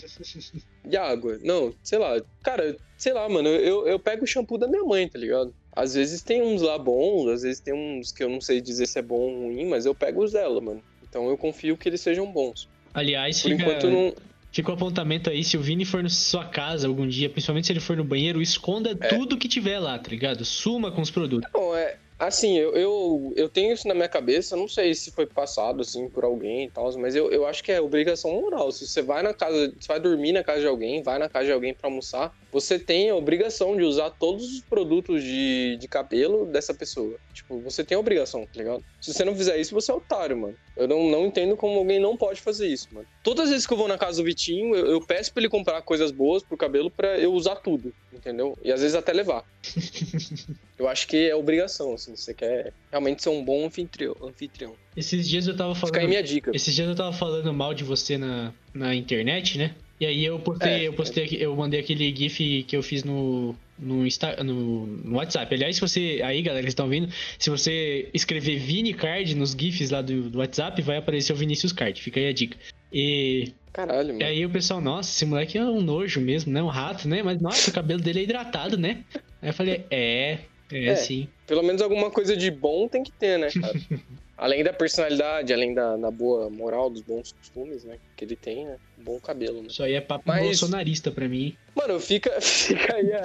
E 0.89 0.97
água. 0.97 1.39
Não, 1.43 1.75
sei 1.83 1.99
lá. 1.99 2.21
Cara, 2.43 2.77
sei 2.97 3.13
lá, 3.13 3.29
mano. 3.29 3.49
Eu, 3.49 3.89
eu 3.89 3.99
pego 3.99 4.25
o 4.25 4.29
shampoo 4.29 4.59
da 4.59 4.69
minha 4.69 4.85
mãe, 4.85 5.09
tá 5.09 5.19
ligado? 5.19 5.53
Às 5.73 5.95
vezes 5.95 6.23
tem 6.23 6.43
uns 6.43 6.63
lá 6.63 6.79
bons, 6.79 7.29
às 7.29 7.43
vezes 7.43 7.61
tem 7.61 7.75
uns 7.75 8.13
que 8.13 8.23
eu 8.23 8.29
não 8.29 8.41
sei 8.41 8.61
dizer 8.61 8.87
se 8.87 8.99
é 8.99 9.03
bom 9.03 9.19
ou 9.19 9.47
ruim, 9.47 9.67
mas 9.67 9.87
eu 9.87 9.95
pego 9.95 10.23
os 10.23 10.33
dela, 10.33 10.61
mano. 10.61 10.83
Então 11.09 11.29
eu 11.29 11.37
confio 11.37 11.77
que 11.77 11.89
eles 11.89 12.01
sejam 12.01 12.31
bons. 12.31 12.69
Aliás, 12.93 13.41
Por 13.41 13.51
fica, 13.51 13.63
enquanto 13.63 13.89
não. 13.89 14.15
Fica 14.53 14.71
o 14.71 14.75
apontamento 14.75 15.31
aí, 15.31 15.45
se 15.45 15.57
o 15.57 15.61
Vini 15.61 15.85
for 15.85 16.03
na 16.03 16.09
sua 16.09 16.45
casa 16.45 16.87
algum 16.87 17.07
dia, 17.07 17.29
principalmente 17.31 17.67
se 17.67 17.73
ele 17.73 17.81
for 17.81 17.97
no 17.97 18.05
banheiro, 18.05 18.43
esconda 18.43 18.97
É. 19.01 19.09
tudo 19.09 19.37
que 19.37 19.49
tiver 19.49 19.79
lá, 19.79 19.99
tá 19.99 20.11
ligado? 20.11 20.45
Suma 20.45 20.91
com 20.91 21.01
os 21.01 21.11
produtos. 21.11 21.49
Não, 21.55 21.75
é. 21.77 21.97
Assim, 22.19 22.59
eu, 22.59 22.75
eu, 22.77 23.33
eu 23.35 23.49
tenho 23.49 23.73
isso 23.73 23.89
na 23.89 23.95
minha 23.95 24.09
cabeça, 24.09 24.55
não 24.55 24.69
sei 24.69 24.95
se 24.95 25.11
foi 25.11 25.25
passado, 25.25 25.81
assim, 25.81 26.07
por 26.07 26.23
alguém 26.23 26.67
e 26.67 26.71
tal, 26.71 26.93
mas 26.99 27.17
eu, 27.17 27.33
eu 27.33 27.47
acho 27.47 27.65
que 27.65 27.73
é 27.73 27.81
obrigação 27.81 28.31
moral. 28.39 28.71
Se 28.73 28.87
você 28.87 29.01
vai 29.01 29.23
na 29.23 29.33
casa, 29.33 29.73
você 29.81 29.89
vai 29.89 29.99
dormir 29.99 30.33
na 30.33 30.45
casa 30.45 30.61
de 30.61 30.67
alguém, 30.67 31.03
vai 31.03 31.19
na 31.19 31.31
casa 31.31 31.47
de 31.47 31.53
alguém 31.53 31.73
pra 31.73 31.89
almoçar, 31.89 32.31
você 32.53 32.79
tem 32.79 33.11
a 33.11 33.15
obrigação 33.15 33.77
de 33.77 33.83
usar 33.83 34.11
todos 34.11 34.45
os 34.45 34.61
produtos 34.61 35.23
de, 35.23 35.77
de 35.77 35.89
cabelo 35.89 36.47
dessa 36.47 36.75
pessoa. 36.75 37.17
Tipo, 37.33 37.61
você 37.61 37.85
tem 37.85 37.97
a 37.97 38.01
obrigação, 38.01 38.47
tá 38.47 38.59
ligado? 38.59 38.85
Se 39.01 39.13
você 39.13 39.25
não 39.25 39.35
fizer 39.35 39.59
isso, 39.59 39.75
você 39.75 39.91
é 39.91 39.95
otário, 39.95 40.37
mano. 40.37 40.57
Eu 40.77 40.89
não, 40.89 41.09
não 41.11 41.27
entendo 41.27 41.57
como 41.57 41.79
alguém 41.79 42.01
não 42.01 42.17
pode 42.17 42.41
fazer 42.41 42.67
isso, 42.67 42.89
mano. 42.93 43.07
Todas 43.23 43.45
as 43.45 43.51
vezes 43.51 43.67
que 43.67 43.73
eu 43.73 43.79
vou 43.79 43.89
na 43.89 43.99
casa 43.99 44.19
do 44.23 44.25
Vitinho, 44.25 44.75
eu, 44.75 44.87
eu 44.87 45.01
peço 45.01 45.33
pra 45.33 45.41
ele 45.41 45.49
comprar 45.49 45.81
coisas 45.83 46.11
boas 46.11 46.43
pro 46.43 46.57
cabelo 46.57 46.91
pra 46.91 47.19
eu 47.19 47.33
usar 47.33 47.57
tudo, 47.57 47.93
entendeu? 48.13 48.57
E 48.63 48.73
às 48.73 48.81
vezes 48.81 48.97
até 48.97 49.13
levar. 49.13 49.45
Eu 50.81 50.89
acho 50.89 51.07
que 51.07 51.29
é 51.29 51.37
obrigação, 51.37 51.93
assim, 51.93 52.17
se 52.17 52.23
você 52.23 52.33
quer 52.33 52.73
realmente 52.91 53.23
ser 53.23 53.29
um 53.29 53.45
bom 53.45 53.67
anfitrião. 53.67 54.17
anfitrião. 54.23 54.75
Esses 54.97 55.29
dias 55.29 55.47
eu 55.47 55.55
tava 55.55 55.75
falando. 55.75 55.89
Fica 55.89 56.01
aí 56.01 56.09
minha 56.09 56.23
dica. 56.23 56.51
Esses 56.55 56.75
dias 56.75 56.89
eu 56.89 56.95
tava 56.95 57.13
falando 57.13 57.53
mal 57.53 57.75
de 57.75 57.85
você 57.85 58.17
na, 58.17 58.55
na 58.73 58.95
internet, 58.95 59.59
né? 59.59 59.75
E 60.01 60.07
aí 60.07 60.25
eu 60.25 60.39
postei, 60.39 60.71
É, 60.71 60.89
eu 60.89 60.95
postei, 60.95 61.29
eu 61.39 61.55
mandei 61.55 61.79
aquele 61.79 62.15
GIF 62.17 62.65
que 62.67 62.75
eu 62.75 62.83
fiz 62.83 63.05
no, 63.05 63.55
no, 63.79 64.07
Insta, 64.07 64.43
no, 64.43 64.87
no 64.87 65.17
WhatsApp. 65.17 65.55
Aliás, 65.55 65.77
se 65.77 65.81
você. 65.83 66.21
Aí, 66.25 66.41
galera, 66.41 66.63
que 66.63 66.71
estão 66.71 66.89
vendo, 66.89 67.09
se 67.39 67.51
você 67.51 68.09
escrever 68.15 68.57
Vini 68.59 68.95
Card 68.95 69.35
nos 69.35 69.51
GIFs 69.53 69.91
lá 69.91 70.01
do, 70.01 70.31
do 70.31 70.39
WhatsApp, 70.39 70.81
vai 70.81 70.97
aparecer 70.97 71.35
o 71.35 71.37
Vinícius 71.37 71.73
Card. 71.73 72.01
Fica 72.01 72.19
aí 72.19 72.29
a 72.29 72.33
dica. 72.33 72.57
E, 72.91 73.53
Caralho, 73.75 74.09
e 74.09 74.13
mano. 74.15 74.25
aí 74.25 74.47
o 74.47 74.51
pessoal, 74.51 74.81
nossa, 74.81 75.11
esse 75.11 75.27
moleque 75.27 75.59
é 75.59 75.63
um 75.63 75.83
nojo 75.83 76.19
mesmo, 76.21 76.51
né? 76.51 76.63
Um 76.63 76.69
rato, 76.69 77.07
né? 77.07 77.23
Mas 77.23 77.39
nossa, 77.41 77.71
o 77.71 77.75
cabelo 77.75 78.01
dele 78.01 78.21
é 78.21 78.23
hidratado, 78.23 78.79
né? 78.79 79.05
Aí 79.43 79.51
eu 79.51 79.55
falei, 79.55 79.85
é, 79.91 80.39
é, 80.73 80.87
É. 80.87 80.97
sim. 80.97 81.29
Pelo 81.47 81.63
menos 81.63 81.83
alguma 81.83 82.11
coisa 82.11 82.35
de 82.35 82.51
bom 82.51 82.89
tem 82.89 83.03
que 83.03 83.13
ter, 83.13 83.39
né, 83.39 83.49
cara? 83.51 83.79
além 84.41 84.65
da 84.65 84.73
personalidade, 84.73 85.53
além 85.53 85.75
da, 85.75 85.97
da 85.97 86.11
boa 86.11 86.49
moral, 86.49 86.89
dos 86.89 87.03
bons 87.03 87.33
costumes, 87.33 87.85
né? 87.85 87.99
Que 88.17 88.25
ele 88.25 88.35
tem, 88.37 88.65
né? 88.65 88.77
Bom 88.97 89.21
cabelo, 89.21 89.61
né? 89.61 89.69
Isso 89.69 89.83
aí 89.83 89.95
é 89.95 90.01
papo 90.01 90.25
Mas- 90.27 90.43
bolsonarista 90.45 91.11
pra 91.11 91.29
mim. 91.29 91.55
Mano, 91.75 92.01
fica, 92.01 92.31
fica 92.41 92.97
aí 92.97 93.13
a. 93.13 93.23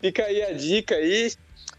fica 0.00 0.24
aí 0.24 0.42
a 0.42 0.52
dica 0.52 0.96
aí. 0.96 1.30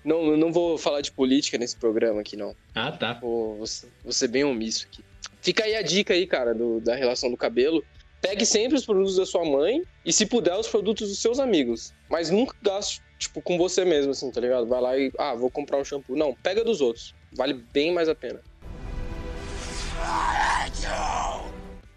Não, 0.03 0.35
não 0.37 0.51
vou 0.51 0.77
falar 0.77 1.01
de 1.01 1.11
política 1.11 1.57
nesse 1.57 1.75
programa 1.75 2.21
aqui, 2.21 2.35
não. 2.35 2.55
Ah, 2.73 2.91
tá. 2.91 3.13
Vou, 3.21 3.57
vou, 3.57 3.67
ser- 3.67 3.89
vou 4.03 4.13
ser 4.13 4.27
bem 4.29 4.43
omisso 4.43 4.87
aqui. 4.89 5.03
Fica 5.41 5.63
aí 5.65 5.75
a 5.75 5.81
dica 5.81 6.13
aí, 6.13 6.25
cara, 6.25 6.53
do- 6.53 6.79
da 6.79 6.95
relação 6.95 7.29
do 7.29 7.37
cabelo. 7.37 7.83
Pegue 8.21 8.45
sempre 8.45 8.77
os 8.77 8.85
produtos 8.85 9.15
da 9.15 9.25
sua 9.25 9.43
mãe 9.43 9.83
e, 10.05 10.13
se 10.13 10.25
puder, 10.27 10.55
os 10.55 10.67
produtos 10.67 11.09
dos 11.09 11.19
seus 11.19 11.39
amigos. 11.39 11.91
Mas 12.07 12.29
nunca 12.29 12.55
gaste, 12.61 13.01
tipo, 13.17 13.41
com 13.41 13.57
você 13.57 13.83
mesmo, 13.83 14.11
assim, 14.11 14.29
tá 14.31 14.39
ligado? 14.39 14.67
Vai 14.67 14.79
lá 14.81 14.97
e, 14.97 15.11
ah, 15.17 15.33
vou 15.33 15.49
comprar 15.49 15.77
um 15.79 15.83
shampoo. 15.83 16.15
Não, 16.15 16.33
pega 16.35 16.63
dos 16.63 16.81
outros. 16.81 17.15
Vale 17.33 17.61
bem 17.73 17.93
mais 17.93 18.09
a 18.09 18.15
pena. 18.15 18.39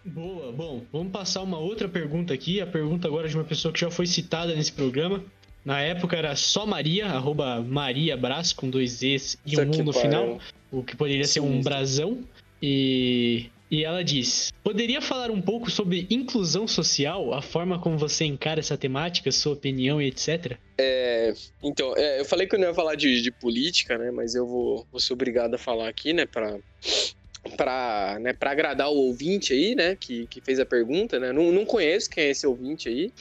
Boa, 0.04 0.52
bom, 0.52 0.82
vamos 0.92 1.12
passar 1.12 1.42
uma 1.42 1.58
outra 1.58 1.88
pergunta 1.88 2.34
aqui. 2.34 2.60
A 2.60 2.66
pergunta 2.66 3.08
agora 3.08 3.26
é 3.26 3.30
de 3.30 3.36
uma 3.36 3.44
pessoa 3.44 3.72
que 3.72 3.80
já 3.80 3.90
foi 3.90 4.06
citada 4.06 4.54
nesse 4.54 4.72
programa. 4.72 5.24
Na 5.64 5.80
época 5.80 6.14
era 6.14 6.36
só 6.36 6.66
Maria, 6.66 7.06
arroba 7.06 7.62
Maria 7.62 8.16
Brás, 8.16 8.52
com 8.52 8.68
dois 8.68 8.98
Z's 8.98 9.38
e 9.46 9.58
um 9.58 9.70
U 9.70 9.84
no 9.84 9.92
final, 9.94 10.38
o 10.70 10.82
que 10.82 10.94
poderia 10.94 11.24
ser 11.24 11.40
um 11.40 11.62
brasão. 11.62 12.22
E, 12.62 13.46
e 13.70 13.84
ela 13.84 14.04
diz: 14.04 14.52
Poderia 14.62 15.00
falar 15.00 15.30
um 15.30 15.40
pouco 15.40 15.70
sobre 15.70 16.06
inclusão 16.10 16.66
social, 16.66 17.32
a 17.32 17.42
forma 17.42 17.78
como 17.78 17.98
você 17.98 18.24
encara 18.24 18.60
essa 18.60 18.76
temática, 18.76 19.30
sua 19.32 19.52
opinião 19.52 20.00
e 20.00 20.06
etc? 20.06 20.58
Então, 21.62 21.94
é, 21.96 22.20
eu 22.20 22.24
falei 22.24 22.46
que 22.46 22.54
eu 22.54 22.58
não 22.60 22.68
ia 22.68 22.74
falar 22.74 22.94
de, 22.94 23.22
de 23.22 23.30
política, 23.30 23.96
né? 23.98 24.10
Mas 24.10 24.34
eu 24.34 24.46
vou, 24.46 24.86
vou 24.90 25.00
ser 25.00 25.12
obrigado 25.12 25.54
a 25.54 25.58
falar 25.58 25.88
aqui, 25.88 26.12
né? 26.12 26.26
Pra, 26.26 26.58
pra, 27.56 28.18
né, 28.20 28.32
pra 28.32 28.50
agradar 28.50 28.90
o 28.90 28.96
ouvinte 28.96 29.52
aí, 29.52 29.74
né? 29.74 29.96
Que, 29.96 30.26
que 30.26 30.40
fez 30.40 30.60
a 30.60 30.66
pergunta, 30.66 31.18
né? 31.18 31.32
Não, 31.32 31.50
não 31.50 31.64
conheço 31.64 32.10
quem 32.10 32.24
é 32.24 32.30
esse 32.30 32.46
ouvinte 32.46 32.88
aí. 32.88 33.12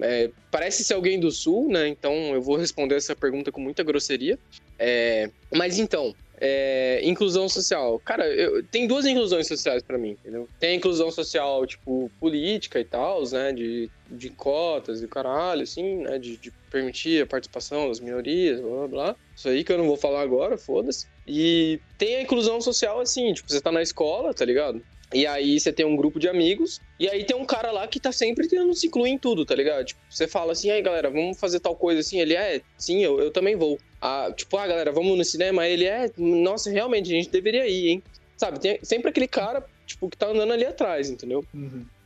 É, 0.00 0.30
parece 0.50 0.82
ser 0.82 0.94
alguém 0.94 1.20
do 1.20 1.30
Sul, 1.30 1.68
né? 1.68 1.86
Então 1.88 2.12
eu 2.34 2.42
vou 2.42 2.56
responder 2.56 2.96
essa 2.96 3.14
pergunta 3.14 3.52
com 3.52 3.60
muita 3.60 3.82
grosseria. 3.82 4.38
É, 4.78 5.30
mas 5.52 5.78
então, 5.78 6.14
é, 6.40 7.00
inclusão 7.04 7.48
social. 7.48 8.00
Cara, 8.00 8.26
eu, 8.26 8.62
tem 8.66 8.86
duas 8.86 9.06
inclusões 9.06 9.46
sociais 9.46 9.82
pra 9.82 9.98
mim, 9.98 10.10
entendeu? 10.10 10.48
Tem 10.58 10.70
a 10.70 10.74
inclusão 10.74 11.10
social, 11.10 11.66
tipo, 11.66 12.10
política 12.20 12.80
e 12.80 12.84
tal, 12.84 13.22
né? 13.30 13.52
De, 13.52 13.90
de 14.10 14.30
cotas 14.30 15.02
e 15.02 15.08
caralho, 15.08 15.62
assim, 15.62 15.98
né? 15.98 16.18
De, 16.18 16.36
de 16.36 16.52
permitir 16.70 17.22
a 17.22 17.26
participação 17.26 17.88
das 17.88 18.00
minorias, 18.00 18.60
blá 18.60 18.70
blá 18.70 18.88
blá. 18.88 19.16
Isso 19.36 19.48
aí 19.48 19.64
que 19.64 19.72
eu 19.72 19.78
não 19.78 19.86
vou 19.86 19.96
falar 19.96 20.22
agora, 20.22 20.58
foda-se. 20.58 21.06
E 21.26 21.80
tem 21.96 22.16
a 22.16 22.22
inclusão 22.22 22.60
social, 22.60 23.00
assim, 23.00 23.32
tipo, 23.32 23.50
você 23.50 23.60
tá 23.60 23.72
na 23.72 23.82
escola, 23.82 24.34
tá 24.34 24.44
ligado? 24.44 24.84
E 25.14 25.26
aí 25.26 25.60
você 25.60 25.72
tem 25.72 25.86
um 25.86 25.94
grupo 25.94 26.18
de 26.18 26.28
amigos, 26.28 26.80
e 26.98 27.08
aí 27.08 27.24
tem 27.24 27.36
um 27.36 27.44
cara 27.44 27.70
lá 27.70 27.86
que 27.86 28.00
tá 28.00 28.10
sempre 28.10 28.48
tentando 28.48 28.74
se 28.74 28.88
incluir 28.88 29.10
em 29.10 29.18
tudo, 29.18 29.46
tá 29.46 29.54
ligado? 29.54 29.84
Tipo, 29.84 30.00
você 30.10 30.26
fala 30.26 30.52
assim, 30.52 30.70
aí 30.70 30.82
galera, 30.82 31.08
vamos 31.08 31.38
fazer 31.38 31.60
tal 31.60 31.76
coisa 31.76 32.00
assim, 32.00 32.18
ele 32.20 32.34
é, 32.34 32.60
sim, 32.76 33.02
eu, 33.02 33.20
eu 33.20 33.30
também 33.30 33.54
vou. 33.54 33.78
Ah, 34.00 34.32
tipo, 34.36 34.56
ah, 34.56 34.66
galera, 34.66 34.90
vamos 34.90 35.16
no 35.16 35.24
cinema, 35.24 35.66
ele 35.66 35.84
é, 35.84 36.10
nossa, 36.18 36.70
realmente, 36.70 37.12
a 37.12 37.16
gente 37.16 37.30
deveria 37.30 37.66
ir, 37.68 37.88
hein? 37.88 38.02
Sabe, 38.36 38.58
tem 38.58 38.78
sempre 38.82 39.08
aquele 39.08 39.28
cara, 39.28 39.64
tipo, 39.86 40.10
que 40.10 40.16
tá 40.16 40.28
andando 40.28 40.52
ali 40.52 40.66
atrás, 40.66 41.08
entendeu? 41.08 41.44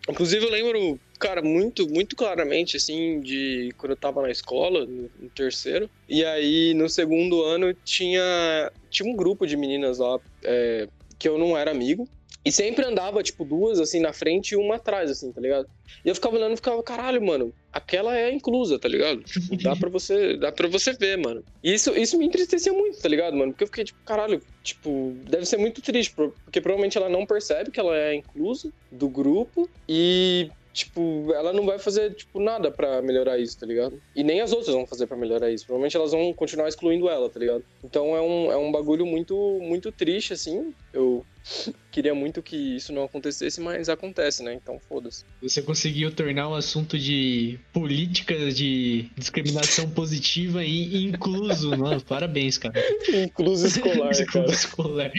Inclusive, 0.09 0.45
eu 0.45 0.51
lembro, 0.51 1.01
cara, 1.19 1.43
muito, 1.43 1.89
muito 1.89 2.17
claramente, 2.17 2.77
assim, 2.77 3.21
de 3.21 3.71
quando 3.77 3.91
eu 3.93 3.97
tava 3.97 4.23
na 4.23 4.31
escola, 4.31 4.87
no, 4.87 5.11
no 5.19 5.31
terceiro. 5.35 5.89
E 6.09 6.25
aí, 6.25 6.73
no 6.75 6.89
segundo 6.89 7.43
ano, 7.43 7.75
tinha, 7.85 8.73
tinha 8.91 9.11
um 9.11 9.15
grupo 9.15 9.47
de 9.47 9.57
meninas 9.57 9.99
lá 9.99 10.19
é, 10.43 10.89
que 11.19 11.29
eu 11.29 11.37
não 11.37 11.57
era 11.57 11.71
amigo. 11.71 12.09
E 12.45 12.53
sempre 12.53 12.85
andava, 12.85 13.23
tipo, 13.23 13.45
duas, 13.45 13.79
assim, 13.81 14.01
na 14.01 14.13
frente 14.13 14.53
e 14.53 14.57
uma 14.57 14.77
atrás, 14.77 15.11
assim, 15.11 15.31
tá 15.33 15.41
ligado? 15.41 15.67
E 16.05 16.09
eu 16.09 16.15
ficava 16.15 16.37
olhando 16.37 16.55
e 16.55 16.57
ficava, 16.57 16.83
caralho, 16.83 17.25
mano, 17.25 17.53
aquela 17.73 18.17
é 18.17 18.33
inclusa, 18.33 18.79
tá 18.79 18.89
ligado? 18.89 19.23
Tipo, 19.23 19.57
dá 19.63 19.77
pra 19.77 19.91
você, 19.91 20.37
dá 20.37 20.53
pra 20.53 20.69
você 20.69 20.93
ver, 20.93 21.19
mano. 21.19 21.43
E 21.63 21.75
isso, 21.75 21.91
isso 21.97 22.17
me 22.17 22.27
entristecia 22.27 22.73
muito, 22.73 23.01
tá 23.01 23.09
ligado, 23.09 23.37
mano? 23.37 23.53
Porque 23.53 23.65
eu 23.65 23.69
fiquei, 23.69 23.85
tipo, 23.85 23.99
caralho, 24.05 24.41
tipo, 24.63 25.15
deve 25.25 25.45
ser 25.47 25.59
muito 25.59 25.83
triste, 25.83 26.15
porque 26.15 26.61
provavelmente 26.61 26.97
ela 26.97 27.09
não 27.09 27.27
percebe 27.27 27.71
que 27.71 27.81
ela 27.81 27.97
é 27.97 28.15
inclusa 28.15 28.71
do 28.91 29.09
grupo 29.09 29.69
e, 29.89 30.49
tipo, 30.73 31.33
ela 31.35 31.53
não 31.53 31.67
vai 31.67 31.79
fazer, 31.79 32.15
tipo, 32.15 32.41
nada 32.41 32.71
pra 32.71 33.03
melhorar 33.03 33.39
isso, 33.39 33.59
tá 33.59 33.67
ligado? 33.67 34.01
E 34.15 34.23
nem 34.23 34.41
as 34.41 34.53
outras 34.53 34.75
vão 34.75 34.87
fazer 34.87 35.07
pra 35.07 35.17
melhorar 35.17 35.51
isso. 35.51 35.67
Provavelmente 35.67 35.97
elas 35.97 36.13
vão 36.13 36.33
continuar 36.33 36.69
excluindo 36.69 37.09
ela, 37.09 37.29
tá 37.29 37.41
ligado? 37.41 37.65
Então 37.85 38.17
é 38.17 38.23
um, 38.23 38.53
é 38.53 38.57
um 38.57 38.71
bagulho 38.71 39.05
muito, 39.05 39.59
muito 39.61 39.91
triste, 39.93 40.33
assim. 40.33 40.73
Eu 40.93 41.25
queria 41.91 42.15
muito 42.15 42.43
que 42.43 42.57
isso 42.77 42.93
não 42.93 43.05
acontecesse, 43.05 43.61
mas 43.61 43.89
acontece, 43.89 44.43
né? 44.43 44.55
Então 44.55 44.79
foda-se. 44.89 45.25
Você 45.43 45.63
conseguiu 45.63 46.11
tornar 46.13 46.49
um 46.49 46.55
assunto 46.55 46.99
de 46.99 47.59
políticas 47.73 48.57
de 48.57 49.11
discriminação 49.17 49.89
positiva 49.91 50.65
e 50.65 51.05
incluso. 51.05 51.77
Nossa, 51.77 52.05
parabéns, 52.05 52.59
cara. 52.59 52.81
Incluso 53.13 53.67
escolar, 53.67 54.13
Incluso 54.21 54.53
escolar. 54.53 55.13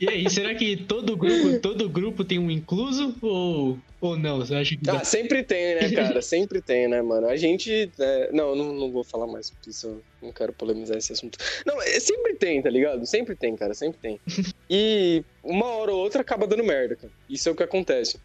E 0.00 0.08
aí, 0.08 0.28
será 0.30 0.54
que 0.54 0.76
todo 0.76 1.16
grupo, 1.16 1.58
todo 1.60 1.88
grupo 1.88 2.24
tem 2.24 2.38
um 2.38 2.50
incluso 2.50 3.14
ou, 3.22 3.78
ou 4.00 4.16
não? 4.18 4.38
Você 4.38 4.54
acha 4.54 4.76
que 4.76 4.90
Ah, 4.90 5.04
sempre 5.04 5.42
tem, 5.42 5.74
né, 5.76 5.90
cara? 5.90 6.20
Sempre 6.22 6.60
tem, 6.60 6.88
né, 6.88 7.00
mano? 7.02 7.28
A 7.28 7.36
gente. 7.36 7.90
é, 7.98 8.30
Não, 8.32 8.54
não, 8.54 8.72
não 8.74 8.90
vou 8.92 9.04
falar 9.04 9.26
mais 9.26 9.46
sobre 9.46 9.70
isso. 9.70 10.02
Não 10.24 10.32
quero 10.32 10.52
polemizar 10.52 10.96
esse 10.96 11.12
assunto. 11.12 11.38
Não, 11.66 11.80
é, 11.82 12.00
sempre 12.00 12.34
tem, 12.34 12.62
tá 12.62 12.70
ligado? 12.70 13.04
Sempre 13.06 13.36
tem, 13.36 13.54
cara. 13.54 13.74
Sempre 13.74 13.98
tem. 14.00 14.20
E 14.76 15.22
uma 15.44 15.66
hora 15.66 15.92
ou 15.92 16.00
outra 16.00 16.22
acaba 16.22 16.46
dando 16.46 16.64
merda, 16.64 16.96
cara. 16.96 17.12
Isso 17.28 17.48
é 17.48 17.52
o 17.52 17.54
que 17.54 17.62
acontece. 17.62 18.18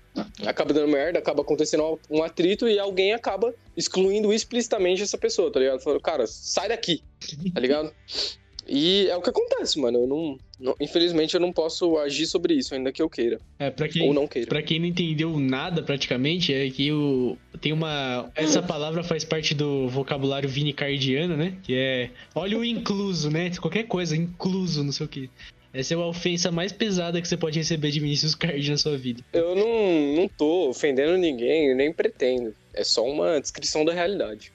Acaba 0.46 0.74
dando 0.74 0.88
merda, 0.88 1.20
acaba 1.20 1.42
acontecendo 1.42 2.00
um 2.10 2.24
atrito 2.24 2.68
e 2.68 2.80
alguém 2.80 3.14
acaba 3.14 3.54
excluindo 3.76 4.32
explicitamente 4.34 5.04
essa 5.04 5.18
pessoa, 5.18 5.52
tá 5.52 5.60
ligado? 5.60 5.82
Falando, 5.82 6.00
cara, 6.02 6.26
sai 6.26 6.70
daqui, 6.70 7.04
tá 7.54 7.60
ligado? 7.60 7.94
E 8.66 9.08
é 9.10 9.16
o 9.18 9.22
que 9.22 9.30
acontece, 9.30 9.78
mano. 9.80 10.00
Eu 10.04 10.08
Não- 10.08 10.38
infelizmente 10.80 11.34
eu 11.34 11.40
não 11.40 11.54
posso 11.54 11.98
agir 11.98 12.26
sobre 12.26 12.54
isso, 12.54 12.74
ainda 12.76 12.92
que 12.92 13.02
eu 13.02 13.10
queira. 13.10 13.40
É, 13.58 13.70
pra 13.70 13.88
quem, 13.88 14.08
Ou 14.08 14.14
não 14.14 14.28
queira. 14.28 14.48
Pra 14.48 14.62
quem 14.62 14.80
não 14.80 14.86
entendeu 14.86 15.40
nada 15.40 15.82
praticamente, 15.82 16.54
é 16.54 16.70
que 16.70 16.92
o, 16.92 17.38
tem 17.62 17.72
uma. 17.72 18.30
Essa 18.36 18.62
palavra 18.62 19.04
faz 19.04 19.24
parte 19.24 19.54
do 19.54 19.88
vocabulário 19.88 20.50
vinicardiano, 20.50 21.38
né? 21.38 21.54
Que 21.64 21.76
é. 21.76 22.10
Olha 22.36 22.58
o 22.58 22.66
incluso, 22.66 23.30
né? 23.30 23.50
Qualquer 23.60 23.84
coisa, 23.84 24.16
incluso, 24.16 24.84
não 24.84 24.92
sei 24.92 25.06
o 25.06 25.10
que. 25.10 25.30
Essa 25.72 25.94
é 25.94 25.98
a 25.98 26.06
ofensa 26.06 26.52
mais 26.52 26.72
pesada 26.72 27.22
que 27.22 27.28
você 27.28 27.38
pode 27.38 27.60
receber 27.60 27.92
de 27.92 28.00
Vinícius 28.00 28.34
Card 28.34 28.72
na 28.72 28.78
sua 28.78 28.98
vida. 28.98 29.24
Eu 29.32 29.56
não, 29.56 30.16
não 30.16 30.28
tô 30.28 30.70
ofendendo 30.70 31.16
ninguém, 31.16 31.76
nem 31.76 31.94
pretendo. 31.94 32.56
É 32.74 32.84
só 32.84 33.06
uma 33.06 33.40
descrição 33.40 33.86
da 33.86 33.94
realidade. 33.94 34.52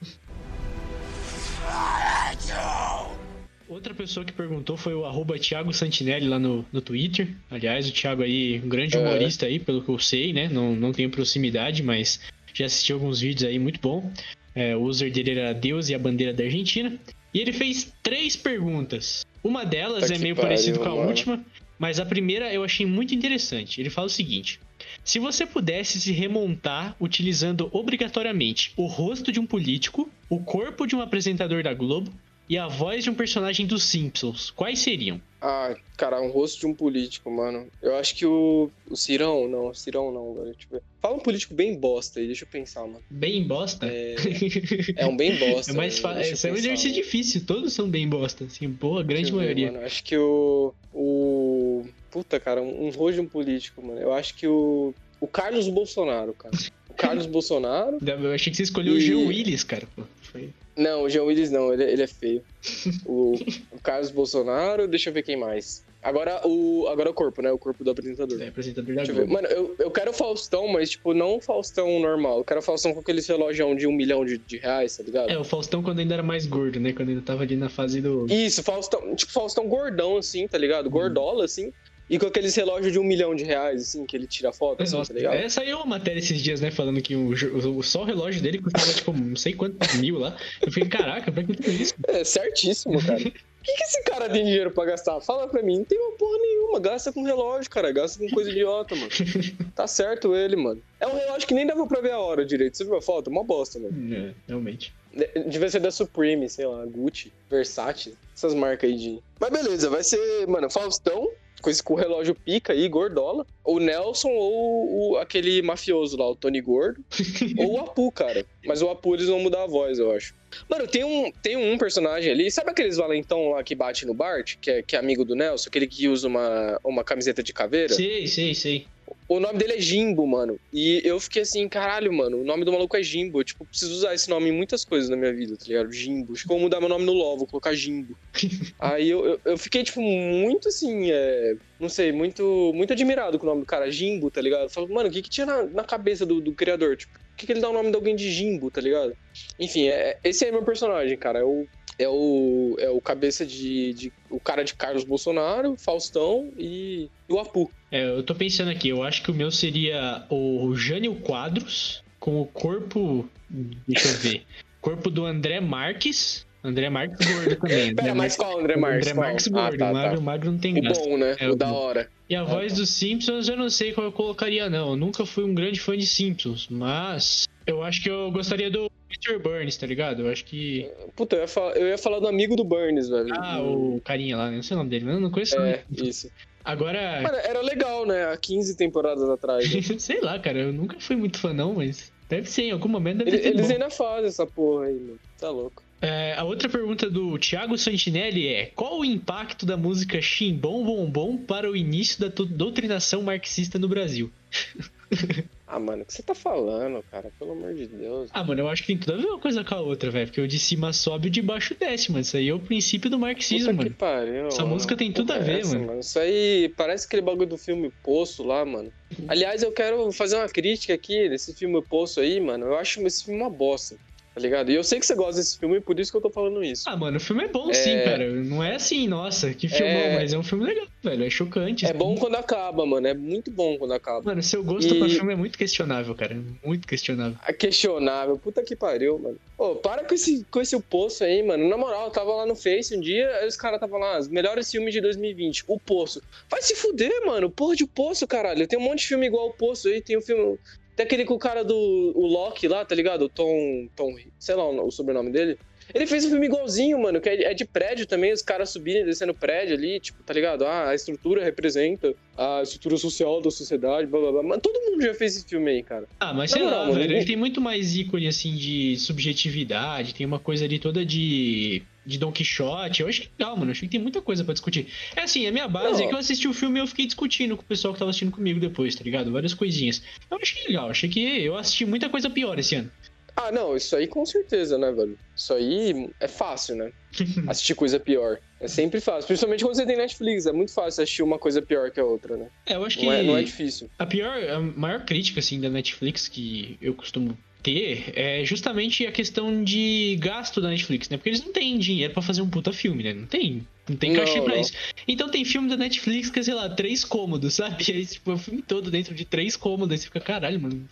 Outra 3.67 3.93
pessoa 3.95 4.23
que 4.23 4.31
perguntou 4.31 4.77
foi 4.77 4.93
o 4.93 5.05
arroba 5.05 5.39
Thiago 5.39 5.73
Santinelli 5.73 6.27
lá 6.27 6.37
no, 6.37 6.63
no 6.71 6.81
Twitter. 6.81 7.29
Aliás, 7.49 7.87
o 7.89 7.91
Thiago 7.91 8.21
aí, 8.21 8.61
um 8.63 8.69
grande 8.69 8.95
É. 8.95 8.99
humorista 8.99 9.47
aí, 9.47 9.57
pelo 9.59 9.81
que 9.81 9.89
eu 9.89 9.97
sei, 9.97 10.31
né? 10.33 10.47
Não, 10.47 10.75
não 10.75 10.91
tenho 10.91 11.09
proximidade, 11.09 11.81
mas 11.81 12.19
já 12.53 12.65
assisti 12.67 12.93
alguns 12.93 13.19
vídeos 13.21 13.49
aí, 13.49 13.57
muito 13.57 13.79
bom. 13.81 14.11
É, 14.53 14.75
o 14.75 14.83
user 14.83 15.11
dele 15.11 15.31
era 15.31 15.53
Deus 15.53 15.89
e 15.89 15.95
a 15.95 15.99
bandeira 15.99 16.31
da 16.33 16.43
Argentina. 16.43 16.95
E 17.33 17.39
ele 17.39 17.51
fez 17.51 17.91
três 18.03 18.35
perguntas. 18.35 19.25
Uma 19.43 19.65
delas 19.65 20.09
é 20.11 20.17
meio 20.17 20.35
parecido 20.35 20.79
com 20.79 20.85
a 20.85 20.89
mano. 20.95 21.07
última, 21.07 21.43
mas 21.77 21.99
a 21.99 22.05
primeira 22.05 22.53
eu 22.53 22.63
achei 22.63 22.85
muito 22.85 23.13
interessante. 23.13 23.81
Ele 23.81 23.89
fala 23.89 24.07
o 24.07 24.09
seguinte: 24.09 24.59
se 25.03 25.19
você 25.19 25.45
pudesse 25.45 25.99
se 25.99 26.11
remontar 26.13 26.95
utilizando 26.99 27.67
obrigatoriamente 27.73 28.71
o 28.77 28.85
rosto 28.85 29.31
de 29.31 29.39
um 29.39 29.45
político, 29.45 30.09
o 30.29 30.39
corpo 30.39 30.85
de 30.85 30.95
um 30.95 31.01
apresentador 31.01 31.61
da 31.63 31.73
Globo 31.73 32.11
e 32.47 32.57
a 32.57 32.67
voz 32.67 33.03
de 33.03 33.09
um 33.09 33.13
personagem 33.15 33.65
dos 33.65 33.83
Simpsons, 33.83 34.51
quais 34.51 34.79
seriam? 34.79 35.19
Ah, 35.41 35.75
cara, 35.97 36.19
um 36.21 36.29
rosto 36.31 36.59
de 36.59 36.65
um 36.65 36.73
político, 36.73 37.29
mano. 37.29 37.67
Eu 37.81 37.95
acho 37.97 38.15
que 38.15 38.25
o, 38.25 38.69
o 38.89 38.95
Cirão, 38.95 39.47
não, 39.47 39.67
o 39.69 39.75
Cirão 39.75 40.11
não, 40.11 40.33
velho. 40.33 40.55
Tipo, 40.55 40.81
fala 41.01 41.15
um 41.15 41.19
político 41.19 41.53
bem 41.53 41.75
bosta 41.79 42.19
aí, 42.19 42.25
deixa 42.25 42.45
eu 42.45 42.47
pensar, 42.49 42.81
mano. 42.81 43.01
Bem 43.09 43.43
bosta? 43.47 43.85
É, 43.85 44.15
é 44.97 45.05
um 45.05 45.15
bem 45.15 45.37
bosta. 45.37 45.71
É 45.71 45.75
mais 45.75 45.99
fácil. 45.99 46.33
Esse 46.33 46.47
é 46.47 46.51
um 46.51 46.55
exercício 46.55 46.89
mano. 46.91 47.03
difícil, 47.03 47.45
todos 47.45 47.73
são 47.73 47.87
bem 47.87 48.07
bosta, 48.09 48.45
assim, 48.45 48.67
boa, 48.67 49.03
grande 49.03 49.31
ver, 49.31 49.37
maioria. 49.37 49.71
mano. 49.71 49.85
Acho 49.85 50.03
que 50.03 50.17
o. 50.17 50.73
O. 50.93 51.85
Puta, 52.09 52.39
cara, 52.39 52.61
um, 52.61 52.85
um 52.85 52.89
rosto 52.89 53.15
de 53.15 53.21
um 53.21 53.27
político, 53.27 53.85
mano. 53.85 53.99
Eu 53.99 54.13
acho 54.13 54.33
que 54.35 54.47
o. 54.47 54.93
O 55.21 55.27
Carlos 55.27 55.67
Bolsonaro, 55.67 56.33
cara. 56.33 56.55
O 56.89 56.93
Carlos 56.93 57.25
Bolsonaro. 57.27 57.97
Eu 58.05 58.31
achei 58.33 58.49
que 58.51 58.57
você 58.57 58.63
escolheu 58.63 58.93
o 58.93 58.97
E- 58.97 59.01
Jean 59.01 59.27
Willis, 59.27 59.63
cara. 59.63 59.87
Pô. 59.95 60.03
Foi- 60.21 60.49
Não, 60.75 61.03
o 61.03 61.09
Jean 61.09 61.23
Willis 61.23 61.51
não, 61.51 61.73
ele, 61.73 61.83
ele 61.83 62.03
é 62.03 62.07
feio. 62.07 62.43
O, 63.05 63.35
o 63.71 63.79
Carlos 63.81 64.09
Bolsonaro, 64.09 64.87
deixa 64.87 65.09
eu 65.09 65.13
ver 65.13 65.23
quem 65.23 65.37
mais. 65.37 65.83
Agora 66.05 66.39
o, 66.45 66.87
agora 66.87 67.09
o 67.09 67.13
corpo, 67.15 67.41
né? 67.41 67.51
O 67.51 67.57
corpo 67.57 67.83
do 67.83 67.89
apresentador. 67.89 68.39
É 68.39 68.49
apresentador 68.49 68.93
da 68.93 69.01
Deixa 69.01 69.11
eu 69.11 69.25
ver. 69.25 69.27
Mano, 69.27 69.47
eu, 69.47 69.75
eu 69.79 69.89
quero 69.89 70.11
o 70.11 70.13
Faustão, 70.13 70.67
mas, 70.67 70.91
tipo, 70.91 71.15
não 71.15 71.37
o 71.37 71.41
Faustão 71.41 71.99
normal. 71.99 72.37
Eu 72.37 72.43
quero 72.43 72.59
o 72.59 72.63
Faustão 72.63 72.93
com 72.93 72.99
aqueles 72.99 73.27
relógio 73.27 73.75
de 73.75 73.87
um 73.87 73.91
milhão 73.91 74.23
de, 74.23 74.37
de 74.37 74.57
reais, 74.57 74.95
tá 74.95 75.01
ligado? 75.01 75.31
É, 75.31 75.37
o 75.37 75.43
Faustão 75.43 75.81
quando 75.81 75.97
ainda 75.97 76.13
era 76.13 76.21
mais 76.21 76.45
gordo, 76.45 76.79
né? 76.79 76.93
Quando 76.93 77.09
ainda 77.09 77.23
tava 77.23 77.41
ali 77.41 77.55
na 77.55 77.69
fase 77.69 78.01
do. 78.01 78.27
Isso, 78.29 78.61
Faustão, 78.61 79.15
tipo, 79.15 79.31
Faustão 79.31 79.67
gordão, 79.67 80.17
assim, 80.17 80.47
tá 80.47 80.59
ligado? 80.59 80.91
Gordola, 80.91 81.45
assim. 81.45 81.73
E 82.07 82.19
com 82.19 82.27
aqueles 82.27 82.53
relógios 82.55 82.91
de 82.93 82.99
um 82.99 83.03
milhão 83.03 83.33
de 83.33 83.43
reais, 83.43 83.81
assim, 83.81 84.05
que 84.05 84.15
ele 84.15 84.27
tira 84.27 84.51
foto, 84.53 84.83
assim, 84.83 84.95
Nossa, 84.95 85.11
tá 85.11 85.17
ligado? 85.19 85.33
é, 85.35 85.49
saiu 85.49 85.77
uma 85.77 85.85
matéria 85.87 86.19
esses 86.19 86.39
dias, 86.39 86.61
né? 86.61 86.69
Falando 86.69 87.01
que 87.01 87.15
o, 87.15 87.29
o- 87.31 87.81
só 87.83 88.01
o 88.01 88.05
relógio 88.05 88.41
dele 88.43 88.59
custava, 88.61 88.93
tipo, 88.93 89.11
não 89.11 89.35
sei 89.35 89.53
quantos 89.53 89.93
mil 89.95 90.19
lá. 90.19 90.37
Eu 90.61 90.71
fiquei, 90.71 90.87
caraca, 90.87 91.31
pra 91.31 91.43
que 91.43 91.55
tudo 91.55 91.71
isso? 91.71 91.95
É, 92.07 92.23
certíssimo, 92.23 93.03
cara. 93.03 93.17
O 93.19 93.23
que, 93.65 93.73
que 93.73 93.83
esse 93.83 94.03
cara 94.03 94.29
tem 94.29 94.43
dinheiro 94.45 94.69
pra 94.69 94.85
gastar? 94.85 95.19
Fala 95.21 95.47
pra 95.47 95.63
mim. 95.63 95.79
Não 95.79 95.85
tem 95.85 95.97
uma 95.99 96.11
porra 96.15 96.37
nenhuma. 96.37 96.79
Gasta 96.79 97.11
com 97.11 97.23
relógio, 97.23 97.67
cara. 97.71 97.91
Gasta 97.91 98.19
com 98.19 98.29
coisa 98.29 98.51
idiota, 98.51 98.95
mano. 98.95 99.09
Tá 99.73 99.87
certo 99.87 100.35
ele, 100.35 100.55
mano. 100.55 100.81
É 100.99 101.07
um 101.07 101.15
relógio 101.17 101.47
que 101.47 101.53
nem 101.55 101.65
dava 101.65 101.85
pra 101.87 101.99
ver 102.01 102.11
a 102.11 102.19
hora 102.19 102.45
direito. 102.45 102.77
Você 102.77 102.85
viu 102.85 102.95
a 102.95 103.01
foto? 103.01 103.29
Uma 103.31 103.43
bosta, 103.43 103.79
mano. 103.79 104.13
É, 104.15 104.33
realmente. 104.47 104.93
De- 105.11 105.27
Devia 105.49 105.69
ser 105.69 105.79
da 105.79 105.89
Supreme, 105.91 106.47
sei 106.49 106.65
lá, 106.67 106.85
Gucci, 106.85 107.33
Versace, 107.49 108.15
essas 108.35 108.53
marcas 108.53 108.89
aí 108.89 108.95
de. 108.95 109.19
Mas 109.39 109.49
beleza, 109.49 109.89
vai 109.89 110.03
ser, 110.03 110.47
mano, 110.47 110.69
Faustão, 110.69 111.27
com 111.65 111.69
esse 111.71 111.81
com 111.81 111.95
o 111.95 111.97
relógio 111.97 112.35
pica 112.35 112.73
aí, 112.73 112.87
gordola. 112.87 113.45
O 113.63 113.79
Nelson 113.79 114.29
ou 114.29 115.13
o, 115.13 115.17
aquele 115.17 115.63
mafioso 115.63 116.15
lá, 116.15 116.29
o 116.29 116.35
Tony 116.35 116.61
Gordo. 116.61 117.03
ou 117.57 117.73
o 117.73 117.79
Apu, 117.79 118.11
cara. 118.11 118.45
Mas 118.63 118.83
o 118.83 118.89
Apu 118.89 119.15
eles 119.15 119.27
vão 119.27 119.39
mudar 119.39 119.63
a 119.63 119.67
voz, 119.67 119.97
eu 119.97 120.11
acho. 120.11 120.35
Mano, 120.69 120.87
tem 120.87 121.03
um, 121.03 121.31
tem 121.41 121.57
um 121.57 121.75
personagem 121.75 122.31
ali. 122.31 122.51
Sabe 122.51 122.69
aqueles 122.69 122.97
valentão 122.97 123.49
lá 123.49 123.63
que 123.63 123.73
bate 123.73 124.05
no 124.05 124.13
Bart, 124.13 124.57
que 124.61 124.69
é, 124.69 124.81
que 124.83 124.95
é 124.95 124.99
amigo 124.99 125.25
do 125.25 125.33
Nelson? 125.33 125.69
Aquele 125.69 125.87
que 125.87 126.07
usa 126.07 126.27
uma, 126.27 126.79
uma 126.83 127.03
camiseta 127.03 127.41
de 127.41 127.51
caveira? 127.51 127.93
Sei, 127.93 128.27
sei, 128.27 128.53
sei. 128.53 128.87
O 129.27 129.39
nome 129.39 129.57
dele 129.57 129.73
é 129.73 129.81
Jimbo, 129.81 130.25
mano. 130.27 130.59
E 130.71 131.01
eu 131.03 131.19
fiquei 131.19 131.41
assim, 131.41 131.67
caralho, 131.67 132.13
mano, 132.13 132.41
o 132.41 132.43
nome 132.43 132.63
do 132.63 132.71
maluco 132.71 132.95
é 132.95 133.01
Jimbo. 133.01 133.39
Eu, 133.39 133.43
tipo, 133.43 133.65
preciso 133.65 133.93
usar 133.93 134.13
esse 134.13 134.29
nome 134.29 134.49
em 134.49 134.51
muitas 134.51 134.85
coisas 134.85 135.09
na 135.09 135.17
minha 135.17 135.33
vida, 135.33 135.57
tá 135.57 135.65
ligado? 135.65 135.91
Jimbo. 135.91 136.33
Acho 136.33 136.43
que 136.43 136.51
eu 136.51 136.55
vou 136.55 136.63
mudar 136.63 136.79
meu 136.79 136.89
nome 136.89 137.05
no 137.05 137.13
LOL, 137.13 137.37
vou 137.37 137.47
colocar 137.47 137.73
Jimbo. 137.73 138.15
Aí 138.79 139.09
eu, 139.09 139.25
eu, 139.25 139.41
eu 139.45 139.57
fiquei, 139.57 139.83
tipo, 139.83 139.99
muito 140.01 140.67
assim, 140.67 141.11
é, 141.11 141.55
não 141.79 141.89
sei, 141.89 142.11
muito, 142.11 142.71
muito 142.75 142.93
admirado 142.93 143.39
com 143.39 143.45
o 143.45 143.49
nome 143.49 143.61
do 143.61 143.67
cara, 143.67 143.91
Jimbo, 143.91 144.29
tá 144.29 144.41
ligado? 144.41 144.63
Eu 144.63 144.69
falo, 144.69 144.87
mano, 144.93 145.09
o 145.09 145.11
que 145.11 145.23
que 145.23 145.29
tinha 145.29 145.45
na, 145.45 145.63
na 145.63 145.83
cabeça 145.83 146.25
do, 146.25 146.39
do 146.39 146.53
criador? 146.53 146.95
Tipo, 146.95 147.13
por 147.13 147.37
que, 147.37 147.45
que 147.47 147.51
ele 147.51 147.61
dá 147.61 147.69
o 147.69 147.73
nome 147.73 147.89
de 147.89 147.95
alguém 147.95 148.15
de 148.15 148.31
Jimbo, 148.31 148.69
tá 148.69 148.79
ligado? 148.79 149.15
Enfim, 149.59 149.87
é, 149.87 150.17
esse 150.23 150.45
aí 150.45 150.49
é 150.49 150.53
meu 150.53 150.63
personagem, 150.63 151.17
cara. 151.17 151.39
É 151.39 151.43
o, 151.43 151.65
é 151.97 152.07
o, 152.07 152.75
é 152.79 152.89
o 152.89 153.01
cabeça 153.01 153.45
de, 153.45 153.93
de. 153.93 154.13
O 154.29 154.39
cara 154.39 154.63
de 154.63 154.73
Carlos 154.73 155.03
Bolsonaro, 155.03 155.75
Faustão 155.77 156.51
e, 156.57 157.09
e 157.27 157.33
o 157.33 157.39
Apu. 157.39 157.71
É, 157.95 158.09
eu 158.09 158.23
tô 158.23 158.35
pensando 158.35 158.69
aqui, 158.69 158.89
eu 158.89 159.03
acho 159.03 159.21
que 159.23 159.31
o 159.31 159.33
meu 159.33 159.49
seria 159.49 160.23
o 160.29 160.75
Jânio 160.75 161.15
Quadros 161.15 162.03
com 162.19 162.41
o 162.41 162.45
corpo. 162.45 163.29
Deixa 163.49 164.07
eu 164.09 164.13
ver. 164.15 164.41
Corpo 164.81 165.09
do 165.09 165.25
André 165.25 165.59
Marques. 165.61 166.45
André 166.63 166.89
Marques 166.89 167.25
gordo 167.25 167.55
também. 167.55 167.95
Pera, 167.95 168.09
André 168.09 168.13
mas 168.13 168.35
qual 168.35 168.59
André 168.59 168.75
Marques? 168.75 169.07
André? 169.07 169.13
Marques 169.13 169.47
Ah, 169.47 169.49
gordo. 169.51 169.77
tá, 169.77 169.85
tá. 169.87 169.93
magro, 169.93 170.21
magro 170.21 170.51
não 170.51 170.57
tem 170.59 170.77
O 170.77 170.81
graça. 170.81 171.01
bom, 171.01 171.17
né? 171.17 171.35
É, 171.39 171.47
o 171.49 171.53
o 171.53 171.55
da 171.55 171.71
hora. 171.71 172.09
E 172.29 172.35
a 172.35 172.41
Ah, 172.41 172.43
voz 172.43 172.73
tá. 172.73 172.79
dos 172.79 172.89
Simpsons 172.89 173.47
eu 173.47 173.55
não 173.55 173.69
sei 173.69 173.93
qual 173.93 174.05
eu 174.07 174.11
colocaria, 174.11 174.69
não. 174.69 174.89
Eu 174.89 174.95
nunca 174.95 175.25
fui 175.25 175.43
um 175.43 175.55
grande 175.55 175.79
fã 175.79 175.95
de 175.97 176.05
Simpsons, 176.05 176.67
mas 176.69 177.47
eu 177.65 177.81
acho 177.81 178.03
que 178.03 178.09
eu 178.09 178.29
gostaria 178.31 178.69
do 178.69 178.91
Mr. 179.09 179.39
Burns, 179.41 179.77
tá 179.77 179.87
ligado? 179.87 180.23
Eu 180.23 180.31
acho 180.31 180.43
que. 180.45 180.87
Puta, 181.15 181.35
eu 181.35 181.41
ia, 181.43 181.47
falar, 181.47 181.77
eu 181.77 181.87
ia 181.87 181.97
falar 181.97 182.19
do 182.19 182.27
amigo 182.27 182.55
do 182.55 182.63
Burns, 182.63 183.07
velho. 183.09 183.29
Ah, 183.37 183.61
o 183.61 184.01
carinha 184.03 184.35
lá, 184.37 184.49
né? 184.49 184.57
não 184.57 184.63
sei 184.63 184.75
o 184.75 184.77
nome 184.79 184.89
dele, 184.89 185.05
mas 185.05 185.15
eu 185.15 185.21
não 185.21 185.31
conheço. 185.31 185.57
É, 185.59 185.83
isso. 185.91 186.29
Agora, 186.65 187.21
Mano, 187.21 187.37
era 187.37 187.61
legal, 187.61 188.05
né? 188.07 188.25
Há 188.33 188.35
15 188.37 188.75
temporadas 188.75 189.29
atrás. 189.29 189.71
né? 189.71 189.81
sei 189.99 190.19
lá, 190.19 190.39
cara, 190.39 190.57
eu 190.59 190.73
nunca 190.73 190.99
fui 190.99 191.15
muito 191.15 191.37
fã, 191.37 191.53
não, 191.53 191.75
mas 191.75 192.11
deve 192.27 192.49
ser, 192.49 192.63
em 192.63 192.71
algum 192.71 192.89
momento 192.89 193.19
deve 193.19 193.29
Eles, 193.37 193.45
eles 193.45 193.69
ainda 193.69 193.89
fazem 193.91 194.25
essa 194.27 194.45
porra 194.47 194.85
aí, 194.87 194.95
mano. 194.95 195.19
Tá 195.39 195.49
louco. 195.51 195.83
É, 196.01 196.33
a 196.37 196.43
outra 196.43 196.67
pergunta 196.67 197.09
do 197.09 197.37
Thiago 197.39 197.77
Santinelli 197.77 198.47
é: 198.47 198.65
qual 198.75 198.99
o 198.99 199.05
impacto 199.05 199.65
da 199.65 199.77
música 199.77 200.21
Chimbom 200.21 200.83
Bom 200.83 201.09
Bom 201.09 201.37
para 201.37 201.69
o 201.71 201.75
início 201.75 202.19
da 202.19 202.27
do- 202.27 202.45
doutrinação 202.45 203.21
marxista 203.21 203.79
no 203.79 203.87
Brasil? 203.87 204.29
Ah, 205.67 205.79
mano, 205.79 206.03
o 206.03 206.05
que 206.05 206.13
você 206.13 206.21
tá 206.21 206.35
falando, 206.35 207.03
cara? 207.09 207.31
Pelo 207.39 207.53
amor 207.53 207.73
de 207.73 207.87
Deus. 207.87 208.29
Ah, 208.31 208.43
mano, 208.43 208.61
eu 208.61 208.69
acho 208.69 208.83
que 208.83 208.87
tem 208.89 208.97
tudo 208.99 209.13
a 209.13 209.17
ver 209.17 209.25
uma 209.25 209.39
coisa 209.39 209.63
com 209.63 209.73
a 209.73 209.81
outra, 209.81 210.11
velho. 210.11 210.27
Porque 210.27 210.39
o 210.41 210.47
de 210.47 210.59
cima 210.59 210.93
sobe 210.93 211.25
e 211.25 211.29
o 211.29 211.31
de 211.31 211.41
baixo 211.41 211.75
desce, 211.79 212.11
mano. 212.11 212.21
Isso 212.21 212.37
aí 212.37 212.49
é 212.49 212.53
o 212.53 212.59
princípio 212.59 213.09
do 213.09 213.17
marxismo, 213.17 213.71
Puta 213.71 213.77
que 213.83 213.89
mano. 213.89 213.95
pariu. 213.97 214.47
Essa 214.47 214.61
mano. 214.61 214.75
música 214.75 214.95
tem 214.95 215.11
tudo 215.11 215.33
a 215.33 215.39
ver, 215.39 215.61
essa, 215.61 215.79
mano. 215.79 215.99
Isso 215.99 216.19
aí 216.19 216.71
parece 216.77 217.07
aquele 217.07 217.23
bagulho 217.23 217.47
do 217.49 217.57
filme 217.57 217.91
Poço 218.03 218.43
lá, 218.43 218.63
mano. 218.63 218.93
Aliás, 219.27 219.63
eu 219.63 219.71
quero 219.71 220.11
fazer 220.11 220.35
uma 220.35 220.47
crítica 220.47 220.93
aqui 220.93 221.27
desse 221.29 221.53
filme 221.55 221.81
Poço 221.81 222.19
aí, 222.19 222.39
mano. 222.39 222.65
Eu 222.67 222.77
acho 222.77 223.01
esse 223.01 223.25
filme 223.25 223.41
uma 223.41 223.49
bosta. 223.49 223.95
Tá 224.35 224.41
ligado? 224.41 224.69
E 224.69 224.75
eu 224.75 224.83
sei 224.83 224.99
que 224.99 225.05
você 225.05 225.15
gosta 225.15 225.35
desse 225.39 225.57
filme, 225.57 225.79
por 225.79 225.97
isso 225.97 226.11
que 226.11 226.17
eu 226.17 226.21
tô 226.21 226.29
falando 226.29 226.61
isso. 226.61 226.83
Ah, 226.89 226.97
mano, 226.97 227.15
o 227.15 227.19
filme 227.21 227.45
é 227.45 227.47
bom 227.47 227.69
É. 227.69 227.73
sim, 227.73 227.97
cara. 228.03 228.29
Não 228.29 228.61
é 228.61 228.75
assim, 228.75 229.07
nossa, 229.07 229.53
que 229.53 229.69
filmão, 229.69 229.87
É. 229.95 230.15
mas 230.15 230.33
é 230.33 230.37
um 230.37 230.43
filme 230.43 230.65
legal, 230.65 230.85
velho. 231.01 231.23
É 231.25 231.29
chocante. 231.29 231.85
É 231.85 231.93
bom 231.93 232.15
quando 232.15 232.35
acaba, 232.35 232.85
mano. 232.85 233.07
É 233.07 233.13
muito 233.13 233.49
bom 233.49 233.77
quando 233.77 233.93
acaba. 233.93 234.21
Mano, 234.21 234.43
seu 234.43 234.61
gosto 234.61 234.93
E- 234.93 234.99
pra 234.99 235.07
filme 235.07 235.31
é 235.31 235.35
muito 235.37 235.57
questionável, 235.57 236.13
cara. 236.15 236.37
Muito 236.65 236.85
questionável. 236.85 237.37
É 237.47 237.53
questionável. 237.53 238.37
Puta 238.37 238.61
que 238.61 238.75
pariu, 238.75 239.17
mano. 239.17 239.37
Ô, 239.57 239.75
para 239.77 240.03
com 240.03 240.13
esse, 240.13 240.45
com 240.51 240.59
esse 240.59 240.77
Poço 240.81 241.23
aí, 241.23 241.41
mano. 241.41 241.69
Na 241.69 241.77
moral, 241.77 242.07
eu 242.07 242.11
tava 242.11 242.33
lá 242.35 242.45
no 242.45 242.57
Face 242.57 242.93
um 242.93 242.99
dia, 242.99 243.29
aí 243.37 243.47
os 243.47 243.55
caras 243.55 243.77
estavam 243.77 243.97
lá, 243.99 244.19
os 244.19 244.27
melhores 244.27 244.69
filmes 244.69 244.93
de 244.93 244.99
2020. 244.99 245.63
O 245.65 245.79
Poço. 245.79 246.21
Vai 246.49 246.61
se 246.61 246.75
fuder, 246.75 247.25
mano. 247.25 247.49
Porra 247.49 247.73
de 247.77 247.87
Poço, 247.87 248.27
caralho. 248.27 248.67
Tem 248.67 248.77
um 248.77 248.81
monte 248.81 248.99
de 248.99 249.07
filme 249.07 249.27
igual 249.27 249.47
o 249.47 249.53
Poço 249.53 249.87
aí. 249.87 250.01
Tem 250.01 250.17
um 250.17 250.21
filme... 250.21 250.59
Tem 250.95 251.05
aquele 251.05 251.25
com 251.25 251.33
o 251.33 251.39
cara 251.39 251.63
do 251.63 251.75
o 251.75 252.25
Loki 252.25 252.67
lá, 252.67 252.85
tá 252.85 252.95
ligado? 252.95 253.23
O 253.23 253.29
Tom... 253.29 253.87
Tom... 253.95 254.15
Sei 254.39 254.55
lá 254.55 254.65
o, 254.67 254.87
o 254.87 254.91
sobrenome 254.91 255.31
dele. 255.31 255.57
Ele 255.93 256.07
fez 256.07 256.25
um 256.25 256.29
filme 256.29 256.47
igualzinho, 256.47 256.99
mano, 256.99 257.21
que 257.21 257.29
é 257.29 257.43
é 257.43 257.53
de 257.53 257.63
prédio 257.63 258.07
também, 258.07 258.33
os 258.33 258.41
caras 258.41 258.71
subindo 258.71 259.01
e 259.01 259.05
descendo 259.05 259.33
prédio 259.33 259.75
ali, 259.75 259.99
tipo, 259.99 260.23
tá 260.23 260.33
ligado? 260.33 260.65
Ah, 260.65 260.89
a 260.89 260.95
estrutura 260.95 261.43
representa 261.43 262.13
a 262.37 262.61
estrutura 262.63 262.97
social 262.97 263.39
da 263.41 263.51
sociedade, 263.51 264.07
blá 264.07 264.19
blá 264.19 264.31
blá. 264.31 264.43
Mas 264.43 264.59
todo 264.61 264.79
mundo 264.81 265.01
já 265.03 265.13
fez 265.13 265.37
esse 265.37 265.47
filme 265.47 265.69
aí, 265.69 265.83
cara. 265.83 266.07
Ah, 266.19 266.33
mas 266.33 266.51
sei 266.51 266.63
lá, 266.63 266.85
mano, 266.85 266.93
velho. 266.93 267.15
Ele 267.15 267.25
tem 267.25 267.35
muito 267.35 267.61
mais 267.61 267.95
ícone, 267.95 268.27
assim, 268.27 268.55
de 268.55 268.97
subjetividade. 268.97 270.15
Tem 270.15 270.25
uma 270.25 270.39
coisa 270.39 270.65
ali 270.65 270.79
toda 270.79 271.05
de. 271.05 271.83
De 272.05 272.17
Don 272.19 272.31
Quixote. 272.31 273.01
Eu 273.01 273.07
achei 273.07 273.29
legal, 273.37 273.55
mano. 273.57 273.67
Eu 273.69 273.71
achei 273.71 273.87
que 273.87 273.91
tem 273.91 274.01
muita 274.01 274.21
coisa 274.21 274.43
pra 274.43 274.53
discutir. 274.53 274.87
É 275.15 275.21
assim, 275.21 275.45
a 275.47 275.51
minha 275.51 275.67
base 275.67 275.99
Não. 275.99 276.05
é 276.05 276.07
que 276.07 276.13
eu 276.13 276.19
assisti 276.19 276.47
o 276.47 276.53
filme 276.53 276.79
e 276.79 276.81
eu 276.83 276.87
fiquei 276.87 277.05
discutindo 277.05 277.55
com 277.55 277.63
o 277.63 277.65
pessoal 277.65 277.93
que 277.93 277.99
tava 277.99 278.09
assistindo 278.11 278.31
comigo 278.31 278.59
depois, 278.59 278.95
tá 278.95 279.03
ligado? 279.03 279.31
Várias 279.31 279.53
coisinhas. 279.53 280.01
Eu 280.29 280.37
achei 280.37 280.63
legal. 280.67 280.89
Achei 280.89 281.09
que 281.09 281.19
eu 281.43 281.57
assisti 281.57 281.85
muita 281.85 282.09
coisa 282.09 282.29
pior 282.29 282.57
esse 282.59 282.75
ano. 282.75 282.91
Ah, 283.37 283.51
não, 283.51 283.75
isso 283.75 283.93
aí 283.97 284.07
com 284.07 284.25
certeza, 284.25 284.77
né, 284.77 284.89
velho? 284.93 285.19
Isso 285.35 285.53
aí 285.53 286.09
é 286.21 286.27
fácil, 286.27 286.77
né? 286.77 286.91
Assistir 287.47 287.75
coisa 287.75 287.99
pior. 287.99 288.39
É 288.61 288.67
sempre 288.69 289.01
fácil. 289.01 289.27
Principalmente 289.27 289.61
quando 289.63 289.75
você 289.75 289.85
tem 289.85 289.97
Netflix. 289.97 290.45
É 290.45 290.53
muito 290.53 290.73
fácil 290.73 291.03
assistir 291.03 291.21
uma 291.21 291.37
coisa 291.37 291.61
pior 291.61 291.91
que 291.91 291.99
a 291.99 292.05
outra, 292.05 292.37
né? 292.37 292.47
É, 292.65 292.75
eu 292.75 292.85
acho 292.85 292.97
que 292.97 293.05
Não 293.05 293.11
é, 293.11 293.21
não 293.23 293.35
é 293.37 293.43
difícil. 293.43 293.89
a 293.99 294.05
pior, 294.05 294.41
a 294.41 294.59
maior 294.61 295.03
crítica, 295.03 295.41
assim, 295.41 295.59
da 295.59 295.69
Netflix 295.69 296.29
que 296.29 296.77
eu 296.81 296.93
costumo 296.93 297.37
ter 297.65 298.13
é 298.15 298.45
justamente 298.45 299.07
a 299.07 299.11
questão 299.11 299.63
de 299.63 300.15
gasto 300.19 300.61
da 300.61 300.69
Netflix, 300.69 301.09
né? 301.09 301.17
Porque 301.17 301.29
eles 301.29 301.43
não 301.43 301.51
têm 301.51 301.79
dinheiro 301.79 302.13
pra 302.13 302.21
fazer 302.21 302.43
um 302.43 302.49
puta 302.49 302.71
filme, 302.71 303.01
né? 303.03 303.13
Não 303.13 303.25
tem. 303.25 303.65
Não 303.89 303.95
tem 303.95 304.13
Não, 304.13 304.19
cachê 304.19 304.39
pra 304.41 304.53
não. 304.53 304.61
isso. 304.61 304.73
Então 305.07 305.29
tem 305.29 305.43
filme 305.43 305.67
da 305.67 305.75
Netflix 305.75 306.29
que 306.29 306.39
é, 306.39 306.43
sei 306.43 306.53
lá, 306.53 306.69
três 306.69 307.03
cômodos, 307.03 307.55
sabe? 307.55 307.83
E 307.87 307.91
aí, 307.91 308.05
tipo, 308.05 308.29
é 308.31 308.33
o 308.35 308.37
filme 308.37 308.61
todo 308.61 308.91
dentro 308.91 309.15
de 309.15 309.25
três 309.25 309.55
cômodos. 309.55 309.91
Aí 309.93 309.97
você 309.97 310.05
fica, 310.05 310.19
caralho, 310.19 310.59
mano, 310.59 310.87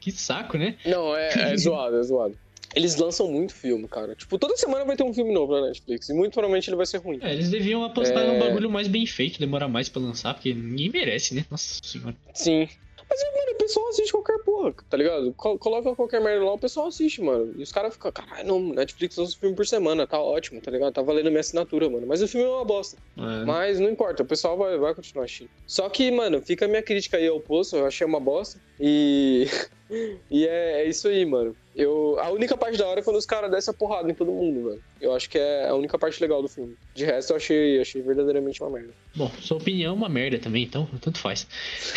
que 0.00 0.10
saco, 0.10 0.58
né? 0.58 0.74
Não, 0.84 1.16
é, 1.16 1.52
é 1.52 1.56
zoado, 1.58 1.96
é 1.96 2.02
zoado. 2.02 2.36
Eles 2.74 2.96
lançam 2.96 3.30
muito 3.30 3.54
filme, 3.54 3.86
cara. 3.88 4.14
Tipo, 4.16 4.36
toda 4.36 4.56
semana 4.56 4.84
vai 4.84 4.96
ter 4.96 5.04
um 5.04 5.14
filme 5.14 5.32
novo 5.32 5.52
na 5.58 5.68
Netflix. 5.68 6.08
E 6.08 6.12
muito 6.12 6.32
provavelmente 6.32 6.68
ele 6.68 6.76
vai 6.76 6.84
ser 6.84 6.98
ruim. 6.98 7.18
É, 7.22 7.32
eles 7.32 7.48
deviam 7.48 7.82
apostar 7.84 8.22
É. 8.24 8.26
num 8.26 8.38
bagulho 8.38 8.68
mais 8.68 8.86
bem 8.88 9.06
feito, 9.06 9.38
demorar 9.38 9.68
mais 9.68 9.88
pra 9.88 10.02
lançar, 10.02 10.34
porque 10.34 10.52
ninguém 10.52 10.90
merece, 10.90 11.34
né? 11.34 11.46
Nossa 11.50 11.80
senhora. 11.82 12.14
Sim. 12.34 12.68
Mas, 13.08 13.20
mano, 13.22 13.52
o 13.52 13.56
pessoal 13.58 13.88
assiste 13.88 14.10
qualquer 14.12 14.38
porra, 14.44 14.74
tá 14.88 14.96
ligado? 14.96 15.32
Co- 15.34 15.58
Coloca 15.58 15.94
qualquer 15.94 16.20
merda 16.20 16.44
lá, 16.44 16.52
o 16.52 16.58
pessoal 16.58 16.88
assiste, 16.88 17.20
mano. 17.22 17.52
E 17.56 17.62
os 17.62 17.70
caras 17.70 17.94
ficam, 17.94 18.10
caralho, 18.12 18.46
não, 18.46 18.60
Netflix 18.60 19.16
lança 19.16 19.36
um 19.36 19.38
filme 19.40 19.54
por 19.56 19.66
semana, 19.66 20.06
tá 20.06 20.20
ótimo, 20.20 20.60
tá 20.60 20.70
ligado? 20.70 20.92
Tá 20.92 21.02
valendo 21.02 21.28
minha 21.30 21.40
assinatura, 21.40 21.88
mano. 21.88 22.06
Mas 22.06 22.20
o 22.20 22.28
filme 22.28 22.46
é 22.46 22.50
uma 22.50 22.64
bosta. 22.64 22.96
É, 23.16 23.44
Mas 23.44 23.78
não 23.78 23.88
importa, 23.88 24.22
o 24.22 24.26
pessoal 24.26 24.56
vai, 24.56 24.76
vai 24.76 24.94
continuar 24.94 25.24
assistindo. 25.24 25.50
Só 25.66 25.88
que, 25.88 26.10
mano, 26.10 26.42
fica 26.42 26.64
a 26.64 26.68
minha 26.68 26.82
crítica 26.82 27.16
aí 27.16 27.28
ao 27.28 27.40
poço, 27.40 27.76
eu 27.76 27.86
achei 27.86 28.06
uma 28.06 28.20
bosta. 28.20 28.60
E. 28.78 29.46
e 30.30 30.46
é, 30.46 30.82
é 30.82 30.88
isso 30.88 31.06
aí, 31.08 31.24
mano. 31.24 31.54
Eu, 31.74 32.16
a 32.18 32.30
única 32.30 32.56
parte 32.56 32.78
da 32.78 32.86
hora 32.86 33.00
é 33.00 33.02
quando 33.02 33.16
os 33.16 33.26
caras 33.26 33.50
descem 33.50 33.70
a 33.70 33.76
porrada 33.76 34.10
em 34.10 34.14
todo 34.14 34.32
mundo, 34.32 34.70
velho. 34.70 34.82
Eu 34.98 35.14
acho 35.14 35.28
que 35.28 35.38
é 35.38 35.68
a 35.68 35.74
única 35.74 35.98
parte 35.98 36.20
legal 36.22 36.40
do 36.40 36.48
filme. 36.48 36.74
De 36.94 37.04
resto, 37.04 37.32
eu 37.32 37.36
achei, 37.36 37.80
achei 37.80 38.00
verdadeiramente 38.00 38.62
uma 38.62 38.70
merda. 38.70 38.94
Bom, 39.14 39.30
sua 39.40 39.58
opinião 39.58 39.92
é 39.92 39.94
uma 39.96 40.08
merda 40.08 40.38
também, 40.38 40.62
então 40.62 40.88
tanto 41.02 41.18
faz. 41.18 41.46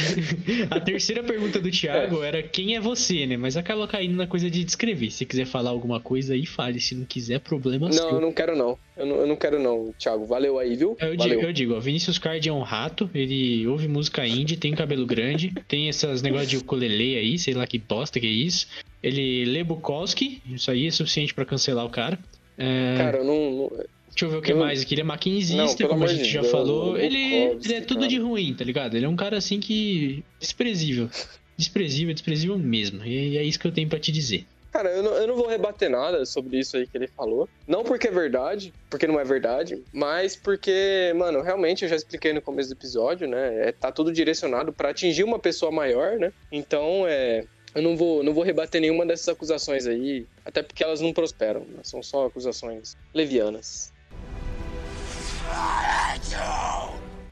a 0.69 0.81
terceira 0.81 1.23
pergunta 1.23 1.61
do 1.61 1.71
Thiago 1.71 2.21
era 2.21 2.43
quem 2.43 2.75
é 2.75 2.81
você, 2.81 3.25
né? 3.25 3.37
Mas 3.37 3.55
acaba 3.55 3.87
caindo 3.87 4.17
na 4.17 4.27
coisa 4.27 4.49
de 4.49 4.65
descrever. 4.65 5.11
Se 5.11 5.25
quiser 5.25 5.45
falar 5.45 5.69
alguma 5.69 6.01
coisa 6.01 6.33
aí, 6.33 6.45
fale. 6.45 6.81
Se 6.81 6.93
não 6.93 7.05
quiser, 7.05 7.39
problema 7.39 7.87
Não, 7.87 7.93
seu. 7.93 8.09
eu 8.09 8.21
não 8.21 8.33
quero 8.33 8.57
não. 8.57 8.77
Eu 8.99 9.05
não, 9.05 9.15
eu 9.15 9.27
não 9.27 9.35
quero 9.35 9.57
não, 9.59 9.93
Thiago. 9.97 10.25
Valeu 10.25 10.59
aí, 10.59 10.75
viu? 10.75 10.95
Eu 10.99 11.11
digo, 11.11 11.23
Valeu. 11.23 11.41
eu 11.41 11.53
digo, 11.53 11.73
ó, 11.75 11.79
Vinícius 11.79 12.17
Card 12.19 12.47
é 12.47 12.53
um 12.53 12.61
rato, 12.61 13.09
ele 13.15 13.65
ouve 13.65 13.87
música 13.87 14.27
indie, 14.27 14.57
tem 14.57 14.73
cabelo 14.75 15.05
grande, 15.05 15.53
tem 15.67 15.87
esses 15.87 16.21
negócios 16.21 16.49
de 16.49 16.57
ukulele 16.57 17.15
aí, 17.15 17.39
sei 17.39 17.53
lá 17.53 17.65
que 17.65 17.77
bosta 17.79 18.19
que 18.19 18.27
é 18.27 18.29
isso. 18.29 18.67
Ele 19.01 19.45
lê 19.45 19.63
Bukowski, 19.63 20.41
isso 20.49 20.69
aí 20.69 20.85
é 20.87 20.91
suficiente 20.91 21.33
pra 21.33 21.45
cancelar 21.45 21.85
o 21.85 21.89
cara. 21.89 22.19
É, 22.57 22.95
Cara, 22.97 23.17
eu 23.19 23.23
não. 23.23 23.51
não- 23.51 23.69
Deixa 24.09 24.25
eu 24.25 24.29
ver 24.31 24.37
o 24.37 24.41
que 24.41 24.51
eu- 24.51 24.57
mais 24.57 24.81
aqui. 24.81 24.95
Ele 24.95 25.01
é 25.01 25.03
maquinzista, 25.05 25.87
como 25.87 26.03
a 26.03 26.07
gente 26.07 26.23
de 26.23 26.29
já 26.31 26.41
Deus, 26.41 26.51
falou. 26.51 26.97
Ele, 26.97 27.17
ele 27.63 27.73
é 27.73 27.79
tudo 27.79 27.99
cara. 27.99 28.09
de 28.09 28.17
ruim, 28.17 28.53
tá 28.53 28.65
ligado? 28.65 28.97
Ele 28.97 29.05
é 29.05 29.09
um 29.09 29.15
cara 29.15 29.37
assim 29.37 29.61
que. 29.61 30.23
desprezível. 30.39 31.09
Desprezível, 31.55 32.13
desprezível 32.13 32.57
mesmo. 32.57 33.05
E 33.05 33.37
é 33.37 33.43
isso 33.43 33.57
que 33.59 33.67
eu 33.67 33.71
tenho 33.71 33.87
pra 33.87 33.99
te 33.99 34.11
dizer. 34.11 34.45
Cara, 34.71 34.89
eu 34.89 35.01
não, 35.01 35.11
eu 35.13 35.27
não 35.27 35.35
vou 35.35 35.47
rebater 35.47 35.89
nada 35.89 36.25
sobre 36.25 36.59
isso 36.59 36.77
aí 36.77 36.85
que 36.85 36.95
ele 36.95 37.07
falou. 37.07 37.49
Não 37.67 37.83
porque 37.83 38.07
é 38.07 38.11
verdade, 38.11 38.73
porque 38.89 39.07
não 39.07 39.19
é 39.19 39.23
verdade, 39.23 39.83
mas 39.91 40.35
porque, 40.35 41.11
mano, 41.15 41.41
realmente 41.41 41.83
eu 41.83 41.89
já 41.89 41.95
expliquei 41.95 42.33
no 42.33 42.41
começo 42.41 42.69
do 42.69 42.73
episódio, 42.73 43.27
né? 43.27 43.69
É, 43.69 43.71
tá 43.71 43.91
tudo 43.91 44.11
direcionado 44.11 44.71
pra 44.71 44.89
atingir 44.89 45.23
uma 45.23 45.39
pessoa 45.39 45.71
maior, 45.71 46.17
né? 46.17 46.31
Então, 46.51 47.05
é. 47.07 47.43
Eu 47.75 47.83
não 47.83 47.95
vou, 47.95 48.23
não 48.23 48.33
vou 48.33 48.43
rebater 48.43 48.81
nenhuma 48.81 49.05
dessas 49.05 49.29
acusações 49.29 49.85
aí, 49.85 50.25
até 50.43 50.63
porque 50.63 50.83
elas 50.83 51.01
não 51.01 51.13
prosperam, 51.13 51.61
né? 51.61 51.81
são 51.83 52.01
só 52.01 52.25
acusações 52.25 52.97
levianas. 53.13 53.93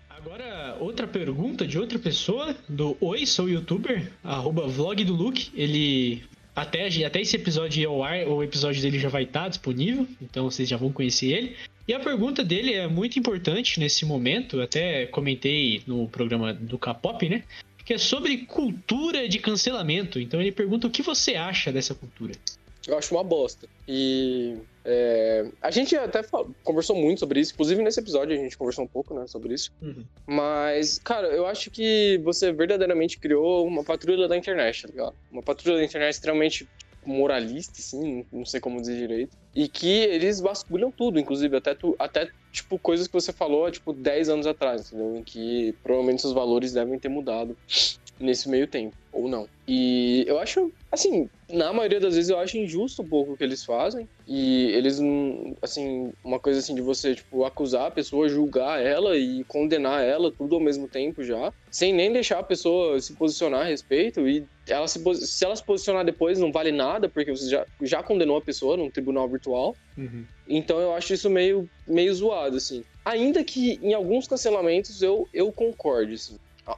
Agora, 0.10 0.78
outra 0.80 1.08
pergunta 1.08 1.66
de 1.66 1.80
outra 1.80 1.98
pessoa, 1.98 2.56
do 2.68 2.96
Oi, 3.00 3.26
sou 3.26 3.50
youtuber, 3.50 4.12
arroba 4.24 4.68
vlog 4.68 5.04
do 5.04 5.14
Luke. 5.14 5.52
Ele. 5.56 6.24
Até, 6.58 6.88
até 7.06 7.22
esse 7.22 7.36
episódio 7.36 7.84
ir 7.84 7.86
ao 7.86 8.04
ar, 8.04 8.28
o 8.28 8.42
episódio 8.42 8.82
dele 8.82 8.98
já 8.98 9.10
vai 9.10 9.22
estar 9.22 9.48
disponível, 9.48 10.08
então 10.20 10.46
vocês 10.46 10.68
já 10.68 10.76
vão 10.76 10.92
conhecer 10.92 11.28
ele. 11.28 11.56
E 11.88 11.94
a 11.94 12.00
pergunta 12.00 12.44
dele 12.44 12.74
é 12.74 12.88
muito 12.88 13.20
importante 13.20 13.80
nesse 13.80 14.04
momento, 14.06 14.60
até 14.60 15.06
comentei 15.06 15.84
no 15.86 16.08
programa 16.08 16.52
do 16.52 16.80
K-pop, 16.80 17.30
né? 17.30 17.44
Que 17.86 17.94
é 17.94 17.98
sobre 18.00 18.40
cultura 18.40 19.30
de 19.30 19.38
cancelamento. 19.38 20.20
Então 20.20 20.42
ele 20.42 20.52
pergunta 20.52 20.88
o 20.88 20.90
que 20.90 21.04
você 21.04 21.36
acha 21.36 21.72
dessa 21.72 21.94
cultura. 21.94 22.34
Eu 22.88 22.98
acho 22.98 23.14
uma 23.14 23.24
bosta. 23.24 23.68
E 23.88 24.56
é, 24.86 25.46
a 25.62 25.70
gente 25.70 25.96
até 25.96 26.24
fal- 26.24 26.50
conversou 26.64 26.96
muito 26.96 27.20
sobre 27.20 27.42
isso, 27.42 27.54
inclusive 27.54 27.84
nesse 27.84 28.00
episódio 28.00 28.34
a 28.34 28.42
gente 28.42 28.58
conversou 28.58 28.86
um 28.86 28.88
pouco 28.88 29.14
né, 29.14 29.28
sobre 29.28 29.54
isso. 29.54 29.70
Mas, 30.26 30.98
cara, 30.98 31.28
eu 31.28 31.46
acho 31.46 31.70
que 31.70 32.20
você 32.24 32.52
verdadeiramente 32.52 33.18
criou 33.20 33.68
uma 33.68 33.84
patrulha 33.84 34.28
da 34.28 34.38
internet, 34.38 34.84
tá 34.84 34.88
ligado? 34.88 35.16
Uma 35.32 35.44
patrulha 35.44 35.78
da 35.78 35.84
internet 35.84 36.14
extremamente 36.14 36.68
moralista, 37.06 37.80
assim, 37.80 38.26
não 38.32 38.46
sei 38.46 38.60
como 38.60 38.82
dizer 38.82 38.98
direito. 38.98 39.38
E 39.56 39.68
que 39.70 39.88
eles 39.88 40.40
vasculham 40.42 40.92
tudo, 40.92 41.18
inclusive, 41.20 41.56
até, 41.56 41.74
tu, 41.74 41.96
até 41.98 42.30
tipo, 42.52 42.78
coisas 42.78 43.08
que 43.08 43.14
você 43.14 43.32
falou, 43.32 43.70
tipo, 43.72 43.94
10 43.94 44.28
anos 44.30 44.46
atrás, 44.48 44.88
entendeu? 44.88 45.16
Em 45.16 45.24
que 45.24 45.74
provavelmente 45.84 46.22
seus 46.22 46.34
valores 46.34 46.74
devem 46.74 47.00
ter 47.00 47.08
mudado 47.10 47.56
nesse 48.20 48.50
meio 48.50 48.68
tempo, 48.68 48.96
ou 49.12 49.28
não. 49.28 49.48
E 49.68 50.24
eu 50.28 50.40
acho, 50.40 50.72
assim, 50.92 51.30
na 51.50 51.74
maioria 51.74 52.00
das 52.00 52.16
vezes 52.16 52.30
eu 52.30 52.40
acho 52.40 52.58
injusto 52.58 53.02
um 53.02 53.08
pouco 53.08 53.34
o 53.34 53.38
que 53.38 53.44
eles 53.44 53.64
fazem. 53.66 54.08
E 54.26 54.72
eles, 54.72 55.00
assim, 55.62 56.12
uma 56.24 56.40
coisa 56.40 56.60
assim 56.60 56.74
de 56.74 56.82
você, 56.82 57.16
tipo, 57.16 57.44
acusar 57.44 57.88
a 57.88 57.92
pessoa, 57.92 58.30
julgar 58.30 58.82
ela 58.82 59.18
e 59.18 59.44
condenar 59.46 60.04
ela 60.04 60.32
tudo 60.32 60.56
ao 60.56 60.62
mesmo 60.62 60.88
tempo 60.88 61.24
já, 61.24 61.52
sem 61.70 61.94
nem 61.94 62.12
deixar 62.12 62.40
a 62.40 62.44
pessoa 62.44 63.00
se 63.02 63.14
posicionar 63.14 63.62
a 63.62 63.70
respeito. 63.70 64.28
E 64.28 64.46
ela 64.68 64.88
se, 64.88 65.00
se 65.16 65.46
ela 65.46 65.56
se 65.56 65.64
posicionar 65.64 66.06
depois 66.06 66.40
não 66.40 66.52
vale 66.52 66.72
nada, 66.72 67.10
porque 67.10 67.32
você 67.32 67.50
já, 67.50 67.66
já 67.82 68.02
condenou 68.02 68.38
a 68.38 68.42
pessoa 68.42 68.78
num 68.78 68.90
tribunal 68.90 69.28
virtual. 69.28 69.76
Então 70.48 70.80
eu 70.80 70.94
acho 70.94 71.14
isso 71.14 71.30
meio, 71.30 71.70
meio 71.86 72.14
zoado, 72.14 72.58
assim. 72.58 72.84
Ainda 73.04 73.44
que 73.44 73.80
em 73.82 73.94
alguns 73.94 74.28
cancelamentos 74.28 75.02
eu, 75.02 75.28
eu 75.34 75.52
concorde, 75.52 76.14
assim. 76.14 76.38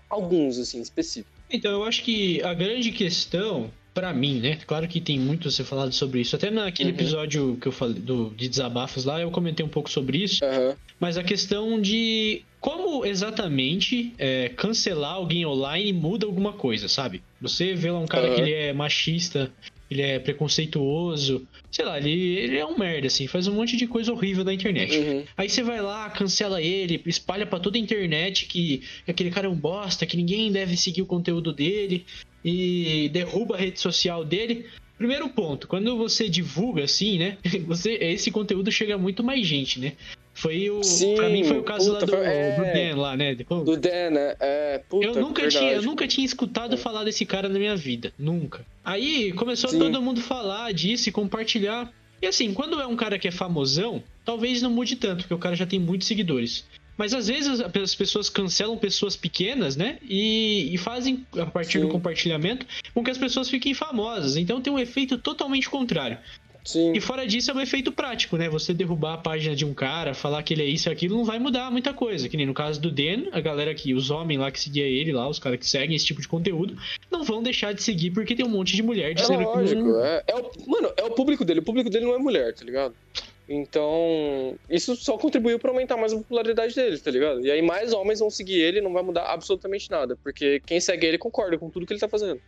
Alguns, 0.10 0.58
assim, 0.60 0.82
específicos. 0.82 1.32
Então, 1.52 1.72
eu 1.72 1.84
acho 1.84 2.04
que 2.04 2.42
a 2.44 2.54
grande 2.54 2.92
questão, 2.92 3.72
pra 3.94 4.14
mim, 4.14 4.40
né? 4.40 4.58
Claro 4.68 4.88
que 4.88 5.02
tem 5.02 5.20
muito 5.20 5.48
a 5.48 5.52
ser 5.52 5.64
falado 5.64 5.92
sobre 5.92 6.22
isso. 6.22 6.36
Até 6.36 6.52
naquele 6.52 6.90
Uhum. 6.90 6.96
episódio 6.96 7.58
que 7.60 7.68
eu 7.68 7.72
falei 7.72 8.00
do, 8.00 8.30
de 8.32 8.48
desabafos 8.48 9.04
lá, 9.06 9.20
eu 9.20 9.32
comentei 9.32 9.66
um 9.66 9.70
pouco 9.70 9.90
sobre 9.90 10.20
isso. 10.24 10.44
Aham. 10.46 10.76
Mas 11.00 11.18
a 11.18 11.24
questão 11.24 11.82
de 11.82 12.44
como 12.60 13.06
exatamente 13.06 14.14
é, 14.18 14.50
cancelar 14.50 15.14
alguém 15.14 15.46
online 15.46 15.94
muda 15.94 16.26
alguma 16.26 16.54
coisa, 16.54 16.88
sabe? 16.90 17.24
Você 17.42 17.74
vê 17.74 17.90
lá 17.90 18.00
um 18.00 18.06
cara 18.06 18.28
Aham. 18.28 18.36
que 18.36 18.42
ele 18.42 18.52
é 18.54 18.74
machista, 18.74 19.50
ele 19.90 20.02
é 20.02 20.20
preconceituoso, 20.20 21.48
sei 21.72 21.84
lá, 21.84 21.98
ele, 21.98 22.12
ele 22.12 22.58
é 22.58 22.66
um 22.66 22.78
merda, 22.78 23.08
assim, 23.08 23.26
faz 23.28 23.48
um 23.48 23.54
monte 23.54 23.76
de 23.76 23.88
coisa 23.88 24.12
horrível 24.12 24.44
na 24.44 24.54
internet. 24.54 24.96
Uhum. 24.96 25.24
Aí 25.36 25.50
você 25.50 25.64
vai 25.64 25.82
lá, 25.82 26.10
cancela 26.10 26.62
ele, 26.62 27.02
espalha 27.06 27.46
pra 27.46 27.60
toda 27.60 27.78
a 27.78 27.82
internet 27.82 28.46
que 28.46 28.84
aquele 29.08 29.32
cara 29.32 29.48
é 29.48 29.50
um 29.50 29.56
bosta, 29.56 30.06
que 30.06 30.16
ninguém 30.16 30.52
deve 30.52 30.78
seguir 30.78 31.02
o 31.02 31.08
conteúdo 31.08 31.52
dele 31.52 32.06
e 32.46 33.10
derruba 33.12 33.56
a 33.56 33.60
rede 33.60 33.80
social 33.80 34.24
dele. 34.24 34.66
Primeiro 34.98 35.30
ponto, 35.30 35.68
quando 35.68 35.98
você 35.98 36.28
divulga 36.28 36.84
assim, 36.84 37.18
né? 37.18 37.38
Você, 37.66 37.94
esse 37.94 38.30
conteúdo 38.32 38.70
chega 38.70 38.96
a 38.96 38.98
muito 38.98 39.24
mais 39.24 39.48
gente, 39.48 39.80
né? 39.80 39.94
Foi 40.40 40.70
o. 40.70 40.82
Sim, 40.82 41.16
pra 41.16 41.28
mim 41.28 41.44
foi 41.44 41.58
o 41.60 41.64
caso 41.64 41.92
lá 41.92 42.00
puta, 42.00 42.06
do, 42.06 42.18
foi- 42.18 42.26
é. 42.26 42.56
do 42.56 42.64
Dan 42.64 43.02
lá, 43.02 43.18
né? 43.18 43.36
Do 43.36 43.76
Dan, 43.78 44.10
né? 44.12 44.36
É, 44.40 44.82
puta, 44.88 45.06
eu 45.06 45.16
nunca, 45.16 45.42
verdade. 45.42 45.66
tinha, 45.66 45.76
eu 45.76 45.82
nunca 45.82 46.08
tinha 46.08 46.26
escutado 46.26 46.78
falar 46.78 47.04
desse 47.04 47.26
cara 47.26 47.50
na 47.50 47.60
minha 47.60 47.76
vida. 47.76 48.14
Nunca. 48.18 48.66
Aí 48.84 49.34
começou 49.34 49.70
Sim. 49.70 49.80
todo 49.80 50.02
mundo 50.02 50.22
falar 50.22 50.72
disso 50.74 51.10
e 51.10 51.12
compartilhar. 51.12 51.92
E 52.22 52.28
assim, 52.28 52.54
quando 52.54 52.80
é 52.80 52.88
um 52.88 52.96
cara 52.96 53.20
que 53.20 53.28
é 53.28 53.32
famosão, 53.32 54.02
talvez 54.24 54.62
não 54.62 54.70
mude 54.72 54.96
tanto, 54.96 55.24
porque 55.24 55.34
o 55.34 55.38
cara 55.38 55.58
já 55.58 55.66
tem 55.66 55.78
muitos 55.80 56.08
seguidores. 56.08 56.66
Mas 56.98 57.14
às 57.14 57.28
vezes 57.28 57.62
as 57.62 57.96
pessoas 57.96 58.30
cancelam 58.30 58.78
pessoas 58.78 59.18
pequenas, 59.18 59.76
né? 59.76 59.98
E, 60.04 60.74
e 60.74 60.78
fazem, 60.78 61.26
a 61.38 61.46
partir 61.46 61.80
do 61.80 61.86
Sim. 61.88 61.92
compartilhamento, 61.92 62.66
com 62.94 63.04
que 63.04 63.12
as 63.12 63.18
pessoas 63.18 63.50
fiquem 63.50 63.74
famosas. 63.74 64.38
Então 64.38 64.62
tem 64.62 64.72
um 64.72 64.80
efeito 64.80 65.18
totalmente 65.18 65.70
contrário. 65.70 66.18
Sim. 66.64 66.94
E 66.94 67.00
fora 67.02 67.26
disso, 67.26 67.50
é 67.50 67.54
um 67.54 67.62
efeito 67.62 67.92
prático, 67.92 68.38
né? 68.38 68.50
Você 68.50 68.74
derrubar 68.74 69.14
a 69.14 69.18
página 69.18 69.56
de 69.56 69.66
um 69.66 69.74
cara, 69.74 70.14
falar 70.14 70.44
que 70.44 70.54
ele 70.54 70.64
é 70.64 70.66
isso 70.66 70.90
e 70.90 70.92
aquilo, 70.92 71.18
não 71.18 71.26
vai 71.26 71.40
mudar 71.40 71.72
muita 71.72 71.94
coisa. 71.94 72.28
Que 72.30 72.38
nem 72.38 72.46
no 72.46 72.54
caso 72.54 72.80
do 72.80 72.92
Dan, 72.92 73.30
a 73.32 73.40
galera 73.40 73.74
que, 73.74 73.94
os 73.94 74.12
homens 74.12 74.40
lá 74.40 74.52
que 74.52 74.60
seguia 74.60 74.86
ele 74.86 75.12
lá, 75.12 75.28
os 75.28 75.40
caras 75.40 75.60
que 75.60 75.68
seguem 75.68 75.96
esse 75.96 76.06
tipo 76.06 76.22
de 76.22 76.28
conteúdo, 76.28 76.78
não 77.10 77.24
vão 77.24 77.42
deixar 77.42 77.74
de 77.74 77.82
seguir 77.82 78.12
porque 78.12 78.36
tem 78.36 78.46
um 78.46 78.50
monte 78.50 78.76
de 78.76 78.84
mulher 78.84 79.12
É 79.12 79.14
dizendo 79.14 79.40
que 79.40 79.46
lógico, 79.46 79.82
não- 79.82 80.04
é, 80.06 80.24
é 80.28 80.36
o, 80.36 80.52
mano, 80.68 80.92
é 80.98 81.04
o 81.04 81.12
público 81.12 81.44
dele. 81.46 81.60
O 81.62 81.64
público 81.64 81.90
dele 81.90 82.06
não 82.06 82.14
é 82.16 82.18
mulher, 82.18 82.54
tá 82.54 82.64
ligado? 82.64 82.94
Então, 83.52 84.56
isso 84.70 84.96
só 84.96 85.18
contribuiu 85.18 85.58
para 85.58 85.72
aumentar 85.72 85.98
mais 85.98 86.14
a 86.14 86.18
popularidade 86.18 86.76
dele, 86.76 87.00
tá 87.00 87.10
ligado? 87.10 87.44
E 87.44 87.50
aí 87.50 87.62
mais 87.64 87.94
homens 87.94 88.20
vão 88.20 88.30
seguir 88.30 88.60
ele, 88.62 88.80
não 88.80 88.94
vai 88.94 89.02
mudar 89.02 89.24
absolutamente 89.24 89.90
nada, 89.90 90.16
porque 90.24 90.62
quem 90.68 90.80
segue 90.80 91.08
ele 91.08 91.18
concorda 91.18 91.58
com 91.58 91.68
tudo 91.68 91.86
que 91.88 91.94
ele 91.94 92.00
tá 92.00 92.08
fazendo. 92.08 92.40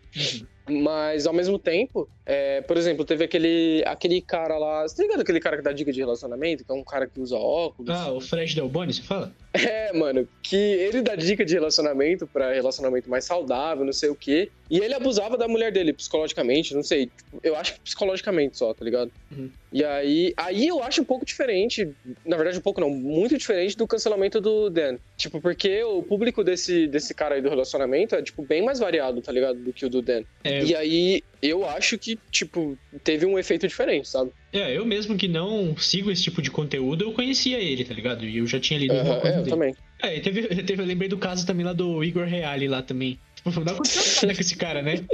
Mas 0.69 1.25
ao 1.25 1.33
mesmo 1.33 1.57
tempo, 1.57 2.07
é, 2.25 2.61
por 2.61 2.77
exemplo, 2.77 3.03
teve 3.03 3.25
aquele, 3.25 3.83
aquele 3.85 4.21
cara 4.21 4.57
lá. 4.57 4.83
Você 4.83 4.95
tá 4.95 5.03
ligado 5.03 5.21
aquele 5.21 5.39
cara 5.39 5.57
que 5.57 5.63
dá 5.63 5.71
dica 5.71 5.91
de 5.91 5.99
relacionamento? 5.99 6.63
Que 6.63 6.71
é 6.71 6.75
um 6.75 6.83
cara 6.83 7.07
que 7.07 7.19
usa 7.19 7.35
óculos. 7.35 7.89
Ah, 7.89 8.11
o 8.11 8.21
Fred 8.21 8.55
Delboni, 8.55 8.93
você 8.93 9.01
fala? 9.01 9.33
É, 9.53 9.91
mano, 9.91 10.25
que 10.41 10.55
ele 10.55 11.01
dá 11.01 11.13
dica 11.13 11.43
de 11.43 11.53
relacionamento 11.55 12.25
para 12.25 12.53
relacionamento 12.53 13.09
mais 13.09 13.25
saudável, 13.25 13.83
não 13.83 13.91
sei 13.91 14.09
o 14.09 14.15
quê. 14.15 14.49
E 14.69 14.79
ele 14.79 14.93
abusava 14.93 15.37
da 15.37 15.45
mulher 15.45 15.73
dele 15.73 15.91
psicologicamente, 15.91 16.73
não 16.73 16.81
sei. 16.81 17.07
Tipo, 17.07 17.41
eu 17.43 17.57
acho 17.57 17.73
que 17.73 17.81
psicologicamente 17.81 18.57
só, 18.57 18.73
tá 18.73 18.85
ligado? 18.85 19.11
Uhum. 19.29 19.49
E 19.73 19.83
aí, 19.83 20.33
aí 20.37 20.69
eu 20.69 20.81
acho 20.81 21.01
um 21.01 21.05
pouco 21.05 21.25
diferente, 21.25 21.89
na 22.25 22.37
verdade 22.37 22.57
um 22.57 22.61
pouco 22.61 22.79
não, 22.79 22.89
muito 22.89 23.37
diferente 23.37 23.75
do 23.75 23.85
cancelamento 23.85 24.39
do 24.39 24.69
Dan. 24.69 24.97
Tipo, 25.17 25.41
porque 25.41 25.83
o 25.83 26.01
público 26.01 26.45
desse, 26.45 26.87
desse 26.87 27.13
cara 27.13 27.35
aí 27.35 27.41
do 27.41 27.49
relacionamento 27.49 28.15
é, 28.15 28.21
tipo, 28.21 28.43
bem 28.43 28.63
mais 28.63 28.79
variado, 28.79 29.21
tá 29.21 29.33
ligado? 29.33 29.59
Do 29.59 29.73
que 29.73 29.85
o 29.85 29.89
do 29.89 30.01
Dan. 30.01 30.23
É. 30.45 30.50
E 30.63 30.75
aí, 30.75 31.23
eu 31.41 31.67
acho 31.67 31.97
que, 31.97 32.17
tipo, 32.29 32.77
teve 33.03 33.25
um 33.25 33.39
efeito 33.39 33.67
diferente, 33.67 34.07
sabe? 34.07 34.31
É, 34.53 34.77
eu 34.77 34.85
mesmo 34.85 35.17
que 35.17 35.27
não 35.27 35.75
sigo 35.77 36.11
esse 36.11 36.23
tipo 36.23 36.41
de 36.41 36.51
conteúdo, 36.51 37.03
eu 37.05 37.13
conhecia 37.13 37.59
ele, 37.59 37.85
tá 37.85 37.93
ligado? 37.93 38.25
E 38.25 38.37
eu 38.37 38.47
já 38.47 38.59
tinha 38.59 38.79
lido 38.79 38.93
alguma 38.93 39.19
coisa 39.19 39.37
é, 39.37 39.39
eu 39.39 39.43
dele. 39.43 39.55
também. 39.55 39.75
É, 40.01 40.19
teve, 40.19 40.47
teve, 40.63 40.81
eu 40.81 40.85
lembrei 40.85 41.09
do 41.09 41.17
caso 41.17 41.45
também 41.45 41.65
lá 41.65 41.73
do 41.73 42.03
Igor 42.03 42.25
Reale 42.25 42.67
lá 42.67 42.81
também. 42.81 43.19
Tipo, 43.35 43.49
não 43.61 43.73
aconteceu 43.73 44.27
nada 44.27 44.35
com 44.35 44.41
esse 44.41 44.55
cara, 44.55 44.81
né? 44.81 45.05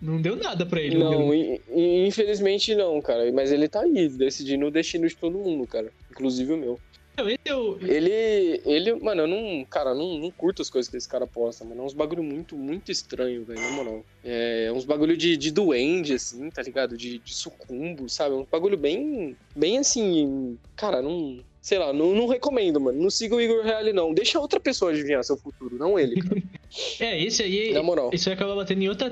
Não 0.00 0.20
deu 0.20 0.36
nada 0.36 0.66
pra 0.66 0.82
ele. 0.82 0.98
Não, 0.98 1.28
não 1.28 1.34
infelizmente 1.74 2.74
não, 2.74 3.00
cara. 3.00 3.32
Mas 3.32 3.50
ele 3.50 3.68
tá 3.68 3.80
aí, 3.80 4.08
decidindo 4.10 4.66
o 4.66 4.70
destino 4.70 5.08
de 5.08 5.16
todo 5.16 5.38
mundo, 5.38 5.66
cara. 5.66 5.90
Inclusive 6.10 6.52
o 6.52 6.56
meu. 6.58 6.80
Eu... 7.44 7.78
Ele, 7.80 8.60
ele, 8.64 8.94
mano, 8.94 9.22
eu 9.22 9.26
não, 9.28 9.64
cara, 9.66 9.94
não, 9.94 10.18
não 10.18 10.30
curto 10.30 10.62
as 10.62 10.70
coisas 10.70 10.90
que 10.90 10.96
esse 10.96 11.08
cara 11.08 11.26
posta, 11.26 11.64
mano. 11.64 11.82
É 11.82 11.84
uns 11.84 11.94
bagulho 11.94 12.22
muito, 12.22 12.56
muito 12.56 12.90
estranho, 12.90 13.44
velho, 13.44 13.60
na 13.60 13.70
moral. 13.70 14.04
É, 14.24 14.64
é 14.64 14.72
uns 14.72 14.84
bagulho 14.84 15.16
de, 15.16 15.36
de 15.36 15.50
duende, 15.52 16.14
assim, 16.14 16.50
tá 16.50 16.62
ligado? 16.62 16.96
De, 16.96 17.18
de 17.18 17.34
sucumbo, 17.34 18.08
sabe? 18.08 18.34
É 18.34 18.38
um 18.38 18.46
bagulho 18.50 18.76
bem, 18.76 19.36
bem 19.54 19.78
assim, 19.78 20.58
cara, 20.74 21.00
não, 21.00 21.38
sei 21.64 21.78
lá, 21.78 21.94
não, 21.94 22.14
não 22.14 22.28
recomendo, 22.28 22.78
mano. 22.78 23.02
Não 23.02 23.08
siga 23.08 23.34
o 23.34 23.40
Igor 23.40 23.64
Reale, 23.64 23.90
não. 23.90 24.12
Deixa 24.12 24.38
outra 24.38 24.60
pessoa 24.60 24.90
adivinhar 24.90 25.24
seu 25.24 25.34
futuro, 25.34 25.78
não 25.78 25.98
ele, 25.98 26.20
cara. 26.20 26.42
é, 27.00 27.24
esse 27.24 27.42
aí. 27.42 27.72
Na 27.72 27.82
moral. 27.82 28.10
Isso 28.12 28.28
aí 28.28 28.34
acaba 28.34 28.54
batendo 28.54 28.82
em 28.82 28.88
outra, 28.90 29.10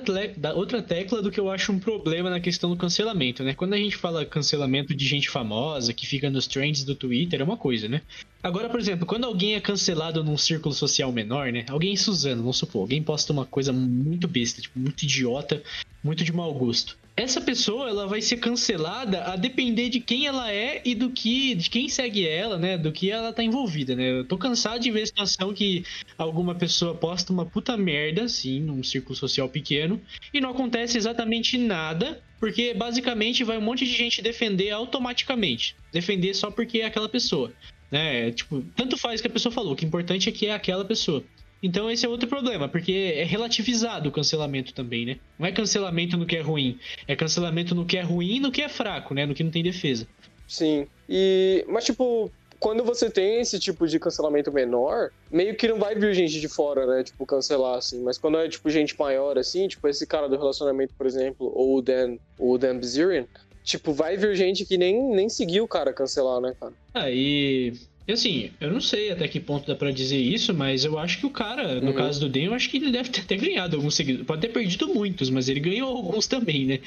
outra 0.55 0.83
tecla 0.83 1.23
do 1.23 1.31
que 1.31 1.41
eu 1.41 1.51
acho 1.51 1.73
um 1.73 1.79
problema 1.79 2.29
na 2.29 2.41
questão 2.41 2.69
do 2.69 2.77
cancelamento, 2.77 3.43
né? 3.43 3.55
Quando 3.55 3.73
a 3.73 3.79
gente 3.79 3.97
fala 3.97 4.27
cancelamento 4.27 4.95
de 4.95 5.07
gente 5.07 5.31
famosa 5.31 5.95
que 5.95 6.07
fica 6.07 6.29
nos 6.29 6.47
trends 6.47 6.85
do 6.85 6.95
Twitter, 6.95 7.41
é 7.41 7.45
uma 7.45 7.57
coisa, 7.57 7.89
né? 7.89 8.03
Agora, 8.43 8.69
por 8.69 8.79
exemplo, 8.79 9.07
quando 9.07 9.25
alguém 9.25 9.55
é 9.55 9.61
cancelado 9.61 10.23
num 10.23 10.37
círculo 10.37 10.75
social 10.75 11.11
menor, 11.11 11.51
né? 11.51 11.65
Alguém 11.71 11.97
Suzano, 11.97 12.43
vamos 12.43 12.59
supor, 12.59 12.83
alguém 12.83 13.03
posta 13.03 13.33
uma 13.33 13.47
coisa 13.47 13.73
muito 13.73 14.29
besta, 14.29 14.61
tipo, 14.61 14.79
muito 14.79 15.05
idiota, 15.05 15.63
muito 16.05 16.23
de 16.23 16.33
mau 16.35 16.53
gosto 16.53 17.01
essa 17.17 17.41
pessoa 17.41 17.89
ela 17.89 18.07
vai 18.07 18.23
ser 18.23 18.39
cancelada 18.39 19.25
a 19.25 19.37
depender 19.37 19.89
de 19.91 20.01
quem 20.01 20.27
ela 20.27 20.51
é 20.51 20.81
e 20.85 20.95
do 20.95 21.11
que 21.11 21.55
de 21.55 21.69
quem 21.69 21.89
segue 21.89 22.27
ela, 22.27 22.59
né, 22.59 22.79
do 22.79 22.91
que 22.91 23.11
ela 23.11 23.33
tá 23.33 23.43
envolvida, 23.43 23.95
né? 23.95 24.21
Eu 24.21 24.25
tô 24.25 24.39
cansado 24.39 24.81
de 24.81 24.91
ver 24.91 25.03
a 25.03 25.07
situação 25.07 25.53
que 25.53 25.85
alguma 26.17 26.55
pessoa 26.55 26.95
posta 26.95 27.33
uma 27.33 27.45
puta 27.45 27.77
merda 27.77 28.25
assim, 28.25 28.61
num 28.61 28.83
círculo 28.83 29.15
social 29.15 29.49
pequeno 29.49 30.01
e 30.33 30.41
não 30.41 30.51
acontece 30.51 30.97
exatamente 30.97 31.59
nada, 31.59 32.23
porque 32.41 32.73
basicamente 32.73 33.45
vai 33.45 33.59
um 33.59 33.63
monte 33.63 33.85
de 33.85 33.93
gente 33.93 34.23
defender 34.23 34.71
automaticamente, 34.71 35.77
defender 35.93 36.35
só 36.35 36.51
porque 36.51 36.79
é 36.79 36.87
aquela 36.87 37.09
pessoa, 37.09 37.53
né? 37.91 38.31
Tipo, 38.31 38.63
tanto 38.75 38.97
faz 38.97 39.21
que 39.21 39.27
a 39.27 39.31
pessoa 39.31 39.53
falou, 39.53 39.75
o 39.75 39.77
que 39.77 39.85
é 39.85 39.89
importante 39.89 40.29
é 40.29 40.33
que 40.33 40.47
é 40.47 40.55
aquela 40.55 40.85
pessoa. 40.85 41.23
Então 41.63 41.91
esse 41.91 42.05
é 42.05 42.09
outro 42.09 42.29
problema, 42.29 42.69
porque 42.69 43.15
é 43.17 43.25
relativizado 43.25 44.09
o 44.09 44.13
cancelamento 44.13 44.75
também, 44.75 45.07
né? 45.07 45.17
Não 45.39 45.47
é 45.47 45.53
cancelamento 45.53 46.17
no 46.17 46.27
que 46.27 46.37
é 46.37 46.41
ruim, 46.41 46.79
é 47.07 47.15
cancelamento 47.15 47.75
no 47.75 47.87
que 47.87 47.97
é 47.97 48.03
ruim 48.03 48.37
e 48.37 48.41
no 48.41 48.51
que 48.51 48.63
é 48.63 48.69
fraco, 48.69 49.15
né? 49.15 49.25
No 49.25 49.35
que 49.35 49.45
não 49.45 49.51
tem 49.51 49.63
defesa. 49.63 50.07
Sim. 50.49 50.87
E 51.09 51.65
mas 51.69 51.85
tipo, 51.85 52.31
quando 52.63 52.85
você 52.85 53.11
tem 53.11 53.41
esse 53.41 53.59
tipo 53.59 53.89
de 53.89 53.99
cancelamento 53.99 54.53
menor, 54.53 55.11
meio 55.29 55.57
que 55.57 55.67
não 55.67 55.81
vai 55.81 55.97
vir 55.97 56.15
gente 56.15 56.41
de 56.41 56.47
fora, 56.47 56.87
né? 56.87 57.03
Tipo, 57.03 57.27
cancelar, 57.27 57.79
assim. 57.79 58.01
Mas 58.05 58.19
quando 58.19 58.39
é, 58.39 58.49
tipo, 58.49 58.71
gente 58.71 58.97
maior, 58.97 59.37
assim, 59.37 59.67
tipo, 59.67 59.89
esse 59.89 60.07
cara 60.07 60.29
do 60.29 60.37
relacionamento, 60.37 60.95
por 60.97 61.05
exemplo, 61.05 61.51
ou 61.53 61.79
o 61.79 61.83
Dan, 61.83 62.19
ou 62.39 62.53
o 62.53 62.59
Dan 62.59 62.79
Bizerian, 62.79 63.27
tipo, 63.65 63.93
vai 63.93 64.17
vir 64.17 64.37
gente 64.37 64.65
que 64.65 64.79
nem, 64.79 65.03
nem 65.13 65.29
seguiu 65.29 65.65
o 65.65 65.69
cara 65.69 65.93
cancelar, 65.93 66.41
né, 66.41 66.55
cara? 66.59 66.73
Aí, 66.95 67.73
ah, 67.75 67.92
e 68.07 68.13
assim, 68.13 68.51
eu 68.61 68.71
não 68.71 68.81
sei 68.81 69.13
até 69.13 69.29
que 69.29 69.39
ponto 69.39 69.67
dá 69.67 69.77
pra 69.77 69.93
dizer 69.93 70.19
isso, 70.19 70.53
mas 70.53 70.85
eu 70.85 70.99
acho 70.99 71.19
que 71.19 71.27
o 71.27 71.31
cara, 71.31 71.81
no 71.81 71.89
uhum. 71.89 71.95
caso 71.95 72.21
do 72.21 72.29
Den, 72.29 72.47
eu 72.47 72.55
acho 72.55 72.69
que 72.69 72.77
ele 72.77 72.91
deve 72.91 73.11
ter 73.11 73.21
até 73.21 73.37
ganhado 73.37 73.77
alguns 73.77 73.95
seguidores. 73.95 74.27
Pode 74.27 74.41
ter 74.41 74.49
perdido 74.49 74.89
muitos, 74.89 75.31
mas 75.31 75.49
ele 75.49 75.61
ganhou 75.61 75.97
alguns 75.97 76.27
também, 76.27 76.67
né? 76.67 76.81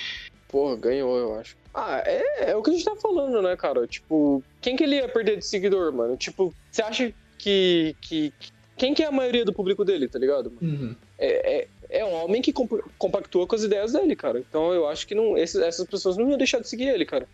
Porra, 0.49 0.75
ganhou, 0.75 1.17
eu 1.17 1.35
acho. 1.39 1.55
Ah, 1.73 2.03
é, 2.05 2.51
é 2.51 2.55
o 2.55 2.61
que 2.61 2.69
a 2.69 2.73
gente 2.73 2.85
tá 2.85 2.95
falando, 2.95 3.41
né, 3.41 3.55
cara? 3.55 3.87
Tipo, 3.87 4.43
quem 4.61 4.75
que 4.75 4.83
ele 4.83 4.97
ia 4.97 5.07
perder 5.07 5.37
de 5.37 5.45
seguidor, 5.45 5.93
mano? 5.93 6.17
Tipo, 6.17 6.53
você 6.69 6.81
acha 6.81 7.13
que, 7.37 7.95
que. 8.01 8.33
Quem 8.77 8.93
que 8.93 9.01
é 9.01 9.07
a 9.07 9.11
maioria 9.11 9.45
do 9.45 9.53
público 9.53 9.85
dele, 9.85 10.09
tá 10.09 10.19
ligado? 10.19 10.51
Uhum. 10.61 10.93
É, 11.17 11.57
é, 11.57 11.67
é, 11.89 12.05
um 12.05 12.13
homem 12.13 12.41
que 12.41 12.51
comp 12.51 12.73
compactua 12.97 13.47
com 13.47 13.55
as 13.55 13.63
ideias 13.63 13.93
dele, 13.93 14.17
cara. 14.17 14.37
Então 14.37 14.73
eu 14.73 14.85
acho 14.87 15.07
que 15.07 15.15
não, 15.15 15.37
esses, 15.37 15.61
essas 15.61 15.87
pessoas 15.87 16.17
não 16.17 16.29
iam 16.29 16.37
deixar 16.37 16.59
de 16.59 16.67
seguir 16.67 16.89
ele, 16.89 17.05
cara 17.05 17.25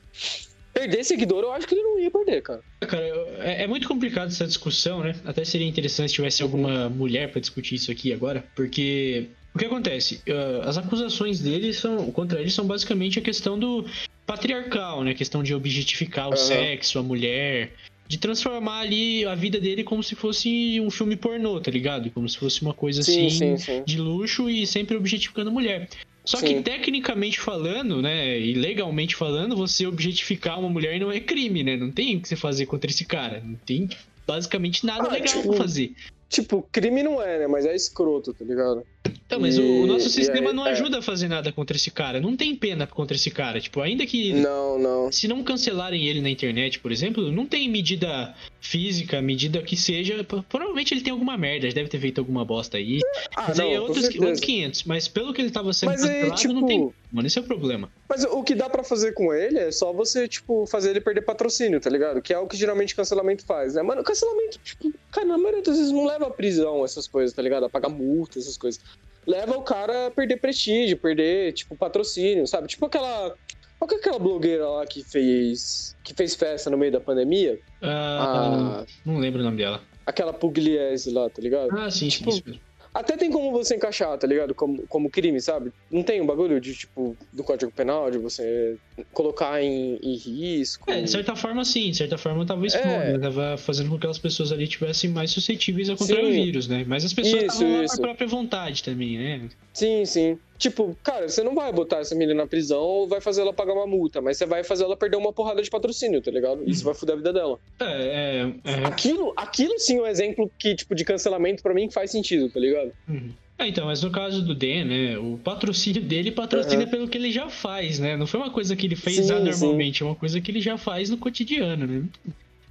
perder 0.74 1.04
seguidor, 1.04 1.44
eu 1.44 1.52
acho 1.52 1.68
que 1.68 1.76
ia 2.04 2.12
perder, 2.12 2.42
cara. 2.42 2.62
Cara, 2.82 3.04
é, 3.40 3.64
é, 3.64 3.68
muito 3.68 3.88
complicado 3.88 4.28
essa 4.28 4.46
discussão, 4.46 5.02
né? 5.02 5.16
Até 5.26 5.44
seria 5.46 5.68
interessante 5.68 6.10
se 6.10 6.16
tivesse 6.16 6.42
alguma 6.42 6.90
mulher 6.90 7.32
para 7.32 7.40
discutir 7.42 7.76
isso 7.76 7.92
aqui 7.92 8.14
agora, 8.14 8.44
porque 8.56 9.28
o 9.54 9.60
que 9.60 9.66
acontece? 9.66 10.22
Uh, 10.28 10.68
as 10.68 10.78
acusações 10.78 11.40
dele 11.40 11.74
são, 11.74 12.12
contra 12.12 12.40
ele 12.40 12.50
são 12.50 12.66
basicamente 12.66 13.20
a 13.20 13.22
questão 13.22 13.60
do 13.60 13.86
patriarcal, 14.26 15.04
né? 15.04 15.12
A 15.12 15.16
questão 15.16 15.44
de 15.44 15.54
objetificar 15.54 16.28
o 16.28 16.32
uhum. 16.32 16.38
sexo, 16.38 17.00
a 17.00 17.04
mulher, 17.04 17.74
de 18.08 18.18
transformar 18.18 18.80
ali 18.80 19.26
a 19.26 19.36
vida 19.36 19.60
dele 19.60 19.84
como 19.84 20.04
se 20.04 20.16
fosse 20.16 20.80
um 20.82 20.90
filme 20.90 21.16
pornô, 21.16 21.60
tá 21.60 21.72
ligado? 21.72 22.10
Como 22.12 22.28
se 22.28 22.38
fosse 22.38 22.62
uma 22.62 22.74
coisa 22.74 23.02
sim, 23.04 23.28
assim 23.28 23.58
sim, 23.58 23.58
sim. 23.58 23.84
de 23.86 23.98
luxo 23.98 24.50
e 24.50 24.66
sempre 24.66 24.96
objetificando 24.96 25.50
a 25.50 25.54
mulher. 25.54 25.90
Só 26.24 26.38
Sim. 26.38 26.46
que 26.46 26.62
tecnicamente 26.62 27.40
falando, 27.40 28.02
né, 28.02 28.40
e 28.40 28.54
legalmente 28.54 29.16
falando, 29.16 29.56
você 29.56 29.88
objetificar 29.88 30.60
uma 30.60 30.70
mulher 30.70 31.00
não 31.00 31.12
é 31.12 31.20
crime, 31.20 31.64
né? 31.64 31.76
Não 31.76 31.92
tem 31.92 32.18
o 32.18 32.22
que 32.22 32.28
você 32.28 32.36
fazer 32.36 32.68
contra 32.68 32.90
esse 32.90 33.06
cara. 33.06 33.42
Não 33.44 33.56
tem 33.56 33.90
basicamente 34.28 34.86
nada 34.86 35.08
ah, 35.08 35.14
legal 35.14 35.28
tipo, 35.28 35.50
pra 35.50 35.58
fazer. 35.58 35.94
Tipo, 36.30 36.66
crime 36.72 37.04
não 37.04 37.22
é, 37.22 37.40
né? 37.40 37.48
Mas 37.48 37.66
é 37.66 37.76
escroto, 37.76 38.34
tá 38.34 38.46
ligado? 38.46 38.86
Então, 39.04 39.40
mas 39.40 39.58
e, 39.58 39.62
o, 39.62 39.84
o, 39.84 39.88
nosso 39.88 40.10
sistema 40.10 40.50
aí, 40.50 40.56
não 40.56 40.68
é. 40.68 40.72
ajuda 40.72 40.98
é. 40.98 41.00
a 41.00 41.02
fazer 41.02 41.28
nada 41.28 41.52
contra 41.52 41.76
esse 41.76 41.90
cara. 41.90 42.20
Não 42.20 42.36
tem 42.36 42.54
pena 42.56 42.86
contra 42.86 43.16
esse 43.16 43.32
cara. 43.32 43.60
Tipo, 43.62 43.82
ainda 43.82 44.06
que. 44.06 44.34
Não, 44.34 44.78
não. 44.78 45.12
Se 45.12 45.28
não 45.28 45.42
cancelarem 45.42 46.06
ele 46.06 46.22
na 46.22 46.30
internet, 46.30 46.80
por 46.80 46.92
exemplo, 46.92 47.32
não 47.32 47.46
tem 47.46 47.70
medida 47.70 48.36
física, 48.60 49.22
medida 49.22 49.62
que 49.62 49.78
seja. 49.78 50.24
Provavelmente 50.24 50.94
ele 50.94 51.02
tem 51.02 51.12
alguma 51.12 51.38
merda, 51.38 51.66
ele 51.66 51.74
deve 51.74 51.90
ter 51.90 52.00
feito 52.00 52.20
alguma 52.20 52.44
bosta 52.44 52.78
aí. 52.78 53.00
Ah, 53.36 53.46
mas 53.48 53.58
não, 53.58 53.66
aí 53.66 53.74
é 53.74 53.80
outros, 53.80 54.04
outros 54.16 54.40
500. 54.42 54.84
Mas 54.84 55.08
pelo 55.08 55.34
que 55.34 55.42
ele 55.42 55.52
tava 55.52 55.72
sendo 55.74 55.92
mas 55.92 56.02
cancelado, 56.02 56.32
aí, 56.32 56.38
tipo... 56.38 56.54
não 56.54 56.66
tem. 56.66 56.94
Mano, 57.12 57.28
esse 57.28 57.38
é 57.38 57.42
o 57.42 57.46
problema. 57.46 57.90
Mas 58.08 58.24
o 58.24 58.44
que 58.44 58.56
dá 58.56 58.70
para 58.70 58.84
fazer 58.84 59.14
com 59.14 59.34
ele 59.34 59.60
é 59.60 59.72
só 59.72 59.92
você, 59.92 60.28
tipo, 60.28 60.66
fazer 60.66 60.92
ele 60.92 61.02
perder 61.02 61.22
patrocínio, 61.22 61.80
tá 61.80 61.90
ligado? 61.90 62.22
Que 62.22 62.34
é 62.34 62.40
o 62.40 62.48
que 62.48 62.56
geralmente 62.56 62.96
cancelamento 62.96 63.46
faz, 63.46 63.76
né? 63.76 63.82
Mano, 63.82 64.04
cancelamento, 64.04 64.60
tipo, 64.64 64.94
cara, 65.12 65.28
na 65.28 65.38
maioria 65.38 65.62
das 65.62 65.78
vezes 65.78 65.92
não 65.92 66.06
leva 66.06 66.28
a 66.28 66.30
prisão 66.30 66.86
essas 66.86 67.08
coisas, 67.08 67.36
tá 67.36 67.42
ligado? 67.42 67.66
A 67.66 67.70
pagar 67.70 67.90
multa, 67.90 68.40
essas 68.40 68.58
coisas 68.58 68.82
leva 69.26 69.58
o 69.58 69.62
cara 69.62 70.08
a 70.08 70.12
perder 70.12 70.38
prestígio, 70.38 70.98
perder, 70.98 71.54
tipo, 71.54 71.76
patrocínio, 71.76 72.48
sabe? 72.48 72.68
Tipo 72.68 72.86
aquela. 72.86 73.36
Qual 73.78 73.88
que 73.88 73.96
é 73.96 73.98
aquela 73.98 74.20
blogueira 74.20 74.68
lá 74.68 74.86
que 74.86 75.04
fez. 75.04 75.96
que 76.04 76.14
fez 76.14 76.36
festa 76.36 76.70
no 76.70 76.78
meio 76.78 76.92
da 76.92 77.00
pandemia? 77.00 77.60
Ah, 77.82 78.86
não 79.06 79.18
lembro 79.18 79.42
o 79.42 79.44
nome 79.44 79.58
dela. 79.58 79.82
Aquela 80.06 80.34
Pugliese 80.34 81.12
lá, 81.12 81.30
tá 81.30 81.42
ligado? 81.42 81.78
Ah, 81.78 81.90
sim, 81.90 82.08
tipo, 82.08 82.30
isso 82.30 82.44
mesmo. 82.46 82.62
Até 82.94 83.16
tem 83.16 83.32
como 83.32 83.52
você 83.52 83.76
encaixar, 83.76 84.18
tá 84.18 84.28
ligado? 84.28 84.54
Como, 84.54 84.86
como 84.88 85.10
crime, 85.10 85.40
sabe? 85.40 85.72
Não 85.90 86.04
tem 86.04 86.22
um 86.22 86.26
bagulho 86.26 86.60
de, 86.60 86.76
tipo, 86.76 87.16
do 87.32 87.44
Código 87.44 87.72
Penal, 87.72 88.12
de 88.12 88.18
você 88.18 88.78
colocar 89.14 89.64
em, 89.64 89.98
em 90.04 90.16
risco. 90.16 90.92
É, 90.92 91.02
de 91.02 91.10
certa 91.10 91.36
forma, 91.36 91.64
sim. 91.64 91.92
De 91.92 91.98
certa 91.98 92.18
forma, 92.18 92.46
tava 92.46 92.66
expondo. 92.66 92.88
É. 92.88 93.18
Tava 93.18 93.58
fazendo 93.58 93.90
com 93.90 93.98
que 93.98 94.08
as 94.08 94.20
pessoas 94.20 94.52
ali 94.52 94.68
tivessem 94.68 95.10
mais 95.10 95.32
suscetíveis 95.32 95.90
a 95.90 95.96
contrair 95.96 96.26
o 96.26 96.32
vírus, 96.32 96.68
né? 96.68 96.84
Mas 96.86 97.06
as 97.06 97.14
pessoas 97.14 97.44
estavam 97.44 97.82
lá 97.82 97.88
por 97.88 98.02
própria 98.02 98.28
vontade 98.28 98.84
também, 98.84 99.18
né? 99.18 99.50
Sim, 99.74 100.06
sim. 100.06 100.38
Tipo, 100.62 100.96
cara, 101.02 101.28
você 101.28 101.42
não 101.42 101.56
vai 101.56 101.74
botar 101.74 101.98
essa 101.98 102.14
menina 102.14 102.44
na 102.44 102.46
prisão 102.46 102.80
ou 102.80 103.08
vai 103.08 103.20
fazer 103.20 103.42
ela 103.42 103.52
pagar 103.52 103.74
uma 103.74 103.88
multa, 103.88 104.22
mas 104.22 104.38
você 104.38 104.46
vai 104.46 104.64
fazer 104.64 104.84
ela 104.84 104.96
perder 104.96 105.18
uma 105.18 105.34
porrada 105.34 105.60
de 105.60 105.68
patrocínio, 105.68 106.22
tá 106.22 106.30
ligado? 106.30 106.62
Isso 106.68 106.84
vai 106.84 106.94
foder 106.94 107.16
a 107.16 107.18
vida 107.18 107.34
dela. 107.34 107.60
É, 107.80 107.86
é, 107.86 108.54
é. 108.64 108.86
Aquilo, 108.86 109.34
aquilo 109.36 109.80
sim 109.80 109.98
é 109.98 110.02
um 110.04 110.06
exemplo 110.06 110.52
que, 110.60 110.76
tipo, 110.76 110.94
de 110.94 111.04
cancelamento 111.04 111.64
para 111.64 111.74
mim 111.74 111.90
faz 111.90 112.12
sentido, 112.12 112.48
tá 112.48 112.60
ligado? 112.60 112.92
Uhum. 113.10 113.32
Ah, 113.58 113.68
então, 113.68 113.88
mas 113.88 114.04
no 114.04 114.12
caso 114.12 114.44
do 114.44 114.54
Dan, 114.54 114.86
né, 114.86 115.18
o 115.18 115.40
patrocínio 115.44 116.04
dele 116.04 116.32
patrocina 116.32 116.84
uhum. 116.84 116.90
pelo 116.92 117.08
que 117.08 117.18
ele 117.18 117.32
já 117.32 117.50
faz, 117.50 117.98
né? 117.98 118.16
Não 118.16 118.28
foi 118.28 118.40
uma 118.40 118.52
coisa 118.52 118.76
que 118.76 118.86
ele 118.86 118.96
fez 118.96 119.26
sim, 119.26 119.32
anormalmente, 119.32 119.98
sim. 119.98 120.04
é 120.04 120.08
uma 120.08 120.16
coisa 120.16 120.40
que 120.40 120.52
ele 120.52 120.62
já 120.62 120.78
faz 120.78 121.10
no 121.10 121.18
cotidiano, 121.18 121.88
né? 121.88 122.04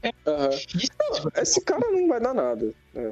É, 0.05 0.11
uhum. 0.31 1.31
esse 1.43 1.61
cara 1.65 1.91
não 1.91 2.07
vai 2.07 2.21
dar 2.21 2.35
nada. 2.35 2.73
É. 2.95 3.11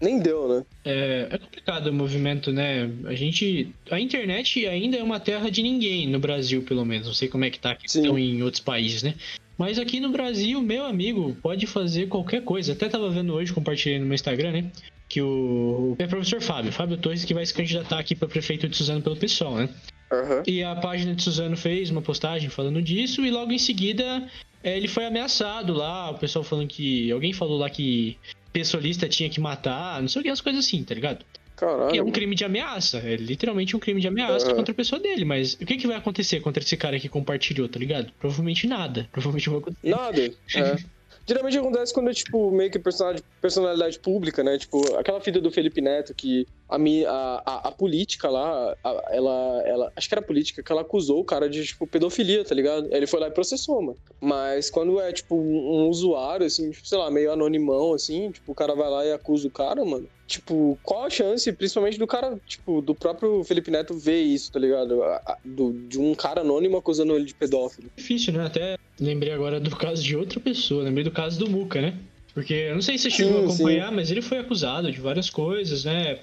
Nem 0.00 0.18
deu, 0.18 0.46
né? 0.48 0.64
É, 0.84 1.28
é 1.30 1.38
complicado 1.38 1.86
o 1.86 1.92
movimento, 1.92 2.52
né? 2.52 2.90
A 3.06 3.14
gente. 3.14 3.72
A 3.90 3.98
internet 3.98 4.66
ainda 4.66 4.96
é 4.98 5.02
uma 5.02 5.18
terra 5.18 5.50
de 5.50 5.62
ninguém, 5.62 6.06
no 6.06 6.18
Brasil, 6.18 6.62
pelo 6.62 6.84
menos. 6.84 7.06
Não 7.06 7.14
sei 7.14 7.28
como 7.28 7.44
é 7.44 7.50
que 7.50 7.58
tá 7.58 7.70
aqui 7.70 7.86
estão 7.86 8.18
em 8.18 8.42
outros 8.42 8.62
países, 8.62 9.02
né? 9.02 9.14
Mas 9.56 9.78
aqui 9.78 10.00
no 10.00 10.10
Brasil, 10.10 10.60
meu 10.60 10.84
amigo, 10.84 11.34
pode 11.42 11.66
fazer 11.66 12.08
qualquer 12.08 12.42
coisa. 12.42 12.74
Até 12.74 12.88
tava 12.88 13.08
vendo 13.08 13.32
hoje, 13.32 13.54
compartilhei 13.54 13.98
no 13.98 14.04
meu 14.04 14.14
Instagram, 14.14 14.52
né? 14.52 14.70
Que 15.08 15.22
o. 15.22 15.96
É 15.98 16.06
professor 16.06 16.42
Fábio, 16.42 16.72
Fábio 16.72 16.98
Torres, 16.98 17.24
que 17.24 17.32
vai 17.32 17.46
se 17.46 17.54
candidatar 17.54 17.98
aqui 17.98 18.14
para 18.14 18.28
prefeito 18.28 18.68
de 18.68 18.76
Suzano 18.76 19.00
pelo 19.00 19.16
pessoal, 19.16 19.56
né? 19.56 19.70
Uhum. 20.12 20.42
E 20.46 20.62
a 20.62 20.76
página 20.76 21.14
de 21.14 21.22
Suzano 21.22 21.56
fez 21.56 21.90
uma 21.90 22.02
postagem 22.02 22.50
falando 22.50 22.82
disso, 22.82 23.24
e 23.24 23.30
logo 23.30 23.50
em 23.50 23.58
seguida 23.58 24.28
ele 24.62 24.88
foi 24.88 25.06
ameaçado 25.06 25.72
lá. 25.72 26.10
O 26.10 26.18
pessoal 26.18 26.44
falando 26.44 26.68
que. 26.68 27.10
Alguém 27.10 27.32
falou 27.32 27.56
lá 27.56 27.70
que 27.70 28.18
pessoalista 28.56 29.06
tinha 29.06 29.28
que 29.28 29.38
matar, 29.38 30.00
não 30.00 30.08
sei 30.08 30.20
o 30.20 30.22
que, 30.22 30.30
as 30.30 30.40
coisas 30.40 30.64
assim, 30.64 30.82
tá 30.82 30.94
ligado? 30.94 31.22
Caralho. 31.54 31.94
É 31.94 32.02
um 32.02 32.10
crime 32.10 32.34
de 32.34 32.44
ameaça. 32.44 32.98
É 32.98 33.16
literalmente 33.16 33.76
um 33.76 33.78
crime 33.78 34.00
de 34.00 34.08
ameaça 34.08 34.54
contra 34.54 34.72
a 34.72 34.74
pessoa 34.74 35.00
dele. 35.00 35.24
Mas 35.24 35.54
o 35.54 35.64
que, 35.64 35.76
que 35.76 35.86
vai 35.86 35.96
acontecer 35.96 36.40
contra 36.40 36.62
esse 36.62 36.76
cara 36.76 36.98
que 37.00 37.08
compartilhou, 37.08 37.68
tá 37.68 37.78
ligado? 37.78 38.12
Provavelmente 38.18 38.66
nada. 38.66 39.08
Provavelmente 39.10 39.48
não 39.48 39.54
vai 39.54 39.62
acontecer. 39.62 39.88
Nada. 39.88 40.22
É. 40.54 40.96
Geralmente 41.26 41.58
acontece 41.58 41.92
quando 41.92 42.10
é, 42.10 42.12
tipo, 42.12 42.50
meio 42.52 42.70
que 42.70 42.78
personalidade, 42.78 43.24
personalidade 43.40 43.98
pública, 43.98 44.44
né? 44.44 44.58
Tipo, 44.58 44.96
aquela 44.96 45.20
filha 45.20 45.40
do 45.40 45.50
Felipe 45.50 45.80
Neto 45.80 46.14
que 46.14 46.46
a, 46.68 47.42
a, 47.44 47.68
a, 47.68 47.72
política 47.72 48.28
lá, 48.28 48.76
a, 48.82 49.04
ela, 49.10 49.62
ela. 49.64 49.92
Acho 49.94 50.08
que 50.08 50.14
era 50.14 50.22
política, 50.22 50.62
que 50.62 50.72
ela 50.72 50.80
acusou 50.80 51.20
o 51.20 51.24
cara 51.24 51.48
de, 51.48 51.64
tipo, 51.64 51.86
pedofilia, 51.86 52.44
tá 52.44 52.54
ligado? 52.54 52.88
Ele 52.90 53.06
foi 53.06 53.20
lá 53.20 53.28
e 53.28 53.30
processou, 53.30 53.80
mano. 53.80 53.98
Mas 54.20 54.68
quando 54.68 55.00
é, 55.00 55.12
tipo, 55.12 55.36
um 55.36 55.88
usuário, 55.88 56.46
assim, 56.46 56.70
tipo, 56.70 56.86
sei 56.86 56.98
lá, 56.98 57.10
meio 57.10 57.32
anonimão, 57.32 57.94
assim, 57.94 58.30
tipo, 58.30 58.52
o 58.52 58.54
cara 58.54 58.74
vai 58.74 58.90
lá 58.90 59.04
e 59.04 59.12
acusa 59.12 59.46
o 59.46 59.50
cara, 59.50 59.84
mano. 59.84 60.08
Tipo, 60.26 60.76
qual 60.82 61.04
a 61.04 61.10
chance, 61.10 61.52
principalmente 61.52 61.98
do 61.98 62.06
cara, 62.06 62.36
tipo, 62.46 62.82
do 62.82 62.96
próprio 62.96 63.44
Felipe 63.44 63.70
Neto 63.70 63.96
ver 63.96 64.22
isso, 64.22 64.50
tá 64.50 64.58
ligado? 64.58 65.00
Do, 65.44 65.72
de 65.72 66.00
um 66.00 66.16
cara 66.16 66.40
anônimo 66.40 66.76
acusando 66.76 67.14
ele 67.14 67.26
de 67.26 67.34
pedófilo. 67.34 67.88
Difícil, 67.96 68.32
né? 68.32 68.44
Até 68.44 68.76
lembrei 68.98 69.32
agora 69.32 69.60
do 69.60 69.70
caso 69.76 70.02
de 70.02 70.16
outra 70.16 70.40
pessoa, 70.40 70.82
lembrei 70.82 71.04
do 71.04 71.12
caso 71.12 71.38
do 71.38 71.48
Muca, 71.48 71.80
né? 71.80 71.96
Porque 72.36 72.52
eu 72.52 72.74
não 72.74 72.82
sei 72.82 72.98
se 72.98 73.04
você 73.04 73.10
chegou 73.16 73.32
sim, 73.32 73.40
a 73.40 73.44
acompanhar, 73.46 73.88
sim. 73.88 73.94
mas 73.94 74.10
ele 74.10 74.20
foi 74.20 74.36
acusado 74.36 74.92
de 74.92 75.00
várias 75.00 75.30
coisas, 75.30 75.86
né? 75.86 76.18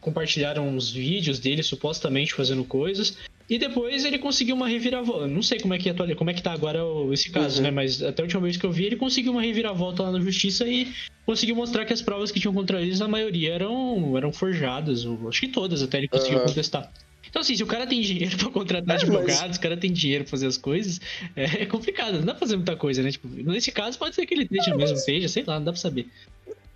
compartilharam 0.00 0.66
uns 0.66 0.90
vídeos 0.90 1.38
dele 1.38 1.62
supostamente 1.62 2.34
fazendo 2.34 2.64
coisas. 2.64 3.18
E 3.48 3.56
depois 3.56 4.04
ele 4.04 4.18
conseguiu 4.18 4.56
uma 4.56 4.66
reviravolta. 4.66 5.28
Não 5.28 5.44
sei 5.44 5.60
como 5.60 5.72
é 5.72 5.78
que, 5.78 5.88
é, 5.88 6.14
como 6.16 6.28
é 6.28 6.34
que 6.34 6.42
tá 6.42 6.52
agora 6.52 6.80
esse 7.12 7.30
caso, 7.30 7.58
uhum. 7.58 7.62
né? 7.62 7.70
Mas 7.70 8.02
até 8.02 8.20
a 8.20 8.24
última 8.24 8.40
vez 8.40 8.56
que 8.56 8.66
eu 8.66 8.72
vi, 8.72 8.86
ele 8.86 8.96
conseguiu 8.96 9.30
uma 9.30 9.42
reviravolta 9.42 10.02
lá 10.02 10.10
na 10.10 10.18
justiça 10.18 10.66
e 10.66 10.92
conseguiu 11.24 11.54
mostrar 11.54 11.84
que 11.84 11.92
as 11.92 12.02
provas 12.02 12.32
que 12.32 12.40
tinham 12.40 12.52
contra 12.52 12.82
eles, 12.82 13.00
a 13.00 13.06
maioria 13.06 13.54
eram, 13.54 14.16
eram 14.16 14.32
forjadas. 14.32 15.06
Acho 15.28 15.40
que 15.40 15.48
todas 15.48 15.82
até 15.82 15.98
ele 15.98 16.08
conseguiu 16.08 16.40
uhum. 16.40 16.46
contestar. 16.46 16.90
Então, 17.34 17.42
assim, 17.42 17.56
se 17.56 17.64
o 17.64 17.66
cara 17.66 17.84
tem 17.84 18.00
dinheiro 18.00 18.38
pra 18.38 18.48
contratar 18.48 18.94
é, 18.94 19.00
advogados, 19.00 19.40
mas... 19.40 19.56
o 19.56 19.60
cara 19.60 19.76
tem 19.76 19.92
dinheiro 19.92 20.22
pra 20.22 20.30
fazer 20.30 20.46
as 20.46 20.56
coisas, 20.56 21.00
é, 21.34 21.62
é, 21.62 21.66
complicado. 21.66 22.18
Não 22.18 22.26
dá 22.26 22.32
pra 22.32 22.38
fazer 22.38 22.54
muita 22.54 22.76
coisa, 22.76 23.02
né? 23.02 23.10
Tipo, 23.10 23.26
nesse 23.26 23.72
caso, 23.72 23.98
pode 23.98 24.14
ser 24.14 24.24
que 24.24 24.34
ele 24.34 24.44
esteja 24.44 24.76
mesmo, 24.76 24.94
mas... 24.94 25.04
seja, 25.04 25.26
sei 25.26 25.42
lá, 25.44 25.56
não 25.58 25.64
dá 25.64 25.72
pra 25.72 25.80
saber. 25.80 26.06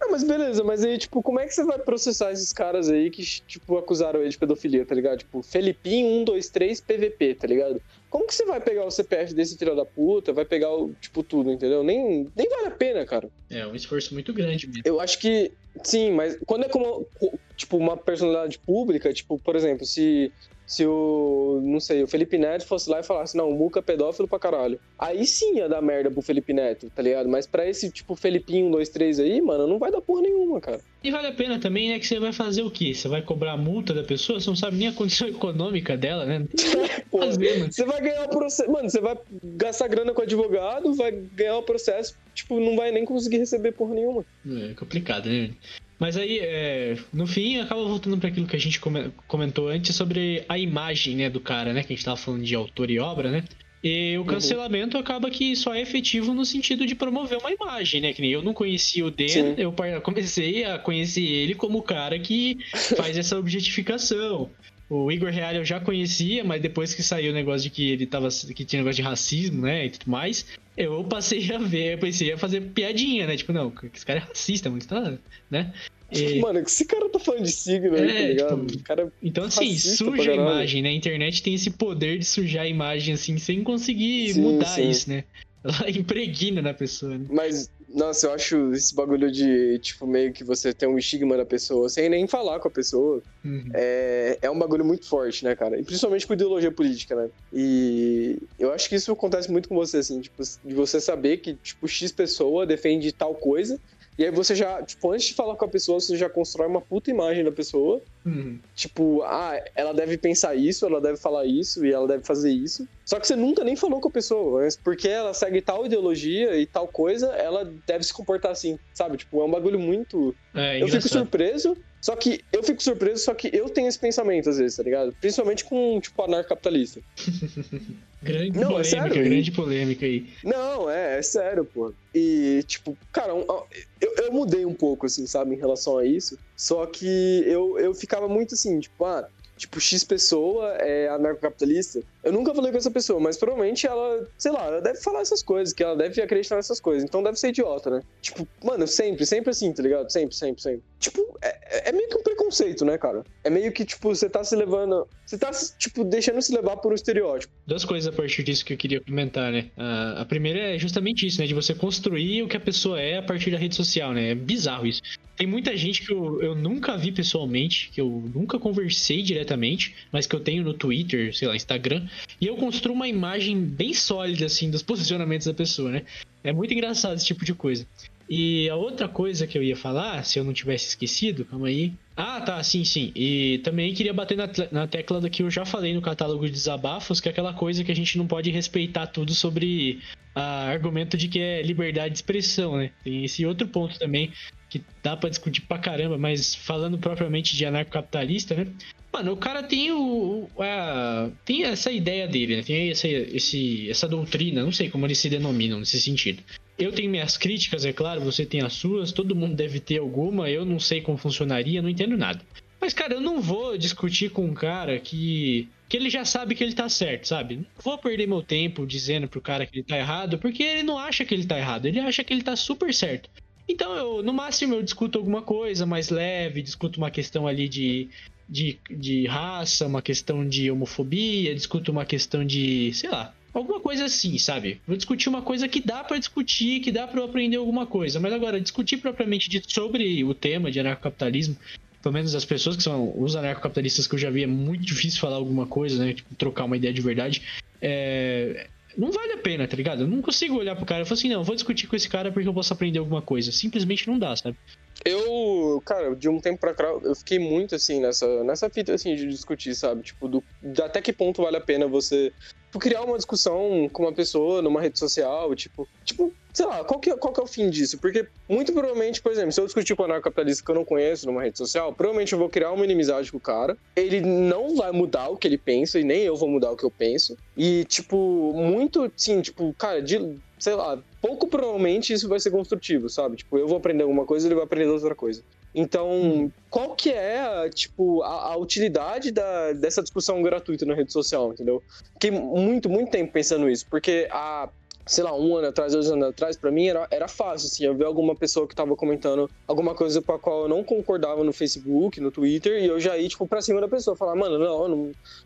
Ah, 0.01 0.09
mas 0.11 0.25
beleza, 0.25 0.65
mas 0.65 0.83
aí, 0.85 0.99
tipo, 0.99 1.23
como 1.23 1.39
é 1.39 1.47
que 1.47 1.55
você 1.55 1.63
vai 1.63 1.79
processar 1.79 2.33
esses 2.33 2.53
caras 2.53 2.89
aí 2.89 3.09
que, 3.09 3.23
tipo, 3.25 3.79
acusaram 3.79 4.21
ele 4.21 4.31
de 4.31 4.39
pedofilia, 4.39 4.85
tá 4.85 4.97
ligado? 4.97 5.19
Tipo, 5.19 5.45
Felipinho 5.45 6.27
123 6.27 6.81
PVP, 6.81 7.35
tá 7.35 7.47
ligado? 7.47 7.81
Como 8.11 8.27
que 8.27 8.35
você 8.35 8.45
vai 8.47 8.61
pegar 8.61 8.85
o 8.85 8.91
CPF 8.91 9.35
desse 9.35 9.57
filho 9.57 9.77
da 9.77 9.85
puta, 9.85 10.33
vai 10.33 10.45
pegar 10.45 10.73
o, 10.75 10.93
tipo, 10.95 11.23
tudo, 11.23 11.51
entendeu? 11.51 11.85
Nem, 11.85 12.27
nem 12.35 12.49
vale 12.49 12.67
a 12.69 12.71
pena, 12.71 13.05
cara. 13.05 13.31
É, 13.51 13.67
um 13.67 13.75
esforço 13.75 14.15
muito 14.15 14.33
grande 14.33 14.67
mesmo. 14.67 14.83
Eu 14.85 15.01
acho 15.01 15.19
que, 15.19 15.53
sim, 15.85 16.13
mas 16.13 16.39
quando 16.47 16.65
é 16.65 16.69
como, 16.69 17.07
tipo, 17.55 17.77
uma 17.77 17.97
personalidade 17.97 18.59
pública, 18.59 19.13
tipo, 19.13 19.39
por 19.39 19.57
exemplo, 19.57 19.85
se 19.85 20.33
se 20.69 20.85
o, 20.85 21.63
não 21.65 21.81
sei, 21.81 22.03
o 22.03 22.07
Felipe 22.07 22.37
Neto 22.37 22.67
fosse 22.67 22.91
lá 22.91 23.01
e 23.01 23.03
falasse, 23.03 23.35
não, 23.35 23.49
o 23.49 23.57
Muca 23.57 23.81
é 23.81 23.83
pedófilo 23.83 24.29
pra 24.29 24.39
caralho. 24.39 24.79
Aí 24.99 25.27
sim 25.27 25.57
ia 25.57 25.67
dar 25.67 25.81
merda 25.81 26.11
pro 26.11 26.21
Felipe 26.21 26.53
Neto, 26.53 26.91
tá 26.95 27.01
ligado? 27.01 27.27
Mas 27.27 27.47
pra 27.47 27.67
esse, 27.67 27.91
tipo, 27.91 28.15
Felipinho 28.15 28.71
2, 28.71 28.91
3 28.91 29.19
aí, 29.21 29.41
mano, 29.41 29.67
não 29.67 29.79
vai 29.79 29.91
dar 29.91 30.03
porra 30.03 30.21
nenhuma, 30.21 30.61
cara. 30.61 30.79
E 31.03 31.11
vale 31.11 31.27
a 31.27 31.33
pena 31.33 31.59
também, 31.59 31.89
né, 31.89 31.99
que 31.99 32.07
você 32.07 32.21
vai 32.21 32.35
fazer 32.35 32.63
o 32.63 32.71
quê? 32.71 32.93
Você 32.93 33.09
vai 33.09 33.23
cobrar 33.23 33.53
a 33.53 33.57
multa 33.57 33.95
da 33.95 34.05
pessoa? 34.05 34.39
Você 34.39 34.51
não 34.51 34.57
sabe 34.57 34.77
nem 34.77 34.89
a 34.89 34.93
condição 34.93 35.27
econômica 35.33 35.97
dela, 35.97 36.27
né? 36.27 36.47
Pô, 37.11 37.21
fazer, 37.21 37.61
mano. 37.61 37.73
Você 37.73 37.87
vai 37.87 38.03
ganhar 38.03 38.25
o 38.27 38.29
processo, 38.29 38.71
mano, 38.71 38.91
você 38.91 39.01
vai 39.01 39.17
gastar 39.43 39.89
grana 39.89 40.13
com 40.13 40.21
advogado, 40.21 40.93
vai 40.93 41.13
ganhar 41.13 41.57
o 41.57 41.63
processo, 41.63 42.15
tipo, 42.35 42.61
não 42.61 42.77
vai 42.77 42.93
nem 42.93 43.07
conseguir 43.07 43.39
receber 43.39 43.73
porra 43.73 43.95
nenhuma. 43.95 44.23
É 44.47 44.75
complicado, 44.75 45.31
né? 45.31 45.51
Mas 45.99 46.17
aí, 46.17 46.39
é, 46.41 46.97
no 47.13 47.27
fim, 47.27 47.59
acaba 47.59 47.83
voltando 47.83 48.19
para 48.19 48.29
aquilo 48.29 48.47
que 48.47 48.55
a 48.55 48.61
gente 48.61 48.81
comentou 49.27 49.69
antes 49.69 49.97
sobre 49.97 50.45
a 50.49 50.57
imagem 50.57 51.17
né, 51.17 51.29
do 51.29 51.41
cara, 51.41 51.73
né? 51.73 51.83
Que 51.83 51.93
a 51.93 51.97
gente 51.97 52.05
tava 52.05 52.17
falando 52.17 52.45
de 52.45 52.55
autor 52.55 52.91
e 52.91 53.01
obra, 53.01 53.31
né? 53.31 53.45
E 53.83 54.17
o 54.17 54.21
uhum. 54.21 54.27
cancelamento 54.27 54.97
uhum. 54.97 55.03
acaba 55.03 55.31
que 55.31 55.55
só 55.55 55.75
é 55.75 55.81
efetivo 55.81 56.35
no 56.35 56.45
sentido 56.45 56.87
de 56.87 56.95
promover 56.95 57.39
uma 57.39 57.53
imagem, 57.53 58.01
né? 58.01 58.13
Que 58.13 58.23
nem 58.23 58.31
eu 58.31 58.43
não 58.43 58.53
conhecia 58.53 59.05
o 59.05 59.11
Dan, 59.11 59.29
Sim. 59.29 59.55
eu 59.57 59.73
comecei 60.03 60.65
a 60.65 60.79
conhecer 60.79 61.23
ele 61.23 61.55
como 61.55 61.79
o 61.79 61.83
cara 61.83 62.19
que 62.19 62.59
faz 62.97 63.17
essa 63.17 63.39
objetificação. 63.39 64.51
O 64.91 65.13
Igor 65.13 65.31
Real 65.31 65.53
eu 65.53 65.65
já 65.65 65.79
conhecia, 65.79 66.43
mas 66.43 66.63
depois 66.63 66.95
que 66.95 67.03
saiu 67.03 67.31
o 67.31 67.35
negócio 67.35 67.63
de 67.65 67.71
que 67.71 67.91
ele 67.91 68.07
tava. 68.07 68.29
que 68.29 68.65
tinha 68.65 68.81
negócio 68.81 68.97
de 68.97 69.03
racismo, 69.03 69.63
né? 69.63 69.87
E 69.87 69.91
tudo 69.91 70.11
mais, 70.11 70.47
eu 70.77 71.05
passei 71.05 71.53
a 71.53 71.59
ver, 71.59 71.95
eu 71.95 71.99
pensei 71.99 72.33
a 72.33 72.39
fazer 72.39 72.63
piadinha, 72.63 73.27
né? 73.27 73.37
Tipo, 73.37 73.53
não, 73.53 73.71
esse 73.93 74.07
cara 74.07 74.21
é 74.21 74.23
racista, 74.23 74.71
muito, 74.71 74.89
tá, 74.89 75.19
né? 75.51 75.75
E... 76.11 76.39
Mano, 76.41 76.61
esse 76.61 76.87
cara 76.87 77.07
tá 77.11 77.19
falando 77.19 77.45
de 77.45 77.53
signo 77.53 77.91
tá 77.91 77.99
é, 77.99 78.07
tá 78.07 78.29
ligado? 78.29 78.67
Tipo, 78.67 78.83
cara 78.83 79.13
então, 79.23 79.45
assim, 79.45 79.77
suja 79.77 80.31
a 80.31 80.35
imagem, 80.35 80.83
né? 80.83 80.89
A 80.89 80.95
internet 80.95 81.43
tem 81.43 81.53
esse 81.53 81.71
poder 81.71 82.19
de 82.19 82.25
sujar 82.25 82.63
a 82.65 82.69
imagem, 82.69 83.13
assim, 83.13 83.37
sem 83.37 83.63
conseguir 83.63 84.33
sim, 84.33 84.41
mudar 84.41 84.67
sim. 84.67 84.89
isso, 84.89 85.11
né? 85.11 85.25
Ela 85.63 85.91
impregna 85.91 86.63
na 86.63 86.73
pessoa, 86.73 87.19
né? 87.19 87.27
Mas 87.29 87.71
nossa, 87.89 88.27
eu 88.27 88.33
acho 88.33 88.73
esse 88.73 88.95
bagulho 88.95 89.31
de, 89.31 89.79
tipo, 89.79 90.07
meio 90.07 90.33
que 90.33 90.45
você 90.45 90.73
tem 90.73 90.89
um 90.89 90.99
estigma 90.99 91.37
da 91.37 91.45
pessoa 91.45 91.89
sem 91.89 92.09
nem 92.09 92.27
falar 92.27 92.61
com 92.61 92.69
a 92.69 92.71
pessoa. 92.71 93.23
Uhum. 93.45 93.71
É, 93.73 94.39
é 94.43 94.51
um 94.51 94.59
bagulho 94.59 94.85
muito 94.85 95.09
forte, 95.09 95.45
né, 95.45 95.57
cara? 95.57 95.79
E 95.79 95.83
principalmente 95.83 96.27
com 96.27 96.35
ideologia 96.35 96.71
política, 96.71 97.17
né? 97.17 97.31
E 97.53 98.39
eu 98.59 98.73
acho 98.73 98.89
que 98.89 98.97
isso 98.97 99.11
acontece 99.11 99.51
muito 99.51 99.69
com 99.69 99.75
você, 99.75 99.99
assim, 99.99 100.21
tipo, 100.21 100.43
de 100.65 100.75
você 100.75 101.01
saber 101.01 101.39
que, 101.39 101.55
tipo, 101.55 101.89
X 101.89 102.13
pessoa 102.13 102.67
defende 102.67 103.11
tal 103.13 103.35
coisa 103.35 103.81
e 104.19 104.25
aí 104.25 104.33
você 104.33 104.53
já, 104.53 104.83
tipo, 104.83 105.13
antes 105.13 105.29
de 105.29 105.35
falar 105.35 105.55
com 105.55 105.65
a 105.65 105.69
pessoa, 105.69 106.01
você 106.01 106.17
já 106.17 106.29
constrói 106.29 106.67
uma 106.67 106.81
puta 106.81 107.09
imagem 107.09 107.45
da 107.45 107.53
pessoa. 107.53 108.03
Uhum. 108.29 108.59
Tipo, 108.75 109.23
ah, 109.23 109.59
ela 109.75 109.95
deve 109.95 110.19
pensar 110.19 110.55
isso, 110.55 110.85
ela 110.85 111.01
deve 111.01 111.17
falar 111.17 111.47
isso 111.47 111.85
e 111.85 111.93
ela 111.93 112.07
deve 112.07 112.25
fazer 112.25 112.51
isso. 112.51 112.87
Só 113.05 113.19
que 113.19 113.27
você 113.27 113.35
nunca 113.35 113.65
nem 113.65 113.75
falou 113.75 114.01
com 114.01 114.09
a 114.09 114.13
pessoa, 114.13 114.63
mas 114.63 114.77
porque 114.77 115.09
ela 115.09 115.33
segue 115.33 115.63
tal 115.63 115.87
ideologia 115.87 116.57
e 116.59 116.67
tal 116.67 116.87
coisa, 116.87 117.29
ela 117.29 117.65
deve 117.87 118.05
se 118.05 118.13
comportar 118.13 118.53
assim, 118.53 118.79
sabe? 118.93 119.17
Tipo, 119.17 119.41
é 119.41 119.45
um 119.45 119.51
bagulho 119.51 119.79
muito. 119.79 120.35
É, 120.55 120.83
eu 120.83 120.89
fico 120.89 121.09
surpreso, 121.09 121.77
só 122.01 122.15
que 122.15 122.41
eu 122.53 122.63
fico 122.63 122.83
surpreso, 122.83 123.25
só 123.25 123.35
que 123.35 123.51
eu 123.53 123.69
tenho 123.71 123.89
esse 123.89 123.99
pensamento 123.99 124.51
às 124.51 124.59
vezes, 124.59 124.77
tá 124.77 124.83
ligado? 124.83 125.15
Principalmente 125.21 125.65
com, 125.65 125.99
tipo, 126.01 126.23
anarcapitalista. 126.23 127.01
Grande 128.21 128.59
não, 128.59 128.63
é 128.63 128.67
polêmica, 128.67 128.81
é 128.81 128.85
sério. 128.85 129.25
grande 129.25 129.53
polêmica 129.53 130.05
aí. 130.05 130.27
Não, 130.43 130.91
é, 130.91 131.19
é 131.19 131.23
sério, 131.23 131.65
pô. 131.65 131.95
E, 132.13 132.65
tipo, 132.67 132.99
cara, 133.13 133.33
eu, 133.33 134.15
eu 134.25 134.33
mudei 134.33 134.67
um 134.67 134.75
pouco, 134.75 135.07
assim, 135.07 135.25
sabe, 135.25 135.55
em 135.55 135.59
relação 135.59 135.99
a 135.99 136.05
isso. 136.05 136.37
Só 136.57 136.85
que 136.87 137.45
eu, 137.47 137.79
eu 137.79 137.95
ficava 137.95 138.18
muito 138.27 138.55
assim, 138.55 138.81
tipo, 138.81 139.05
ah, 139.05 139.29
tipo, 139.57 139.79
X 139.81 140.03
pessoa 140.03 140.73
é 140.79 141.09
anarcocapitalista. 141.09 142.01
Eu 142.23 142.33
nunca 142.33 142.55
falei 142.55 142.73
com 142.73 142.79
essa 142.79 142.91
pessoa, 142.91 143.21
mas 143.21 143.37
provavelmente 143.37 143.87
ela, 143.87 144.27
sei 144.37 144.51
lá, 144.51 144.67
ela 144.67 144.81
deve 144.81 145.01
falar 145.01 145.21
essas 145.21 145.43
coisas, 145.43 145.73
que 145.73 145.83
ela 145.83 145.97
deve 145.97 146.21
acreditar 146.21 146.57
nessas 146.57 146.81
coisas. 146.81 147.05
Então 147.05 147.23
deve 147.23 147.39
ser 147.39 147.49
idiota, 147.49 147.91
né? 147.91 148.03
Tipo, 148.21 148.47
mano, 148.63 148.87
sempre, 148.87 149.25
sempre 149.25 149.51
assim, 149.51 149.73
tá 149.73 149.83
ligado? 149.83 150.11
Sempre, 150.11 150.35
sempre, 150.35 150.61
sempre. 150.61 150.83
Tipo, 150.99 151.39
é, 151.41 151.91
é 151.91 151.93
meio 151.93 152.09
que 152.09 152.17
um 152.17 152.23
preconceito, 152.23 152.85
né, 152.85 152.99
cara? 152.99 153.23
É 153.45 153.51
meio 153.51 153.71
que, 153.73 153.85
tipo, 153.85 154.09
você 154.09 154.29
tá 154.29 154.43
se 154.43 154.57
levando. 154.57 155.07
Você 155.25 155.39
tá, 155.39 155.51
tipo, 155.79 156.05
deixando 156.05 156.43
se 156.43 156.53
levar 156.53 156.77
por 156.79 156.91
um 156.91 156.95
estereótipo. 156.95 157.53
Duas 157.67 157.85
coisas 157.85 158.13
a 158.13 158.17
partir 158.17 158.43
disso 158.43 158.65
que 158.65 158.73
eu 158.73 158.77
queria 158.77 159.01
comentar, 159.01 159.53
né? 159.53 159.71
A, 159.77 160.23
a 160.23 160.25
primeira 160.25 160.75
é 160.75 160.79
justamente 160.79 161.27
isso, 161.27 161.41
né? 161.41 161.47
De 161.47 161.55
você 161.55 161.75
construir 161.75 162.43
o 162.43 162.49
que 162.49 162.57
a 162.57 162.61
pessoa 162.61 163.01
é 163.01 163.19
a 163.19 163.23
partir 163.23 163.51
da 163.51 163.59
rede 163.59 163.77
social, 163.77 164.13
né? 164.13 164.31
É 164.31 164.35
bizarro 164.35 164.87
isso. 164.87 165.03
Tem 165.37 165.47
muita 165.47 165.77
gente 165.77 166.05
que 166.05 166.13
eu, 166.13 166.43
eu 166.43 166.55
nunca 166.57 166.97
vi 166.97 167.13
pessoalmente, 167.13 167.91
que 167.93 168.01
eu 168.01 168.09
nunca 168.35 168.59
conversei 168.59 169.23
diretamente, 169.23 169.95
mas 170.11 170.27
que 170.27 170.35
eu 170.35 170.41
tenho 170.41 170.65
no 170.65 170.75
Twitter, 170.75 171.33
sei 171.33 171.47
lá, 171.47 171.55
Instagram, 171.55 172.08
e 172.41 172.47
eu 172.47 172.57
construo 172.57 172.95
uma 172.95 173.09
imagem 173.09 173.61
bem 173.61 173.95
sólida, 173.95 174.47
assim, 174.47 174.71
dos 174.71 174.83
posicionamentos 174.83 175.47
da 175.47 175.55
pessoa, 175.55 175.91
né? 175.91 176.03
É 176.43 176.53
muito 176.53 176.73
engraçado 176.73 177.17
esse 177.17 177.27
tipo 177.27 177.45
de 177.45 177.55
coisa. 177.55 177.87
E 178.29 178.69
a 178.69 178.77
outra 178.77 179.09
coisa 179.09 179.47
que 179.47 179.57
eu 179.57 179.63
ia 179.63 179.75
falar, 179.75 180.23
se 180.23 180.39
eu 180.39 180.45
não 180.45 180.53
tivesse 180.53 180.89
esquecido, 180.89 181.47
calma 181.47 181.69
aí. 181.69 181.95
Ah, 182.15 182.41
tá, 182.41 182.63
sim, 182.63 182.85
sim. 182.85 183.11
E 183.15 183.59
também 183.65 183.95
queria 183.95 184.13
bater 184.13 184.37
na, 184.37 184.49
na 184.71 184.87
tecla 184.87 185.19
do 185.21 185.31
que 185.31 185.43
eu 185.43 185.51
já 185.51 185.65
falei 185.65 185.95
no 185.95 186.03
catálogo 186.03 186.45
de 186.45 186.53
desabafos, 186.53 187.21
que 187.21 187.29
é 187.29 187.33
aquela 187.33 187.55
coisa 187.55 187.83
que 187.83 187.91
a 187.91 187.97
gente 187.97 188.19
não 188.19 188.27
pode 188.27 188.51
respeitar 188.51 189.07
tudo 189.07 189.35
sobre 189.35 190.01
a 190.35 190.69
argumento 190.69 191.17
de 191.17 191.27
que 191.27 191.41
é 191.41 191.63
liberdade 191.63 192.11
de 192.11 192.19
expressão, 192.19 192.77
né? 192.77 192.91
Tem 193.03 193.25
esse 193.25 193.47
outro 193.47 193.67
ponto 193.67 193.99
também 193.99 194.31
que 194.69 194.83
dá 195.03 195.17
para 195.17 195.31
discutir 195.31 195.63
pra 195.63 195.79
caramba, 195.79 196.19
mas 196.19 196.55
falando 196.55 196.99
propriamente 196.99 197.57
de 197.57 197.65
anarcocapitalista, 197.65 198.55
né? 198.55 198.67
Mano, 199.13 199.33
o 199.33 199.37
cara 199.37 199.63
tem 199.63 199.91
o. 199.91 200.49
A, 200.59 201.31
tem 201.45 201.65
essa 201.65 201.91
ideia 201.91 202.29
dele, 202.29 202.57
né? 202.57 202.63
Tem 202.63 202.91
essa, 202.91 203.09
esse, 203.09 203.91
essa 203.91 204.07
doutrina, 204.07 204.63
não 204.63 204.73
sei 204.73 204.91
como 204.91 205.07
eles 205.07 205.19
se 205.19 205.31
denominam 205.31 205.79
nesse 205.79 206.01
sentido. 206.01 206.43
Eu 206.79 206.93
tenho 206.93 207.11
minhas 207.11 207.37
críticas, 207.37 207.85
é 207.85 207.93
claro, 207.93 208.21
você 208.21 208.47
tem 208.47 208.61
as 208.61 208.75
suas, 208.75 209.11
todo 209.11 209.35
mundo 209.35 209.57
deve 209.57 209.81
ter 209.81 209.99
alguma, 209.99 210.49
eu 210.49 210.65
não 210.65 210.79
sei 210.79 211.01
como 211.01 211.19
funcionaria, 211.19 211.83
não 211.83 211.89
entendo 211.89 212.17
nada. 212.17 212.41
Mas, 212.81 212.95
cara, 212.95 213.15
eu 213.15 213.21
não 213.21 213.41
vou 213.41 213.77
discutir 213.77 214.31
com 214.31 214.45
um 214.45 214.55
cara 214.55 214.99
que. 215.01 215.69
que 215.89 215.97
ele 215.97 216.11
já 216.11 216.25
sabe 216.25 216.55
que 216.55 216.63
ele 216.63 216.75
tá 216.75 216.89
certo, 216.89 217.27
sabe? 217.27 217.57
Não 217.57 217.67
vou 217.83 217.99
perder 217.99 218.29
meu 218.29 218.43
tempo 218.43 218.87
dizendo 218.87 219.27
pro 219.27 219.41
cara 219.41 219.67
que 219.67 219.79
ele 219.79 219.85
tá 219.85 219.97
errado, 219.97 220.39
porque 220.39 220.63
ele 220.63 220.83
não 220.83 220.99
acha 220.99 221.25
que 221.25 221.35
ele 221.35 221.47
tá 221.47 221.59
errado, 221.59 221.87
ele 221.87 221.99
acha 221.99 222.23
que 222.23 222.33
ele 222.33 222.43
tá 222.43 222.55
super 222.55 222.93
certo. 222.95 223.29
Então, 223.69 223.95
eu, 223.95 224.23
no 224.23 224.33
máximo, 224.33 224.75
eu 224.75 224.83
discuto 224.83 225.19
alguma 225.19 225.43
coisa 225.43 225.85
mais 225.85 226.09
leve, 226.09 226.63
discuto 226.63 226.99
uma 226.99 227.11
questão 227.11 227.47
ali 227.47 227.69
de, 227.69 228.09
de, 228.49 228.79
de 228.91 229.27
raça, 229.27 229.87
uma 229.87 230.01
questão 230.01 230.49
de 230.49 230.71
homofobia, 230.71 231.55
discuto 231.55 231.93
uma 231.93 232.05
questão 232.05 232.45
de, 232.45 232.93
sei 232.95 233.11
lá, 233.11 233.35
Alguma 233.53 233.81
coisa 233.81 234.05
assim, 234.05 234.37
sabe? 234.39 234.81
Vou 234.87 234.97
discutir 234.97 235.29
uma 235.29 235.43
coisa 235.43 235.67
que 235.67 235.81
dá 235.81 236.05
para 236.05 236.19
discutir, 236.19 236.81
que 236.81 236.93
dá 236.93 237.09
para 237.09 237.25
aprender 237.25 237.57
alguma 237.57 237.87
coisa. 237.87 238.21
Mas 238.21 238.33
agora, 238.33 238.61
discutir 238.61 238.99
propriamente 238.99 239.49
dito 239.49 239.73
sobre 239.73 240.23
o 240.23 240.35
tema 240.35 240.71
de 240.71 240.79
anarcocapitalismo, 240.79 241.57
pelo 242.03 242.13
menos 242.13 242.35
as 242.35 242.45
pessoas 242.45 242.77
que 242.77 242.83
são 242.83 243.13
os 243.21 243.35
anarcocapitalistas 243.35 244.07
que 244.07 244.15
eu 244.15 244.19
já 244.19 244.31
vi, 244.31 244.45
é 244.45 244.47
muito 244.47 244.85
difícil 244.85 245.19
falar 245.19 245.37
alguma 245.37 245.67
coisa, 245.67 246.05
né? 246.05 246.13
Tipo, 246.13 246.35
trocar 246.35 246.65
uma 246.65 246.77
ideia 246.77 246.93
de 246.93 247.01
verdade. 247.01 247.43
É... 247.81 248.69
Não 248.99 249.13
vale 249.13 249.35
a 249.35 249.39
pena, 249.39 249.69
tá 249.69 249.77
ligado? 249.77 250.03
Eu 250.03 250.09
não 250.09 250.21
consigo 250.21 250.57
olhar 250.57 250.75
pro 250.75 250.85
cara 250.85 251.03
e 251.03 251.05
falar 251.05 251.17
assim, 251.17 251.29
não, 251.29 251.45
vou 251.45 251.55
discutir 251.55 251.87
com 251.87 251.95
esse 251.95 252.09
cara 252.09 252.33
porque 252.33 252.49
eu 252.49 252.53
posso 252.53 252.73
aprender 252.73 252.99
alguma 252.99 253.23
coisa. 253.23 253.53
Simplesmente 253.53 254.09
não 254.09 254.19
dá, 254.19 254.35
sabe? 254.35 254.57
Eu, 255.05 255.81
cara, 255.87 256.17
de 256.17 256.29
um 256.29 256.41
tempo 256.41 256.59
pra 256.59 256.75
cá, 256.75 256.89
eu 257.05 257.15
fiquei 257.15 257.39
muito 257.39 257.77
assim 257.77 258.01
nessa, 258.01 258.43
nessa 258.43 258.69
fita 258.69 258.93
assim 258.93 259.15
de 259.15 259.29
discutir, 259.29 259.73
sabe? 259.77 260.03
Tipo, 260.03 260.27
do, 260.27 260.43
até 260.83 261.01
que 261.01 261.13
ponto 261.13 261.43
vale 261.43 261.57
a 261.57 261.61
pena 261.61 261.87
você 261.87 262.33
tipo, 262.67 262.81
criar 262.81 263.03
uma 263.03 263.17
discussão 263.17 263.89
com 263.93 264.03
uma 264.03 264.13
pessoa 264.13 264.61
numa 264.61 264.81
rede 264.81 264.99
social, 264.99 265.55
tipo, 265.55 265.89
tipo, 266.05 266.35
sei 266.59 266.67
lá, 266.67 266.83
qual 266.83 266.99
que, 266.99 267.17
qual 267.17 267.33
que 267.33 267.39
é 267.39 267.43
o 267.45 267.47
fim 267.47 267.71
disso? 267.71 267.99
Porque 267.99 268.27
muito 268.49 268.73
provavelmente, 268.73 269.23
por 269.23 269.31
exemplo, 269.31 269.53
se 269.53 269.61
eu 269.61 269.65
discutir 269.65 269.95
com 269.95 270.03
um 270.03 270.07
anarcocapitalista 270.07 270.65
que 270.65 270.69
eu 270.69 270.75
não 270.75 270.85
conheço 270.85 271.25
numa 271.25 271.41
rede 271.41 271.57
social, 271.57 271.93
provavelmente 271.93 272.33
eu 272.33 272.39
vou 272.39 272.49
criar 272.49 272.73
uma 272.73 272.85
inimizade 272.85 273.31
com 273.31 273.39
o 273.39 273.41
cara. 273.41 273.79
Ele 273.95 274.21
não 274.21 274.75
vai 274.75 274.91
mudar 274.91 275.29
o 275.29 275.37
que 275.37 275.47
ele 275.47 275.57
pensa 275.57 276.01
e 276.01 276.05
nem 276.05 276.23
eu 276.23 276.37
vou 276.37 276.49
mudar 276.49 276.73
o 276.73 276.77
que 276.77 276.83
eu 276.83 276.91
penso. 276.91 277.39
E, 277.57 277.85
tipo, 277.85 278.53
muito, 278.57 279.09
sim, 279.17 279.41
tipo, 279.41 279.73
cara, 279.79 280.03
de, 280.03 280.37
sei 280.59 280.75
lá, 280.75 281.01
pouco 281.23 281.47
provavelmente 281.47 282.13
isso 282.13 282.29
vai 282.29 282.41
ser 282.41 282.51
construtivo, 282.51 283.09
sabe? 283.09 283.37
Tipo, 283.37 283.57
eu 283.57 283.69
vou 283.69 283.77
aprender 283.77 284.03
alguma 284.03 284.25
coisa, 284.25 284.49
ele 284.49 284.57
vai 284.57 284.65
aprender 284.65 284.91
outra 284.91 285.15
coisa. 285.15 285.45
Então, 285.73 286.11
hum. 286.11 286.51
qual 286.69 286.97
que 286.97 287.13
é, 287.13 287.69
tipo, 287.69 288.21
a, 288.25 288.55
a 288.55 288.57
utilidade 288.57 289.31
da, 289.31 289.75
dessa 289.75 290.03
discussão 290.03 290.43
gratuita 290.43 290.85
na 290.85 290.95
rede 290.95 291.13
social, 291.13 291.53
entendeu? 291.53 291.81
Fiquei 292.15 292.33
muito, 292.33 292.89
muito 292.89 293.13
tempo 293.13 293.33
pensando 293.33 293.71
isso, 293.71 293.87
porque 293.89 294.27
há, 294.33 294.69
sei 295.09 295.25
lá, 295.25 295.35
um 295.35 295.57
ano 295.57 295.69
atrás, 295.69 295.93
dois 295.93 296.11
anos 296.11 296.29
atrás, 296.29 296.57
para 296.57 296.71
mim 296.71 296.87
era, 296.87 297.09
era 297.11 297.27
fácil, 297.27 297.67
assim, 297.67 297.85
eu 297.85 297.95
ver 297.97 298.05
alguma 298.05 298.37
pessoa 298.37 298.69
que 298.69 298.75
tava 298.75 298.95
comentando 298.95 299.51
alguma 299.67 299.95
coisa 299.95 300.21
com 300.21 300.33
a 300.33 300.39
qual 300.39 300.63
eu 300.63 300.69
não 300.69 300.85
concordava 300.85 301.43
no 301.43 301.53
Facebook, 301.53 302.21
no 302.21 302.31
Twitter, 302.31 302.83
e 302.83 302.87
eu 302.87 303.01
já 303.01 303.17
ia, 303.17 303.27
tipo, 303.27 303.49
pra 303.49 303.63
cima 303.63 303.81
da 303.81 303.89
pessoa, 303.89 304.15
falar, 304.15 304.37
mano, 304.37 304.59
não, 304.59 304.87
não, 304.87 304.97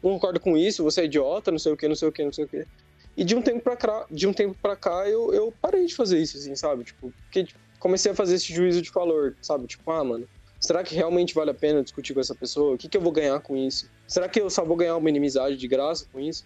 não 0.02 0.10
concordo 0.12 0.40
com 0.40 0.56
isso, 0.58 0.82
você 0.82 1.02
é 1.02 1.04
idiota, 1.04 1.52
não 1.52 1.60
sei 1.60 1.72
o 1.72 1.76
que, 1.76 1.86
não 1.86 1.94
sei 1.94 2.08
o 2.08 2.12
que, 2.12 2.24
não 2.24 2.32
sei 2.32 2.44
o 2.44 2.48
que. 2.48 2.66
E 3.16 3.24
de 3.24 3.36
um 3.36 3.42
tempo 3.42 3.60
pra 3.60 3.76
cá, 3.76 4.04
de 4.10 4.26
um 4.26 4.32
tempo 4.32 4.56
pra 4.60 4.74
cá 4.74 5.08
eu, 5.08 5.32
eu 5.32 5.54
parei 5.60 5.86
de 5.86 5.94
fazer 5.94 6.18
isso, 6.18 6.36
assim, 6.36 6.56
sabe? 6.56 6.82
Tipo, 6.82 7.12
porque 7.24 7.44
tipo, 7.44 7.60
comecei 7.78 8.10
a 8.10 8.14
fazer 8.14 8.34
esse 8.36 8.52
juízo 8.52 8.82
de 8.82 8.90
valor, 8.90 9.36
sabe? 9.42 9.66
Tipo, 9.66 9.90
ah, 9.92 10.02
mano, 10.02 10.26
será 10.58 10.82
que 10.82 10.94
realmente 10.94 11.34
vale 11.34 11.50
a 11.50 11.54
pena 11.54 11.82
discutir 11.82 12.14
com 12.14 12.20
essa 12.20 12.34
pessoa? 12.34 12.74
O 12.74 12.78
que, 12.78 12.88
que 12.88 12.96
eu 12.96 13.00
vou 13.00 13.12
ganhar 13.12 13.38
com 13.40 13.56
isso? 13.56 13.88
Será 14.08 14.28
que 14.28 14.40
eu 14.40 14.48
só 14.48 14.64
vou 14.64 14.76
ganhar 14.76 14.96
uma 14.96 15.10
inimizade 15.10 15.56
de 15.56 15.68
graça 15.68 16.06
com 16.10 16.18
isso? 16.18 16.44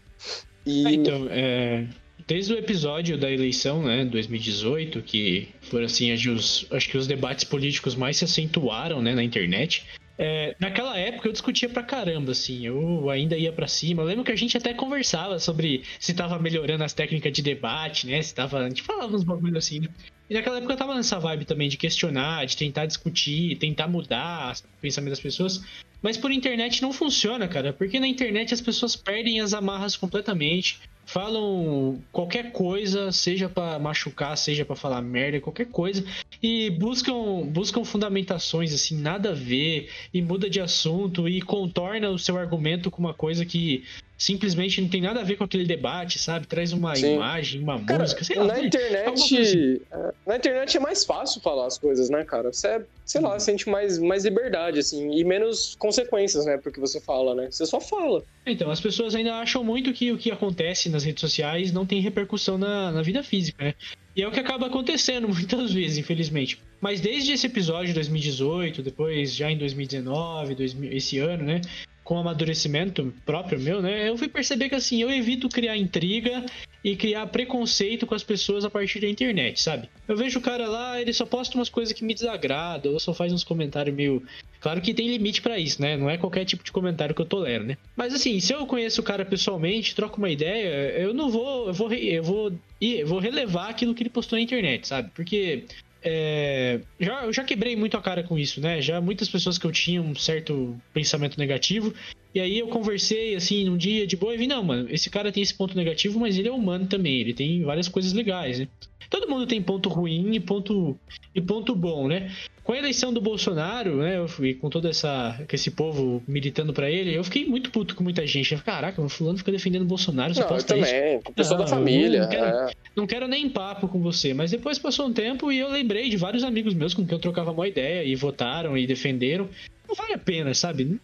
E... 0.67 0.87
É, 0.87 0.91
então, 0.93 1.29
é, 1.31 1.87
desde 2.27 2.53
o 2.53 2.59
episódio 2.59 3.16
da 3.16 3.31
eleição, 3.31 3.83
né, 3.83 4.05
2018, 4.05 5.01
que 5.03 5.49
foram 5.62 5.85
assim, 5.85 6.12
os, 6.12 6.66
acho 6.70 6.89
que 6.89 6.99
os 6.99 7.07
debates 7.07 7.45
políticos 7.45 7.95
mais 7.95 8.16
se 8.16 8.24
acentuaram, 8.24 9.01
né, 9.01 9.14
na 9.14 9.22
internet. 9.22 9.85
É, 10.18 10.57
naquela 10.59 10.99
época 10.99 11.29
eu 11.29 11.33
discutia 11.33 11.68
pra 11.68 11.83
caramba, 11.83 12.33
assim, 12.33 12.66
eu 12.66 13.11
ainda 13.11 13.37
ia 13.37 13.53
para 13.53 13.68
cima. 13.68 14.03
Eu 14.03 14.07
lembro 14.07 14.24
que 14.24 14.33
a 14.33 14.37
gente 14.37 14.57
até 14.57 14.72
conversava 14.72 15.39
sobre 15.39 15.83
se 16.01 16.14
tava 16.14 16.39
melhorando 16.39 16.83
as 16.83 16.95
técnicas 16.95 17.33
de 17.33 17.43
debate, 17.43 18.07
né? 18.07 18.20
Se 18.22 18.35
tava. 18.35 18.61
A 18.61 18.68
gente 18.68 18.83
falava 18.83 19.14
uns 19.14 19.24
bagulho 19.24 19.59
assim, 19.59 19.81
né? 19.81 19.89
E 20.29 20.35
naquela 20.35 20.57
época 20.57 20.72
eu 20.72 20.77
tava 20.77 20.95
nessa 20.95 21.18
vibe 21.18 21.45
também 21.45 21.68
de 21.68 21.77
questionar, 21.77 22.47
de 22.47 22.57
tentar 22.57 22.87
discutir, 22.87 23.57
tentar 23.59 23.87
mudar 23.89 24.57
o 24.79 24.81
pensamento 24.81 25.11
das 25.11 25.20
pessoas. 25.20 25.62
Mas 26.01 26.16
por 26.16 26.33
internet 26.33 26.81
não 26.81 26.93
funciona, 26.93 27.47
cara, 27.47 27.72
porque 27.72 28.01
na 28.01 28.09
internet 28.09 28.55
as 28.55 28.61
pessoas 28.61 28.97
perdem 28.97 29.41
as 29.41 29.53
amarras 29.53 29.97
completamente 29.97 30.81
falam 31.07 32.03
qualquer 32.11 32.51
coisa, 32.51 33.13
seja 33.13 33.49
para 33.49 33.79
machucar, 33.79 34.37
seja 34.37 34.65
para 34.65 34.75
falar 34.75 35.01
merda, 35.01 35.41
qualquer 35.41 35.67
coisa, 35.67 36.05
e 36.43 36.69
buscam 36.71 37.47
buscam 37.47 37.85
fundamentações 37.85 38.75
assim, 38.75 39.01
nada 39.01 39.31
a 39.31 39.35
ver, 39.35 39.89
e 40.13 40.21
muda 40.21 40.51
de 40.51 40.61
assunto 40.61 41.29
e 41.29 41.41
contorna 41.41 42.11
o 42.11 42.19
seu 42.19 42.37
argumento 42.37 42.91
com 42.91 43.01
uma 43.01 43.15
coisa 43.15 43.47
que 43.47 43.85
simplesmente 44.17 44.81
não 44.81 44.89
tem 44.89 45.01
nada 45.01 45.21
a 45.21 45.25
ver 45.25 45.37
com 45.37 45.45
aquele 45.45 45.64
debate, 45.64 46.19
sabe? 46.19 46.47
Traz 46.47 46.73
uma 46.73 46.95
Sim. 46.97 47.14
imagem, 47.14 47.62
uma 47.62 47.83
cara, 47.85 48.03
música, 48.03 48.25
sei 48.25 48.37
lá. 48.37 48.47
Na 48.47 48.61
internet, 48.61 49.39
assim. 49.39 49.81
É, 49.93 50.12
na 50.27 50.37
internet 50.37 50.77
é 50.77 50.81
mais 50.81 51.05
fácil 51.05 51.41
falar 51.41 51.67
as 51.67 51.79
coisas, 51.79 52.09
né, 52.09 52.25
cara? 52.25 52.53
Você, 52.53 52.83
sei 53.05 53.21
lá, 53.21 53.35
uhum. 53.35 53.41
sente 53.41 53.69
mais, 53.69 53.99
mais 53.99 54.25
liberdade, 54.25 54.79
assim, 54.79 55.12
e 55.12 55.25
menos 55.25 55.77
consequências, 55.79 56.47
né, 56.47 56.57
porque 56.57 56.81
você 56.81 57.01
fala, 57.01 57.35
né? 57.35 57.49
Você 57.51 57.67
só 57.67 57.81
fala. 57.81 58.23
Então, 58.47 58.71
as 58.71 58.81
pessoas 58.81 59.14
ainda 59.14 59.35
acham 59.35 59.62
muito 59.62 59.93
que 59.93 60.12
o 60.12 60.19
que 60.19 60.31
acontece 60.31 60.89
nas 60.89 61.05
redes 61.05 61.21
sociais 61.21 61.73
não 61.73 61.85
tem 61.85 62.01
repercussão 62.01 62.57
na, 62.57 62.93
na 62.93 63.03
vida 63.03 63.23
física, 63.23 63.64
né? 63.64 63.75
E 64.14 64.23
é 64.23 64.29
o 64.29 64.31
que 64.31 64.41
acaba 64.41 64.67
acontecendo 64.67 65.29
muitas 65.29 65.73
vezes, 65.73 65.99
infelizmente. 65.99 66.59
Mas 66.81 67.01
desde 67.01 67.33
esse 67.33 67.47
episódio 67.47 67.89
de 67.89 67.95
2018, 67.95 68.83
depois 68.83 69.35
já 69.35 69.51
em 69.51 69.59
2019, 69.59 70.55
2000, 70.55 70.93
esse 70.93 71.19
ano, 71.19 71.45
né? 71.45 71.61
Com 72.07 72.17
amadurecimento 72.17 73.13
próprio 73.27 73.59
meu, 73.59 73.83
né? 73.83 74.09
Eu 74.09 74.17
fui 74.17 74.29
perceber 74.29 74.69
que 74.69 74.77
assim, 74.77 75.03
eu 75.03 75.11
evito 75.11 75.49
criar 75.49 75.77
intriga 75.77 76.47
e 76.83 76.95
criar 76.95 77.27
preconceito 77.27 78.07
com 78.07 78.15
as 78.15 78.23
pessoas 78.23 78.65
a 78.65 78.71
partir 78.71 79.01
da 79.01 79.09
internet, 79.09 79.61
sabe? 79.61 79.89
Eu 80.07 80.17
vejo 80.17 80.39
o 80.39 80.43
cara 80.43 80.69
lá, 80.69 81.01
ele 81.01 81.13
só 81.13 81.27
posta 81.27 81.59
umas 81.59 81.69
coisas 81.69 81.93
que 81.93 82.05
me 82.05 82.15
desagradam, 82.15 82.93
ou 82.93 83.01
só 83.01 83.13
faz 83.13 83.33
uns 83.33 83.43
comentários 83.43 83.95
meio. 83.95 84.23
Claro 84.61 84.81
que 84.81 84.95
tem 84.95 85.09
limite 85.09 85.43
para 85.43 85.59
isso, 85.59 85.83
né? 85.83 85.97
Não 85.97 86.09
é 86.09 86.17
qualquer 86.17 86.45
tipo 86.45 86.63
de 86.63 86.71
comentário 86.71 87.13
que 87.13 87.21
eu 87.21 87.27
tolero, 87.27 87.65
né? 87.65 87.77
Mas 87.97 88.15
assim, 88.15 88.39
se 88.39 88.53
eu 88.53 88.65
conheço 88.69 89.01
o 89.01 89.05
cara 89.05 89.25
pessoalmente, 89.25 89.97
troco 89.97 90.19
uma 90.19 90.31
ideia, 90.31 90.97
eu 90.97 91.13
não 91.13 91.29
vou. 91.29 91.67
Eu 91.67 91.75
vou, 91.75 91.93
eu 91.93 92.23
vou, 92.23 92.53
eu 92.81 93.07
vou 93.09 93.19
relevar 93.19 93.71
aquilo 93.71 93.93
que 93.93 94.05
ele 94.05 94.11
postou 94.11 94.39
na 94.39 94.45
internet, 94.45 94.87
sabe? 94.87 95.11
Porque 95.13 95.65
é, 96.09 96.81
já, 97.01 97.25
eu 97.25 97.33
já 97.33 97.43
quebrei 97.43 97.75
muito 97.75 97.97
a 97.97 98.01
cara 98.01 98.23
com 98.23 98.39
isso, 98.39 98.61
né? 98.61 98.81
Já 98.81 99.01
muitas 99.01 99.29
pessoas 99.29 99.59
que 99.59 99.67
eu 99.67 99.73
tinha 99.73 100.01
um 100.01 100.15
certo 100.15 100.81
pensamento 100.95 101.37
negativo. 101.37 101.93
E 102.37 102.41
aí 102.41 102.59
eu 102.59 102.68
conversei, 102.68 103.34
assim, 103.34 103.64
num 103.64 103.78
dia 103.78 104.07
de 104.07 104.14
boa 104.14 104.34
e 104.34 104.37
vi, 104.37 104.47
não, 104.47 104.62
mano, 104.62 104.89
esse 104.91 105.09
cara 105.09 105.32
tem 105.32 105.43
esse 105.43 105.55
ponto 105.55 105.74
negativo, 105.74 106.20
mas 106.20 106.37
ele 106.37 106.49
é 106.49 106.53
humano 106.53 106.87
também. 106.87 107.18
Ele 107.18 107.32
tem 107.32 107.62
várias 107.62 107.89
coisas 107.89 108.12
legais, 108.12 108.59
né? 108.59 108.68
Todo 109.09 109.26
mundo 109.26 109.47
tem 109.47 109.62
ponto 109.62 109.89
ruim 109.89 110.34
e 110.34 110.39
ponto, 110.39 110.99
e 111.34 111.41
ponto 111.41 111.74
bom, 111.74 112.07
né? 112.07 112.30
Com 112.62 112.74
a 112.74 112.76
eleição 112.78 113.11
do 113.11 113.22
Bolsonaro, 113.22 113.99
né, 113.99 114.18
eu 114.18 114.28
fui 114.28 114.53
com 114.53 114.68
todo 114.68 114.89
essa, 114.89 115.41
com 115.49 115.55
esse 115.55 115.70
povo 115.70 116.22
militando 116.26 116.74
para 116.74 116.91
ele, 116.91 117.16
eu 117.16 117.22
fiquei 117.22 117.47
muito 117.47 117.70
puto 117.70 117.95
com 117.95 118.03
muita 118.03 118.26
gente. 118.26 118.57
Caraca, 118.57 119.01
o 119.01 119.09
fulano 119.09 119.39
fica 119.39 119.53
defendendo 119.53 119.82
o 119.82 119.87
Bolsonaro, 119.87 120.34
você 120.34 120.41
não, 120.41 120.51
eu 120.51 120.64
também, 120.64 121.16
isso. 121.18 121.32
pessoa 121.32 121.61
da 121.61 121.66
família. 121.66 122.22
Não 122.22 122.28
quero, 122.28 122.45
é. 122.45 122.70
não 122.97 123.07
quero, 123.07 123.28
nem 123.28 123.49
papo 123.49 123.87
com 123.87 124.01
você, 124.01 124.34
mas 124.34 124.51
depois 124.51 124.80
passou 124.80 125.07
um 125.07 125.12
tempo 125.12 125.53
e 125.53 125.59
eu 125.59 125.70
lembrei 125.70 126.11
de 126.11 126.16
vários 126.16 126.43
amigos 126.43 126.74
meus 126.74 126.93
com 126.93 127.07
quem 127.07 127.14
eu 127.14 127.20
trocava 127.20 127.53
uma 127.53 127.68
ideia 127.68 128.05
e 128.05 128.14
votaram 128.16 128.76
e 128.76 128.84
defenderam. 128.84 129.49
Não 129.89 129.95
vale 129.95 130.14
a 130.14 130.18
pena, 130.18 130.53
sabe? 130.55 131.01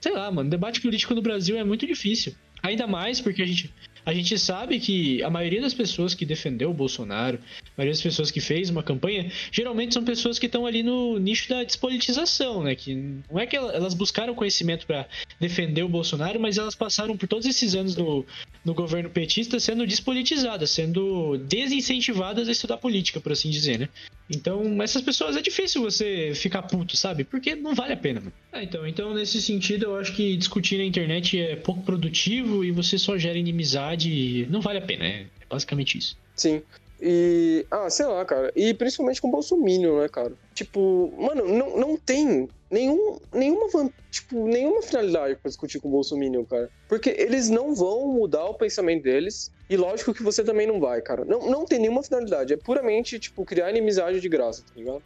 Sei 0.00 0.12
lá, 0.12 0.30
mano, 0.30 0.50
debate 0.50 0.80
político 0.80 1.14
no 1.14 1.22
Brasil 1.22 1.56
é 1.56 1.64
muito 1.64 1.86
difícil. 1.86 2.34
Ainda 2.62 2.86
mais 2.86 3.20
porque 3.20 3.42
a 3.42 3.46
gente, 3.46 3.72
a 4.04 4.12
gente 4.12 4.38
sabe 4.38 4.80
que 4.80 5.22
a 5.22 5.30
maioria 5.30 5.60
das 5.60 5.72
pessoas 5.72 6.12
que 6.12 6.26
defendeu 6.26 6.70
o 6.70 6.74
Bolsonaro, 6.74 7.38
a 7.38 7.70
maioria 7.78 7.92
das 7.92 8.02
pessoas 8.02 8.30
que 8.30 8.40
fez 8.40 8.68
uma 8.68 8.82
campanha, 8.82 9.30
geralmente 9.52 9.94
são 9.94 10.04
pessoas 10.04 10.38
que 10.38 10.46
estão 10.46 10.66
ali 10.66 10.82
no 10.82 11.18
nicho 11.18 11.48
da 11.48 11.62
despolitização, 11.62 12.64
né? 12.64 12.74
Que 12.74 12.94
não 13.30 13.38
é 13.38 13.46
que 13.46 13.56
elas 13.56 13.94
buscaram 13.94 14.34
conhecimento 14.34 14.86
para 14.86 15.06
defender 15.40 15.82
o 15.82 15.88
Bolsonaro, 15.88 16.40
mas 16.40 16.58
elas 16.58 16.74
passaram 16.74 17.16
por 17.16 17.28
todos 17.28 17.46
esses 17.46 17.74
anos 17.74 17.94
no, 17.94 18.26
no 18.64 18.74
governo 18.74 19.08
petista 19.08 19.60
sendo 19.60 19.86
despolitizadas, 19.86 20.70
sendo 20.70 21.38
desincentivadas 21.38 22.48
a 22.48 22.52
estudar 22.52 22.78
política, 22.78 23.20
por 23.20 23.32
assim 23.32 23.50
dizer, 23.50 23.78
né? 23.78 23.88
Então, 24.30 24.82
essas 24.82 25.00
pessoas 25.00 25.36
é 25.36 25.40
difícil 25.40 25.82
você 25.82 26.32
ficar 26.34 26.62
puto, 26.62 26.96
sabe? 26.96 27.24
Porque 27.24 27.54
não 27.54 27.74
vale 27.74 27.94
a 27.94 27.96
pena, 27.96 28.20
mano. 28.20 28.32
Ah, 28.52 28.62
então, 28.62 28.86
então, 28.86 29.14
nesse 29.14 29.40
sentido, 29.40 29.86
eu 29.86 29.96
acho 29.96 30.14
que 30.14 30.36
discutir 30.36 30.76
na 30.78 30.84
internet 30.84 31.40
é 31.40 31.56
pouco 31.56 31.82
produtivo 31.82 32.64
e 32.64 32.70
você 32.70 32.98
só 32.98 33.16
gera 33.16 33.38
inimizade 33.38 34.10
e 34.10 34.46
não 34.50 34.60
vale 34.60 34.78
a 34.78 34.82
pena. 34.82 35.04
É, 35.04 35.22
é 35.40 35.46
basicamente 35.48 35.96
isso. 35.96 36.16
Sim. 36.36 36.62
E, 37.00 37.64
ah, 37.70 37.88
sei 37.88 38.06
lá, 38.06 38.24
cara. 38.24 38.52
E 38.54 38.74
principalmente 38.74 39.20
com 39.20 39.28
o 39.28 39.30
Bolsonaro, 39.30 40.00
né, 40.00 40.08
cara? 40.08 40.32
Tipo, 40.54 41.12
mano, 41.16 41.46
não, 41.46 41.78
não 41.78 41.96
tem 41.96 42.48
nenhum, 42.70 43.18
nenhuma, 43.32 43.90
tipo, 44.10 44.46
nenhuma 44.46 44.82
finalidade 44.82 45.36
pra 45.36 45.48
discutir 45.48 45.80
com 45.80 45.88
o 45.88 45.92
Bolsonaro, 45.92 46.44
cara. 46.44 46.68
Porque 46.88 47.10
eles 47.10 47.48
não 47.48 47.74
vão 47.74 48.08
mudar 48.08 48.44
o 48.46 48.54
pensamento 48.54 49.04
deles. 49.04 49.50
E 49.70 49.76
lógico 49.76 50.14
que 50.14 50.22
você 50.22 50.42
também 50.42 50.66
não 50.66 50.80
vai, 50.80 51.02
cara. 51.02 51.24
Não, 51.24 51.50
não 51.50 51.66
tem 51.66 51.78
nenhuma 51.78 52.02
finalidade. 52.02 52.54
É 52.54 52.56
puramente, 52.56 53.18
tipo, 53.18 53.44
criar 53.44 53.70
inimizade 53.70 54.20
de 54.20 54.28
graça, 54.28 54.62
tá 54.62 54.72
ligado? 54.74 55.02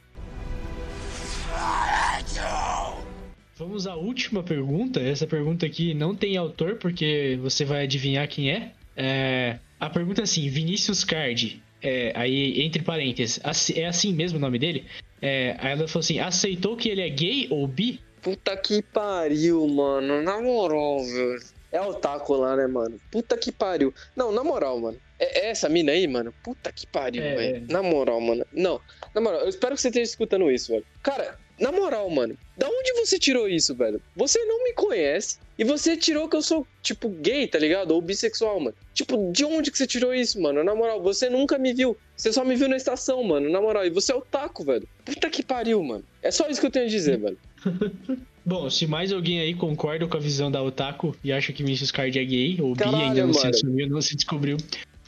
Vamos 3.56 3.86
à 3.86 3.96
última 3.96 4.42
pergunta. 4.42 5.00
Essa 5.00 5.26
pergunta 5.26 5.66
aqui 5.66 5.94
não 5.94 6.14
tem 6.14 6.36
autor, 6.36 6.76
porque 6.76 7.38
você 7.42 7.64
vai 7.64 7.82
adivinhar 7.84 8.28
quem 8.28 8.50
é. 8.50 8.72
é... 8.96 9.58
A 9.80 9.90
pergunta 9.90 10.20
é 10.20 10.24
assim: 10.24 10.48
Vinícius 10.48 11.04
Card. 11.04 11.62
É, 11.84 12.12
aí, 12.14 12.62
entre 12.62 12.80
parênteses, 12.80 13.40
é 13.74 13.86
assim 13.86 14.12
mesmo 14.12 14.38
o 14.38 14.40
nome 14.40 14.56
dele? 14.56 14.86
É, 15.20 15.56
aí 15.58 15.72
ela 15.72 15.88
falou 15.88 16.00
assim: 16.00 16.20
aceitou 16.20 16.76
que 16.76 16.88
ele 16.88 17.00
é 17.00 17.08
gay 17.08 17.48
ou 17.50 17.66
bi? 17.66 18.00
Puta 18.20 18.56
que 18.56 18.80
pariu, 18.82 19.66
mano. 19.66 20.22
Na 20.22 20.40
moral, 20.40 21.04
velho. 21.04 21.42
É 21.72 21.80
o 21.80 21.94
taco 21.94 22.34
lá, 22.34 22.54
né, 22.54 22.66
mano? 22.66 23.00
Puta 23.10 23.36
que 23.38 23.50
pariu. 23.50 23.94
Não, 24.14 24.30
na 24.30 24.44
moral, 24.44 24.78
mano. 24.78 24.98
É, 25.18 25.46
é 25.46 25.50
essa 25.50 25.70
mina 25.70 25.92
aí, 25.92 26.06
mano? 26.06 26.32
Puta 26.44 26.70
que 26.70 26.86
pariu, 26.86 27.22
é, 27.22 27.34
velho. 27.34 27.66
Na 27.70 27.82
moral, 27.82 28.20
mano. 28.20 28.44
Não, 28.52 28.78
na 29.14 29.20
moral, 29.22 29.40
eu 29.40 29.48
espero 29.48 29.74
que 29.74 29.80
você 29.80 29.88
esteja 29.88 30.10
escutando 30.10 30.50
isso, 30.50 30.70
velho. 30.70 30.84
Cara, 31.02 31.38
na 31.58 31.72
moral, 31.72 32.10
mano. 32.10 32.36
Da 32.58 32.68
onde 32.68 32.92
você 32.92 33.18
tirou 33.18 33.48
isso, 33.48 33.74
velho? 33.74 34.02
Você 34.14 34.38
não 34.44 34.62
me 34.64 34.74
conhece 34.74 35.38
e 35.58 35.64
você 35.64 35.96
tirou 35.96 36.28
que 36.28 36.36
eu 36.36 36.42
sou, 36.42 36.66
tipo, 36.82 37.08
gay, 37.08 37.46
tá 37.46 37.58
ligado? 37.58 37.92
Ou 37.92 38.02
bissexual, 38.02 38.60
mano. 38.60 38.76
Tipo, 38.92 39.30
de 39.32 39.44
onde 39.44 39.70
que 39.70 39.78
você 39.78 39.86
tirou 39.86 40.12
isso, 40.12 40.40
mano? 40.42 40.62
Na 40.62 40.74
moral, 40.74 41.02
você 41.02 41.30
nunca 41.30 41.56
me 41.56 41.72
viu. 41.72 41.96
Você 42.16 42.32
só 42.32 42.44
me 42.44 42.54
viu 42.54 42.68
na 42.68 42.76
estação, 42.76 43.22
mano. 43.24 43.48
Na 43.48 43.60
moral, 43.62 43.86
e 43.86 43.90
você 43.90 44.12
é 44.12 44.14
o 44.14 44.20
taco, 44.20 44.62
velho. 44.62 44.86
Puta 45.04 45.30
que 45.30 45.42
pariu, 45.42 45.82
mano. 45.82 46.04
É 46.20 46.30
só 46.30 46.48
isso 46.48 46.60
que 46.60 46.66
eu 46.66 46.70
tenho 46.70 46.84
a 46.84 46.88
dizer, 46.88 47.18
velho. 47.18 47.38
Bom, 48.44 48.68
se 48.68 48.86
mais 48.86 49.12
alguém 49.12 49.40
aí 49.40 49.54
concorda 49.54 50.06
com 50.06 50.16
a 50.16 50.20
visão 50.20 50.50
da 50.50 50.62
Otaku 50.62 51.16
e 51.22 51.32
acha 51.32 51.52
que 51.52 51.62
Vinicius 51.62 51.90
Card 51.90 52.18
é 52.18 52.24
gay, 52.24 52.58
ou 52.60 52.74
bi 52.74 52.84
ainda 52.84 53.26
não 53.26 53.32
se 53.32 53.46
assumiu, 53.46 53.88
não 53.88 54.02
se 54.02 54.16
descobriu, 54.16 54.56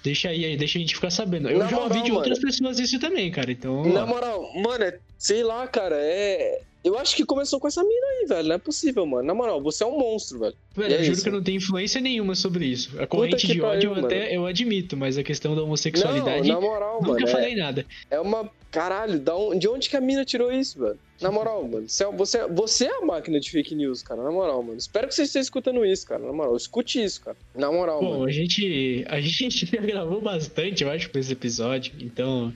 deixa 0.02 0.28
aí, 0.28 0.56
deixa 0.56 0.78
a 0.78 0.80
gente 0.80 0.94
ficar 0.94 1.10
sabendo. 1.10 1.48
Eu 1.48 1.58
Na 1.58 1.66
já 1.66 1.76
moral, 1.76 1.88
ouvi 1.88 2.02
de 2.02 2.08
mano, 2.10 2.16
outras 2.16 2.38
pessoas 2.38 2.78
isso 2.78 2.98
também, 3.00 3.30
cara, 3.30 3.50
então... 3.50 3.84
Na 3.92 4.06
moral, 4.06 4.52
mano, 4.54 4.84
é, 4.84 4.98
sei 5.18 5.42
lá, 5.42 5.66
cara, 5.66 5.96
é... 5.98 6.60
Eu 6.84 6.98
acho 6.98 7.16
que 7.16 7.24
começou 7.24 7.58
com 7.58 7.66
essa 7.66 7.82
mina 7.82 8.06
aí, 8.20 8.26
velho. 8.28 8.48
Não 8.48 8.56
é 8.56 8.58
possível, 8.58 9.06
mano. 9.06 9.26
Na 9.26 9.32
moral, 9.32 9.62
você 9.62 9.82
é 9.82 9.86
um 9.86 9.98
monstro, 9.98 10.38
velho. 10.38 10.54
Velho, 10.76 10.92
eu 10.92 10.98
é 10.98 11.02
juro 11.02 11.12
isso. 11.14 11.22
que 11.22 11.28
eu 11.30 11.32
não 11.32 11.42
tenho 11.42 11.56
influência 11.56 11.98
nenhuma 11.98 12.34
sobre 12.34 12.66
isso. 12.66 12.90
A 13.00 13.06
corrente 13.06 13.46
de 13.46 13.58
ódio 13.62 13.94
eu 13.96 14.04
até 14.04 14.36
eu 14.36 14.44
admito, 14.44 14.94
mas 14.94 15.16
a 15.16 15.22
questão 15.22 15.56
da 15.56 15.62
homossexualidade. 15.62 16.46
Não, 16.46 16.60
na 16.60 16.60
moral, 16.60 16.96
nunca 16.96 17.08
mano. 17.08 17.20
Nunca 17.20 17.32
falei 17.32 17.54
é, 17.54 17.56
nada. 17.56 17.86
É 18.10 18.20
uma. 18.20 18.50
Caralho, 18.74 19.22
de 19.56 19.68
onde 19.68 19.88
que 19.88 19.96
a 19.96 20.00
mina 20.00 20.24
tirou 20.24 20.50
isso, 20.50 20.80
velho? 20.80 20.98
Na 21.20 21.30
moral, 21.30 21.62
mano. 21.62 21.86
Você, 21.88 22.38
é, 22.38 22.48
você 22.48 22.86
é 22.86 22.98
a 22.98 23.06
máquina 23.06 23.38
de 23.38 23.48
fake 23.48 23.72
news, 23.72 24.02
cara. 24.02 24.20
Na 24.20 24.32
moral, 24.32 24.60
mano. 24.64 24.76
Espero 24.76 25.06
que 25.06 25.14
você 25.14 25.22
esteja 25.22 25.44
escutando 25.44 25.86
isso, 25.86 26.04
cara. 26.04 26.24
Na 26.24 26.32
moral, 26.32 26.56
escute 26.56 27.00
isso, 27.00 27.20
cara. 27.20 27.36
Na 27.54 27.70
moral, 27.70 28.00
Bom, 28.00 28.06
mano. 28.06 28.18
Bom, 28.22 28.26
a 28.26 28.32
gente, 28.32 29.04
a 29.08 29.20
gente 29.20 29.64
já 29.70 29.80
gravou 29.80 30.20
bastante, 30.20 30.82
eu 30.82 30.90
acho, 30.90 31.08
por 31.08 31.20
esse 31.20 31.32
episódio. 31.32 31.94
Então, 32.00 32.52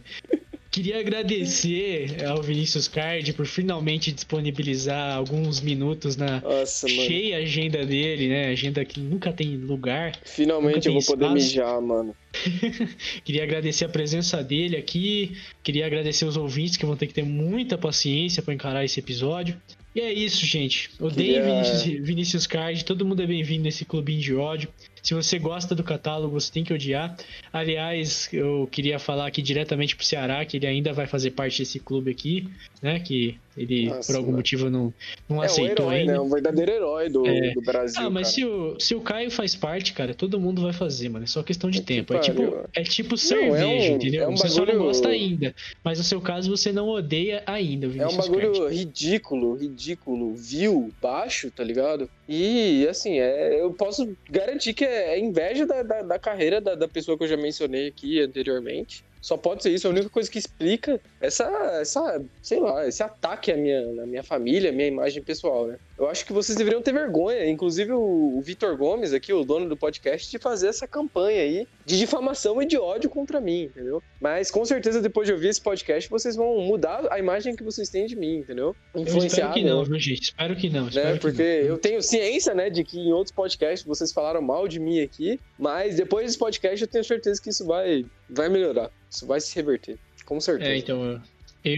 Queria 0.78 1.00
agradecer 1.00 2.24
ao 2.24 2.40
Vinícius 2.40 2.86
Card 2.86 3.32
por 3.32 3.46
finalmente 3.46 4.12
disponibilizar 4.12 5.16
alguns 5.16 5.60
minutos 5.60 6.16
na 6.16 6.40
Nossa, 6.40 6.86
cheia 6.86 7.38
agenda 7.38 7.84
dele, 7.84 8.28
né? 8.28 8.50
Agenda 8.50 8.84
que 8.84 9.00
nunca 9.00 9.32
tem 9.32 9.56
lugar. 9.56 10.12
Finalmente 10.24 10.86
eu 10.86 10.92
vou 10.92 11.00
espaço. 11.00 11.18
poder 11.18 11.34
mijar, 11.34 11.82
mano. 11.82 12.14
Queria 13.24 13.42
agradecer 13.42 13.86
a 13.86 13.88
presença 13.88 14.40
dele 14.40 14.76
aqui. 14.76 15.36
Queria 15.64 15.84
agradecer 15.84 16.24
os 16.24 16.36
ouvintes 16.36 16.76
que 16.76 16.86
vão 16.86 16.94
ter 16.94 17.08
que 17.08 17.14
ter 17.14 17.24
muita 17.24 17.76
paciência 17.76 18.40
para 18.40 18.54
encarar 18.54 18.84
esse 18.84 19.00
episódio. 19.00 19.60
E 19.96 20.00
é 20.00 20.12
isso, 20.12 20.46
gente. 20.46 20.90
Odeio 21.00 21.42
Queria... 21.42 21.42
Vinícius, 21.42 22.06
Vinícius 22.06 22.46
Card. 22.46 22.84
Todo 22.84 23.04
mundo 23.04 23.20
é 23.20 23.26
bem-vindo 23.26 23.64
nesse 23.64 23.84
clubinho 23.84 24.20
de 24.20 24.32
ódio. 24.32 24.68
Se 25.08 25.14
você 25.14 25.38
gosta 25.38 25.74
do 25.74 25.82
catálogo, 25.82 26.38
você 26.38 26.52
tem 26.52 26.62
que 26.62 26.70
odiar. 26.70 27.16
Aliás, 27.50 28.28
eu 28.30 28.68
queria 28.70 28.98
falar 28.98 29.26
aqui 29.26 29.40
diretamente 29.40 29.96
pro 29.96 30.04
Ceará 30.04 30.44
que 30.44 30.58
ele 30.58 30.66
ainda 30.66 30.92
vai 30.92 31.06
fazer 31.06 31.30
parte 31.30 31.60
desse 31.60 31.80
clube 31.80 32.10
aqui, 32.10 32.46
né? 32.82 33.00
Que 33.00 33.38
ele, 33.56 33.86
Nossa, 33.86 34.06
por 34.06 34.16
algum 34.16 34.28
mano. 34.28 34.38
motivo, 34.38 34.70
não, 34.70 34.94
não 35.28 35.42
é 35.42 35.46
aceitou 35.46 35.86
um 35.86 35.92
herói, 35.92 36.00
ainda. 36.00 36.12
Né? 36.12 36.20
Um 36.20 36.30
verdadeiro 36.30 36.70
herói 36.70 37.08
do, 37.08 37.26
é... 37.26 37.52
do 37.52 37.60
Brasil. 37.60 38.00
Ah, 38.00 38.08
mas 38.08 38.28
se 38.28 38.44
o, 38.44 38.78
se 38.78 38.94
o 38.94 39.00
Caio 39.00 39.30
faz 39.30 39.56
parte, 39.56 39.92
cara, 39.92 40.14
todo 40.14 40.38
mundo 40.38 40.62
vai 40.62 40.72
fazer, 40.72 41.08
mano. 41.08 41.24
É 41.24 41.26
só 41.26 41.42
questão 41.42 41.70
de 41.70 41.80
é 41.80 41.82
tempo. 41.82 42.14
É 42.14 42.18
tipo, 42.20 42.68
é 42.72 42.82
tipo 42.84 43.16
cerveja, 43.16 43.64
não, 43.64 43.72
é 43.72 43.90
um, 43.90 43.96
entendeu? 43.96 44.22
É 44.22 44.28
um 44.28 44.36
você 44.36 44.48
bagulho... 44.48 44.66
só 44.66 44.72
não 44.72 44.84
gosta 44.84 45.08
ainda. 45.08 45.54
Mas 45.82 45.98
no 45.98 46.04
seu 46.04 46.20
caso, 46.20 46.48
você 46.48 46.72
não 46.72 46.88
odeia 46.88 47.42
ainda. 47.46 47.86
é 47.86 48.06
um 48.06 48.16
bagulho 48.16 48.68
ridículo, 48.68 49.54
ridículo, 49.54 50.34
vil, 50.34 50.92
baixo, 51.02 51.50
tá 51.50 51.64
ligado? 51.64 52.08
E, 52.28 52.86
assim, 52.88 53.18
é, 53.18 53.60
eu 53.60 53.72
posso 53.72 54.16
garantir 54.30 54.74
que 54.74 54.84
é, 54.84 55.14
é 55.14 55.18
inveja 55.18 55.66
da, 55.66 55.82
da, 55.82 56.02
da 56.02 56.18
carreira 56.18 56.60
da, 56.60 56.74
da 56.74 56.86
pessoa 56.86 57.16
que 57.16 57.24
eu 57.24 57.28
já 57.28 57.36
mencionei 57.36 57.88
aqui 57.88 58.20
anteriormente. 58.20 59.02
Só 59.20 59.36
pode 59.36 59.62
ser 59.62 59.70
isso, 59.70 59.86
é 59.86 59.90
a 59.90 59.92
única 59.92 60.08
coisa 60.08 60.30
que 60.30 60.38
explica 60.38 61.00
essa, 61.20 61.44
essa 61.80 62.22
sei 62.42 62.60
lá, 62.60 62.86
esse 62.86 63.02
ataque 63.02 63.50
à 63.52 63.56
minha, 63.56 63.80
à 64.02 64.06
minha 64.06 64.22
família, 64.22 64.70
à 64.70 64.72
minha 64.72 64.88
imagem 64.88 65.22
pessoal, 65.22 65.66
né? 65.66 65.76
Eu 65.98 66.08
acho 66.08 66.24
que 66.24 66.32
vocês 66.32 66.56
deveriam 66.56 66.80
ter 66.80 66.92
vergonha, 66.92 67.48
inclusive 67.50 67.92
o, 67.92 68.38
o 68.38 68.40
Vitor 68.40 68.76
Gomes, 68.76 69.12
aqui, 69.12 69.32
o 69.32 69.44
dono 69.44 69.68
do 69.68 69.76
podcast, 69.76 70.30
de 70.30 70.38
fazer 70.38 70.68
essa 70.68 70.86
campanha 70.86 71.42
aí 71.42 71.66
de 71.84 71.98
difamação 71.98 72.62
e 72.62 72.66
de 72.66 72.78
ódio 72.78 73.10
contra 73.10 73.40
mim, 73.40 73.62
entendeu? 73.62 74.00
Mas 74.20 74.50
com 74.50 74.64
certeza 74.64 75.00
depois 75.00 75.26
de 75.26 75.32
ouvir 75.32 75.48
esse 75.48 75.60
podcast, 75.60 76.08
vocês 76.08 76.36
vão 76.36 76.60
mudar 76.60 77.06
a 77.10 77.18
imagem 77.18 77.56
que 77.56 77.64
vocês 77.64 77.88
têm 77.88 78.06
de 78.06 78.14
mim, 78.14 78.36
entendeu? 78.36 78.76
Influenciado. 78.94 79.22
Eu 79.22 79.26
espero 79.26 79.52
que 79.54 79.64
não, 79.64 79.84
viu, 79.84 79.98
gente? 79.98 80.22
Espero 80.22 80.56
que 80.56 80.70
não. 80.70 80.88
Espero 80.88 81.14
né? 81.14 81.18
Porque 81.18 81.60
não. 81.62 81.68
eu 81.68 81.78
tenho 81.78 82.00
ciência, 82.00 82.54
né, 82.54 82.70
de 82.70 82.84
que 82.84 82.98
em 82.98 83.12
outros 83.12 83.34
podcasts 83.34 83.86
vocês 83.86 84.12
falaram 84.12 84.40
mal 84.40 84.68
de 84.68 84.78
mim 84.78 85.00
aqui, 85.00 85.40
mas 85.58 85.96
depois 85.96 86.26
desse 86.26 86.38
podcast 86.38 86.80
eu 86.80 86.88
tenho 86.88 87.04
certeza 87.04 87.42
que 87.42 87.50
isso 87.50 87.64
vai, 87.66 88.04
vai 88.28 88.48
melhorar. 88.48 88.90
Isso 89.10 89.26
vai 89.26 89.40
se 89.40 89.54
reverter. 89.54 89.98
Com 90.24 90.40
certeza. 90.40 90.70
É, 90.70 90.76
então, 90.76 91.20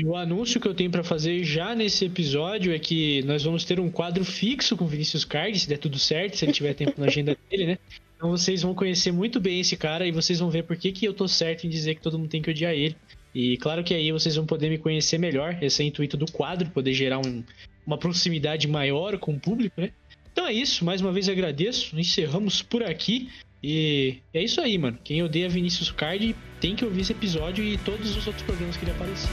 o 0.04 0.16
anúncio 0.16 0.60
que 0.60 0.68
eu 0.68 0.74
tenho 0.74 0.90
para 0.90 1.02
fazer 1.02 1.42
já 1.44 1.74
nesse 1.74 2.04
episódio 2.04 2.72
é 2.72 2.78
que 2.78 3.22
nós 3.22 3.42
vamos 3.42 3.64
ter 3.64 3.80
um 3.80 3.90
quadro 3.90 4.24
fixo 4.24 4.76
com 4.76 4.86
Vinícius 4.86 5.24
Card, 5.24 5.58
se 5.58 5.68
der 5.68 5.78
tudo 5.78 5.98
certo, 5.98 6.36
se 6.36 6.44
ele 6.44 6.52
tiver 6.52 6.74
tempo 6.74 7.00
na 7.00 7.06
agenda 7.06 7.36
dele, 7.48 7.66
né? 7.66 7.78
Então 8.16 8.30
vocês 8.30 8.62
vão 8.62 8.74
conhecer 8.74 9.12
muito 9.12 9.40
bem 9.40 9.60
esse 9.60 9.76
cara 9.76 10.06
e 10.06 10.12
vocês 10.12 10.38
vão 10.38 10.50
ver 10.50 10.64
por 10.64 10.76
que, 10.76 10.92
que 10.92 11.06
eu 11.06 11.14
tô 11.14 11.26
certo 11.26 11.66
em 11.66 11.70
dizer 11.70 11.94
que 11.94 12.02
todo 12.02 12.18
mundo 12.18 12.28
tem 12.28 12.42
que 12.42 12.50
odiar 12.50 12.74
ele. 12.74 12.94
E 13.34 13.56
claro 13.56 13.82
que 13.82 13.94
aí 13.94 14.12
vocês 14.12 14.36
vão 14.36 14.44
poder 14.44 14.68
me 14.68 14.76
conhecer 14.76 15.16
melhor. 15.16 15.56
Esse 15.62 15.82
é 15.82 15.86
o 15.86 15.88
intuito 15.88 16.16
do 16.16 16.30
quadro, 16.30 16.68
poder 16.70 16.92
gerar 16.92 17.18
um, 17.18 17.42
uma 17.86 17.96
proximidade 17.96 18.68
maior 18.68 19.16
com 19.18 19.32
o 19.32 19.40
público, 19.40 19.80
né? 19.80 19.90
Então 20.32 20.46
é 20.46 20.52
isso, 20.52 20.84
mais 20.84 21.00
uma 21.00 21.12
vez 21.12 21.28
agradeço. 21.28 21.98
Encerramos 21.98 22.60
por 22.62 22.82
aqui. 22.82 23.30
E 23.62 24.22
é 24.32 24.42
isso 24.42 24.60
aí, 24.60 24.78
mano. 24.78 24.98
Quem 25.04 25.22
odeia 25.22 25.48
Vinícius 25.48 25.90
Card 25.90 26.34
tem 26.60 26.74
que 26.74 26.84
ouvir 26.84 27.02
esse 27.02 27.12
episódio 27.12 27.62
e 27.62 27.76
todos 27.78 28.16
os 28.16 28.26
outros 28.26 28.44
programas 28.44 28.76
que 28.76 28.84
ele 28.84 28.92
apareceu. 28.92 29.30